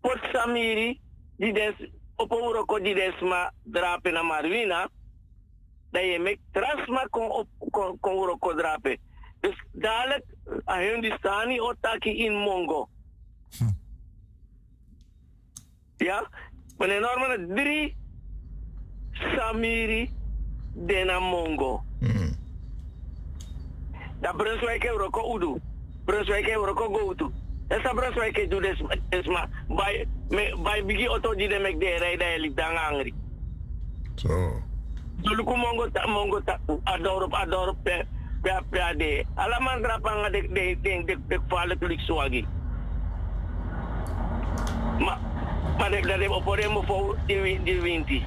[0.00, 1.00] pot Samiri,
[1.36, 1.74] di des,
[2.16, 4.88] opo ko di desma drape na Marwina.
[5.90, 7.98] Dat je met trasma kon, kon,
[8.38, 8.98] kon drape.
[9.40, 10.24] Dus dadelijk,
[10.68, 12.88] a hun die staan niet otaki in Mongo.
[15.96, 16.28] Ja?
[16.78, 17.96] Meneer Norman, drie
[19.12, 20.10] Samiri
[20.74, 21.82] dena Mongo.
[24.20, 25.60] Dat Brunswijk heeft ook udu.
[26.04, 27.30] Brunswijk heeft ook go to.
[27.68, 30.06] Esa Brunswijk heeft doe des des ma bij
[30.62, 33.12] bij bigi auto die de mek de rijden hij liep dan.
[34.14, 34.62] Zo.
[35.44, 38.06] Ko mongo ta mongo ta adorop adorop pe
[38.42, 39.24] pe pe de.
[39.36, 42.46] Alaman drapanga de de de de de fale tulik swagi.
[44.98, 45.18] Ma
[45.78, 48.24] ma de de oporemo fo di di vinti.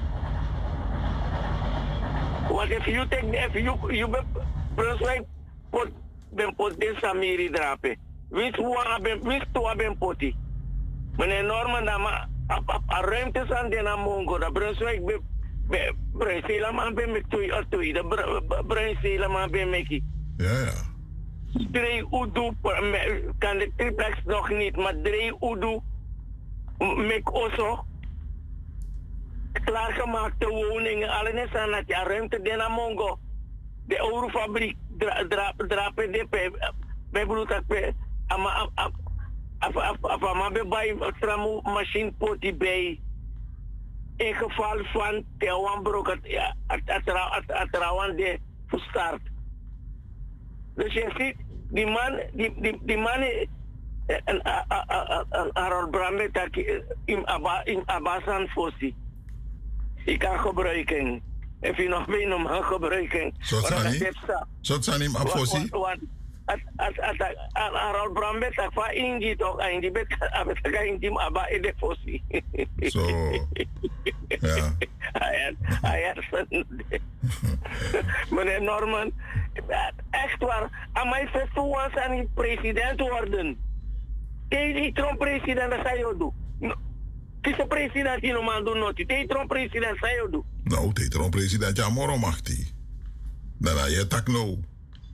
[2.50, 4.18] What if you take if you you be
[4.76, 5.24] Brunswijk
[5.70, 5.88] pot
[6.32, 7.96] ben pot de Samiri drape.
[8.30, 10.34] Wist wa ben wist wa ben poti.
[11.18, 12.10] Meneer Norman da ma
[12.48, 15.00] a a- a ruimte san de na mongo da Brunswijk
[15.72, 18.02] be be Brunsela man be met tui or tui da
[18.62, 20.04] Brunsela man be meki.
[20.36, 20.90] Ja, ja.
[21.72, 22.52] Drie udu
[23.38, 25.80] kan de triplex nog niet, maar drie udu
[26.78, 27.84] mek oso.
[29.52, 33.18] Klaargemaakte woningen, alleen is aan het ja, ruimte de mongo.
[33.86, 36.72] De eurofabriek dra, dra, drapen de pe,
[37.10, 37.94] bij bedoel dat pe,
[38.26, 38.92] ama af af
[39.58, 42.86] af af af ama be bij tramu machine poti bij.
[42.88, 43.11] In geval van Tewan brok
[46.06, 49.20] het ja, het het het het de verstart.
[50.74, 51.36] Dus je ziet,
[51.70, 53.46] die man, die, die, die man, eh,
[54.24, 54.40] en
[55.52, 56.48] Harold Brambe, dat
[57.04, 58.94] in Abba- in Abasan Fossi.
[60.04, 61.22] Ik kan gebruiken.
[61.60, 63.34] Je nog weet om gebruiken.
[63.38, 64.08] Zo zijn die?
[64.60, 65.68] Zo zijn die Want- afossi?
[65.70, 66.00] want-
[67.52, 71.62] Harold Brambe, dat van Ingi toch, en die bet, abet ka Ingi, maar Abba in
[71.62, 72.22] de Fossi.
[72.78, 73.32] Zo.
[74.28, 74.76] Ja.
[74.98, 76.66] Hij hij hersende.
[78.30, 79.12] Meneer Norman,
[80.10, 80.88] echt waar.
[80.92, 83.58] Aan mij vervoer aan die president worden.
[84.48, 86.32] Deze Trump president, dat zei je doen.
[87.40, 88.96] Een president die normaal doen nooit.
[89.08, 90.44] Deze Trump president, zei je doen.
[90.64, 92.70] Nou, dit is president ja moro machti.
[93.58, 94.60] Dan je tak nou.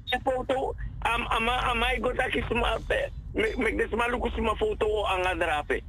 [0.08, 2.78] Een foto, am ama ama ik ga kies maar
[3.32, 5.80] met deze maluku sima foto aan gaan drapen.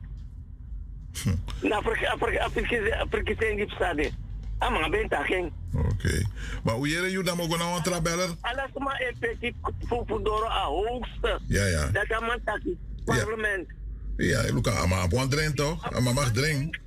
[1.62, 4.12] Na Afrika Afrika Afrika Afrika zijn die stade.
[4.58, 5.52] Ama ben taking.
[5.74, 6.26] Oké.
[6.64, 8.30] Maar hoe jij je dan ook nou een trabeller?
[8.42, 11.40] Alles maar effectief voor voor door a hoogste.
[11.48, 11.88] Ja, ja.
[11.88, 12.78] Dat kan man taki.
[13.06, 13.68] Parlement.
[14.18, 15.92] Ja, Luca, ama een drink toch?
[15.94, 16.80] Ama mag drink.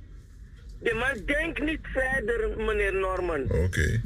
[0.79, 3.41] De man denkt niet verder, meneer Norman.
[3.41, 4.01] Oké.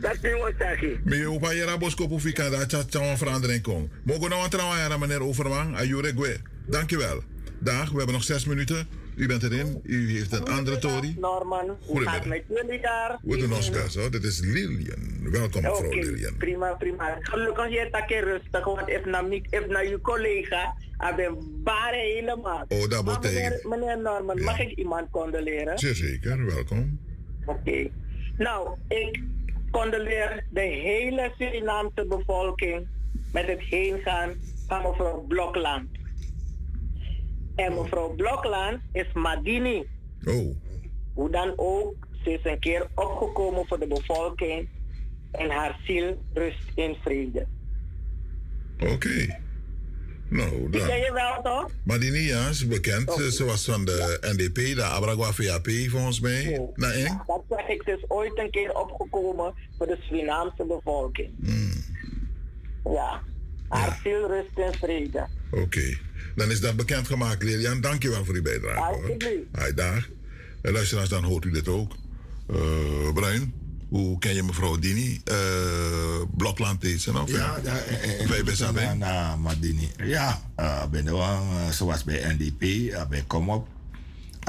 [0.00, 1.00] Dat is wat taki.
[1.04, 3.90] Maar je opa je raboskop of ik kan daar chat een verandering komen.
[4.04, 5.76] Mogen we nou een trouwen, meneer Overman?
[5.76, 6.36] Ayure Gwe.
[6.66, 7.22] Dankjewel.
[7.58, 8.88] Dag, we hebben nog zes minuten.
[9.16, 9.80] U bent erin.
[9.82, 11.16] U heeft een andere Tory.
[11.18, 13.18] Norman, hoe gaat het met jullie daar?
[13.22, 14.10] We doen ons best hoor.
[14.10, 15.30] Dit is Lilian.
[15.30, 16.36] Welkom mevrouw Oké, Lilian.
[16.36, 17.18] prima, prima.
[17.20, 22.64] Gelukkig je tak rustig, want even naar, even naar uw collega, hebben bare helemaal.
[22.68, 25.78] Oh, dat betekent- meneer, meneer Norman, mag ik iemand condoleren?
[25.78, 26.98] Zeer zeker, welkom.
[27.44, 27.88] Oké.
[28.36, 29.20] Nou, ik
[29.70, 32.88] condoleer de hele Surinaamse bevolking
[33.32, 34.34] met het heengaan
[34.66, 35.88] van mevrouw Blokland.
[37.54, 39.86] En mevrouw Blokland is Madini.
[40.24, 40.56] Oh.
[41.14, 44.68] Hoe dan ook, ze is een keer opgekomen voor de bevolking
[45.30, 47.46] en haar ziel rust in vrede.
[48.78, 49.38] Oké.
[50.30, 50.88] Nou, Die dan.
[50.88, 51.70] ken je wel toch?
[51.84, 53.12] Madini, is bekend.
[53.32, 56.54] Ze was van de NDP, de Abragua VAP volgens mij.
[56.76, 57.20] Eng?
[57.26, 61.30] Dat zeg ik, ze is ooit een keer opgekomen voor de Surinaamse bevolking.
[62.84, 63.22] Ja,
[63.68, 65.28] haar ziel rust in vrede.
[65.50, 65.98] Oké.
[66.36, 67.80] Dan is dat bekendgemaakt, Lilian.
[67.80, 68.80] Dankjewel voor uw bijdrage.
[68.80, 69.44] Alsjeblieft.
[69.52, 70.08] Hai, dag.
[70.62, 71.92] En luisteraars, dan hoort u dit ook.
[72.50, 73.54] Uh, Bruin,
[73.90, 75.20] hoe ken je mevrouw Dini?
[75.24, 75.36] Uh,
[76.36, 77.28] Blokland is ze nog?
[77.28, 78.94] Ja, ja eh, bij Besabe.
[78.94, 79.90] Na Madini.
[80.04, 83.68] Ja, uh, ben de wang, zoals bij NDP, uh, bij Komop.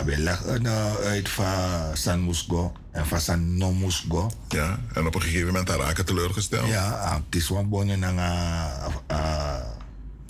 [0.06, 1.48] We leggen uh, uit van
[1.94, 4.32] San Musgo en van San No Musgo.
[4.50, 6.68] Ja, en op een gegeven moment raken teleurgesteld.
[6.68, 8.92] Ja, het is gewoon bonen naar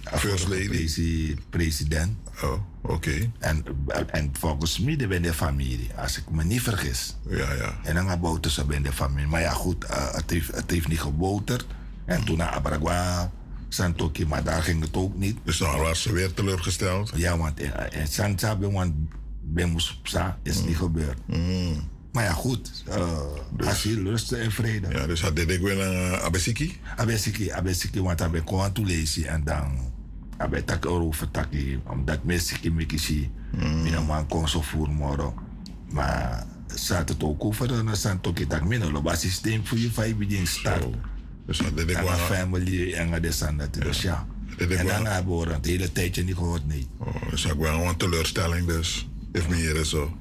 [0.04, 1.36] First Lady.
[1.50, 2.18] president.
[2.44, 2.94] Oh, oké.
[2.94, 3.32] Okay.
[3.40, 3.66] En,
[4.08, 7.18] en volgens mij ben de familie, als ik me niet vergis.
[7.30, 7.80] Ja, ja.
[7.84, 9.28] En dan gaan ze bij de familie.
[9.28, 11.66] Maar ja, goed, uh, het, heeft, het heeft niet geboterd.
[12.06, 13.32] En toen naar Abragua,
[13.70, 15.38] Santoki, maar daar ging het ook niet.
[15.44, 17.12] Dus dan was ze weer teleurgesteld?
[17.16, 18.94] Ja, want in, in Santabe, want
[19.42, 20.68] Moespsa is mm.
[20.68, 21.18] niet gebeurd.
[21.26, 21.90] Mm.
[22.12, 22.84] Maar ja, goed.
[22.88, 23.20] Uh,
[23.58, 24.88] dus, asiel, rust en vrede.
[24.90, 26.80] Ja, dus had ik weer naar Abesiki?
[26.96, 29.92] Abesiki, Abesiki, want ik ben gewoon toe lezen en dan
[30.42, 33.84] abe tak over taki omdat mensen mikisi mm.
[33.84, 35.34] mina man kon zo voor morgen
[35.90, 39.92] maar staat het ook over dan san toki tak mina lo ba systeem voor je
[39.92, 40.86] vijf begin start
[41.46, 44.26] dus dat ik wel family en de san dat dus ja
[44.58, 47.98] en dan hebben we het hele tijdje niet gehoord nee oh, dus ik wel een
[47.98, 50.18] teleurstelling dus if meer zo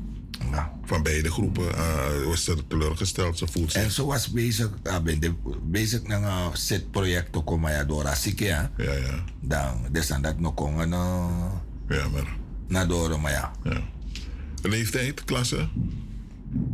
[0.51, 0.73] ja.
[0.85, 3.39] Van beide groepen uh, was ze teleurgesteld.
[3.39, 3.83] Ze voelt zich.
[3.83, 8.07] En ze was bezig, uh, de, bezig met een set project te komen ja, door
[8.07, 8.45] Asike.
[8.45, 9.25] Ja, ja.
[9.41, 10.89] Dan, dus aan dat nog komen.
[10.89, 11.27] Uh,
[11.89, 12.37] ja, maar.
[12.69, 13.53] Naar door, maar ja.
[13.65, 13.81] ja.
[14.63, 15.69] Leeftijd, klasse?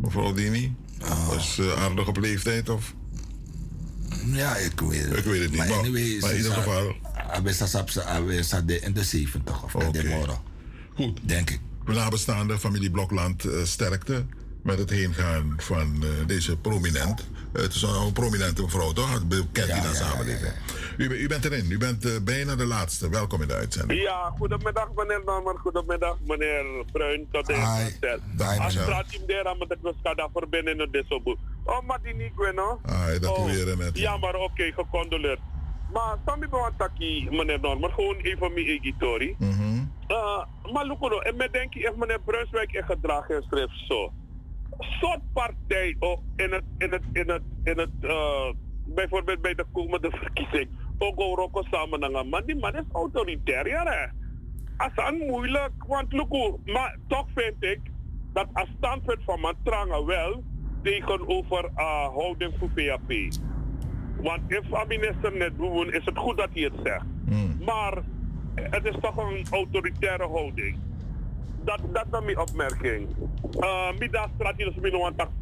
[0.01, 0.75] Mevrouw Dini?
[1.01, 2.93] Uh, was uh, aardig op leeftijd of?
[4.25, 5.17] Ja, ik weet het.
[5.17, 5.57] Ik weet het niet.
[5.57, 6.95] Maar, anyway, maar in ieder geval.
[8.27, 9.91] Hij staat in de 70 of okay.
[9.91, 10.37] de morgen.
[10.95, 11.19] Goed.
[11.23, 11.59] Denk ik
[11.93, 14.25] nabestaande familie Blokland uh, sterkte
[14.63, 17.27] met het heengaan van uh, deze prominent.
[17.53, 19.27] Uh, het is een prominente mevrouw, toch?
[19.27, 20.53] Bekend in de samenleving.
[20.97, 23.09] U, u, bent erin, u bent uh, bijna de laatste.
[23.09, 24.01] Welkom in de uitzending.
[24.01, 27.27] Ja, goedemiddag meneer Norman, goedemiddag meneer Bruin.
[27.31, 27.55] Tot de
[28.59, 31.37] Astra team daar met de Kuskada verbinden in de.
[31.63, 32.79] Oh, maar die niet, no?
[32.85, 33.97] Ah, dat oh, weer met.
[33.97, 35.39] Ja, maar oké, okay, gecondoleerd.
[35.93, 39.35] Maar Sammy Bewantaki, meneer Norman, gewoon even mijn egitori.
[39.37, 39.91] Mm -hmm.
[40.07, 44.11] uh, maar Lukono, en met denk ik, meneer Brunswijk in gedrag en schrift zo.
[44.79, 48.51] Soort partij oh, in het, in het, in het, in het uh,
[48.85, 50.69] bijvoorbeeld bij de komende verkiezing.
[50.97, 54.05] Ook Rocco samen naar man, die man is autoritair, ja hè.
[54.77, 56.13] Als moeilijk, want
[56.65, 57.79] maar toch vind ik
[58.33, 60.43] dat als standpunt van Mantranga wel
[60.83, 63.11] tegenover uh, houding voor VAP.
[64.21, 67.05] Want if minister net doen, is het goed dat hij het zegt.
[67.27, 67.57] Hmm.
[67.65, 68.03] Maar
[68.55, 70.77] het is toch een autoritaire houding.
[71.63, 73.07] Dat, dat is mijn opmerking.
[73.59, 74.75] Uh, Mida straat is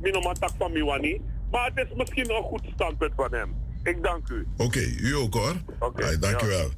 [0.01, 1.21] minomantak van Miwani.
[1.51, 3.55] Maar het is misschien een goed standpunt van hem.
[3.83, 4.47] Ik dank u.
[4.57, 5.53] Oké, u ook hoor.
[5.79, 6.69] Okay, dank u wel.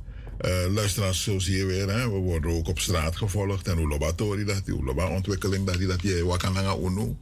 [0.42, 2.10] Uh, luisteraars, zo zie je weer, hè?
[2.10, 3.68] we worden ook op straat gevolgd.
[3.68, 7.16] En hoe lobatori dat, hoe ontwikkeling dat, dat je wakananga unu.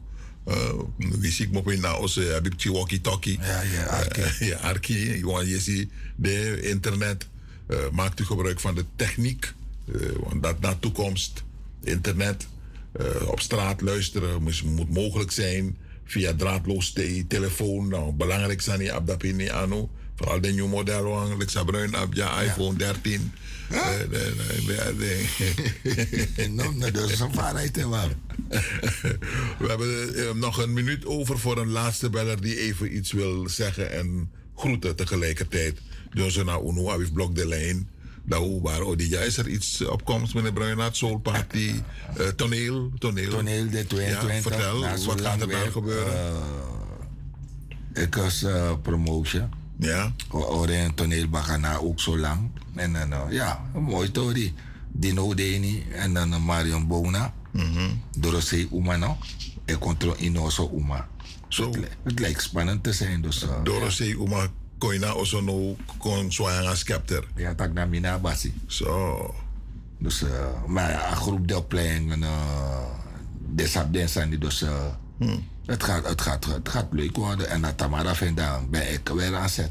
[0.48, 3.40] Uh, wisi mo na ose abib chi walkie talkie.
[3.41, 4.22] Ja, ja, arki.
[4.45, 5.25] Ja, arki.
[5.25, 7.27] Want je ziet, de internet
[7.67, 9.53] uh, maakt u gebruik van de techniek.
[9.85, 11.43] Uh, want dat naar toekomst,
[11.83, 12.48] internet,
[13.27, 15.77] op straat luisteren moet, mogelijk zijn.
[16.06, 17.88] Via draadloos te telefoon.
[17.88, 19.88] Nou, belangrijk zijn die dat anu.
[20.15, 23.32] Vooral de nieuwe model, like Sabruin op ja, iPhone 13.
[29.59, 33.49] We hebben uh, nog een minuut over voor een laatste beller die even iets wil
[33.49, 35.79] zeggen en groeten tegelijkertijd.
[36.13, 37.89] Dus naar Uno, heeft blok de lijn.
[38.23, 41.71] Nou, oh, die is er iets opkomst, meneer Bruinaert, Soul Party,
[42.19, 43.29] uh, toneel, toneel.
[43.29, 44.31] Toneel, de 22.
[44.31, 46.13] Ja, vertel, wat gaat er daar gebeuren?
[47.93, 49.49] Uh, ik was uh, promotion.
[49.77, 50.13] Ja.
[50.31, 52.49] We een toneelbagana ook zo lang.
[52.75, 54.53] En dan, uh, ja, mooi story.
[54.91, 57.33] Dino Deni en dan uh, Marion Bona.
[57.51, 58.01] Mm -hmm.
[58.17, 59.17] Dorosei Uma, no?
[59.65, 61.07] En controle Inoso Uma.
[61.47, 61.71] Zo.
[61.71, 63.21] Het, het, lijkt spannend te zijn.
[63.21, 64.47] Dus, uh, Dorosei Uma
[64.77, 67.23] koina also no kon swanga scepter.
[67.35, 68.53] Ja, tak na mina basi.
[68.67, 69.35] Zo.
[69.99, 70.29] Dus, uh,
[70.67, 74.69] maar een groep deelplein en uh, densan dus uh,
[75.17, 75.43] hmm.
[75.65, 77.49] Het, gaat, het, gaat, het gaat leuk worden.
[77.49, 79.69] En dat Tamara vindt dan ben ik weer aan zet.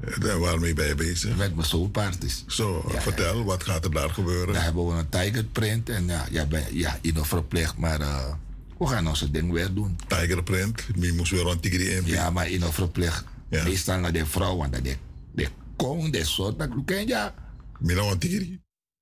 [0.00, 1.36] En waarmee ben je bezig?
[1.36, 2.44] Met mijn soulparties.
[2.46, 3.44] Zo, ja, vertel, ja.
[3.44, 4.54] wat gaat er daar gebeuren?
[4.54, 8.00] Daar hebben we een tiger print en ja, ja, ben, ja je nog verplicht, maar
[8.00, 8.32] uh,
[8.78, 9.98] we gaan onze ding weer doen.
[10.06, 12.06] Tiger print, je moest weer een tigri in.
[12.06, 13.24] Ja, maar je nog verplicht.
[13.48, 13.64] Ja.
[13.64, 14.96] Meestal naar de vrouw, want dat de,
[15.32, 17.30] de kong, de soort, dat ken je.
[17.78, 18.60] Mina een tigri?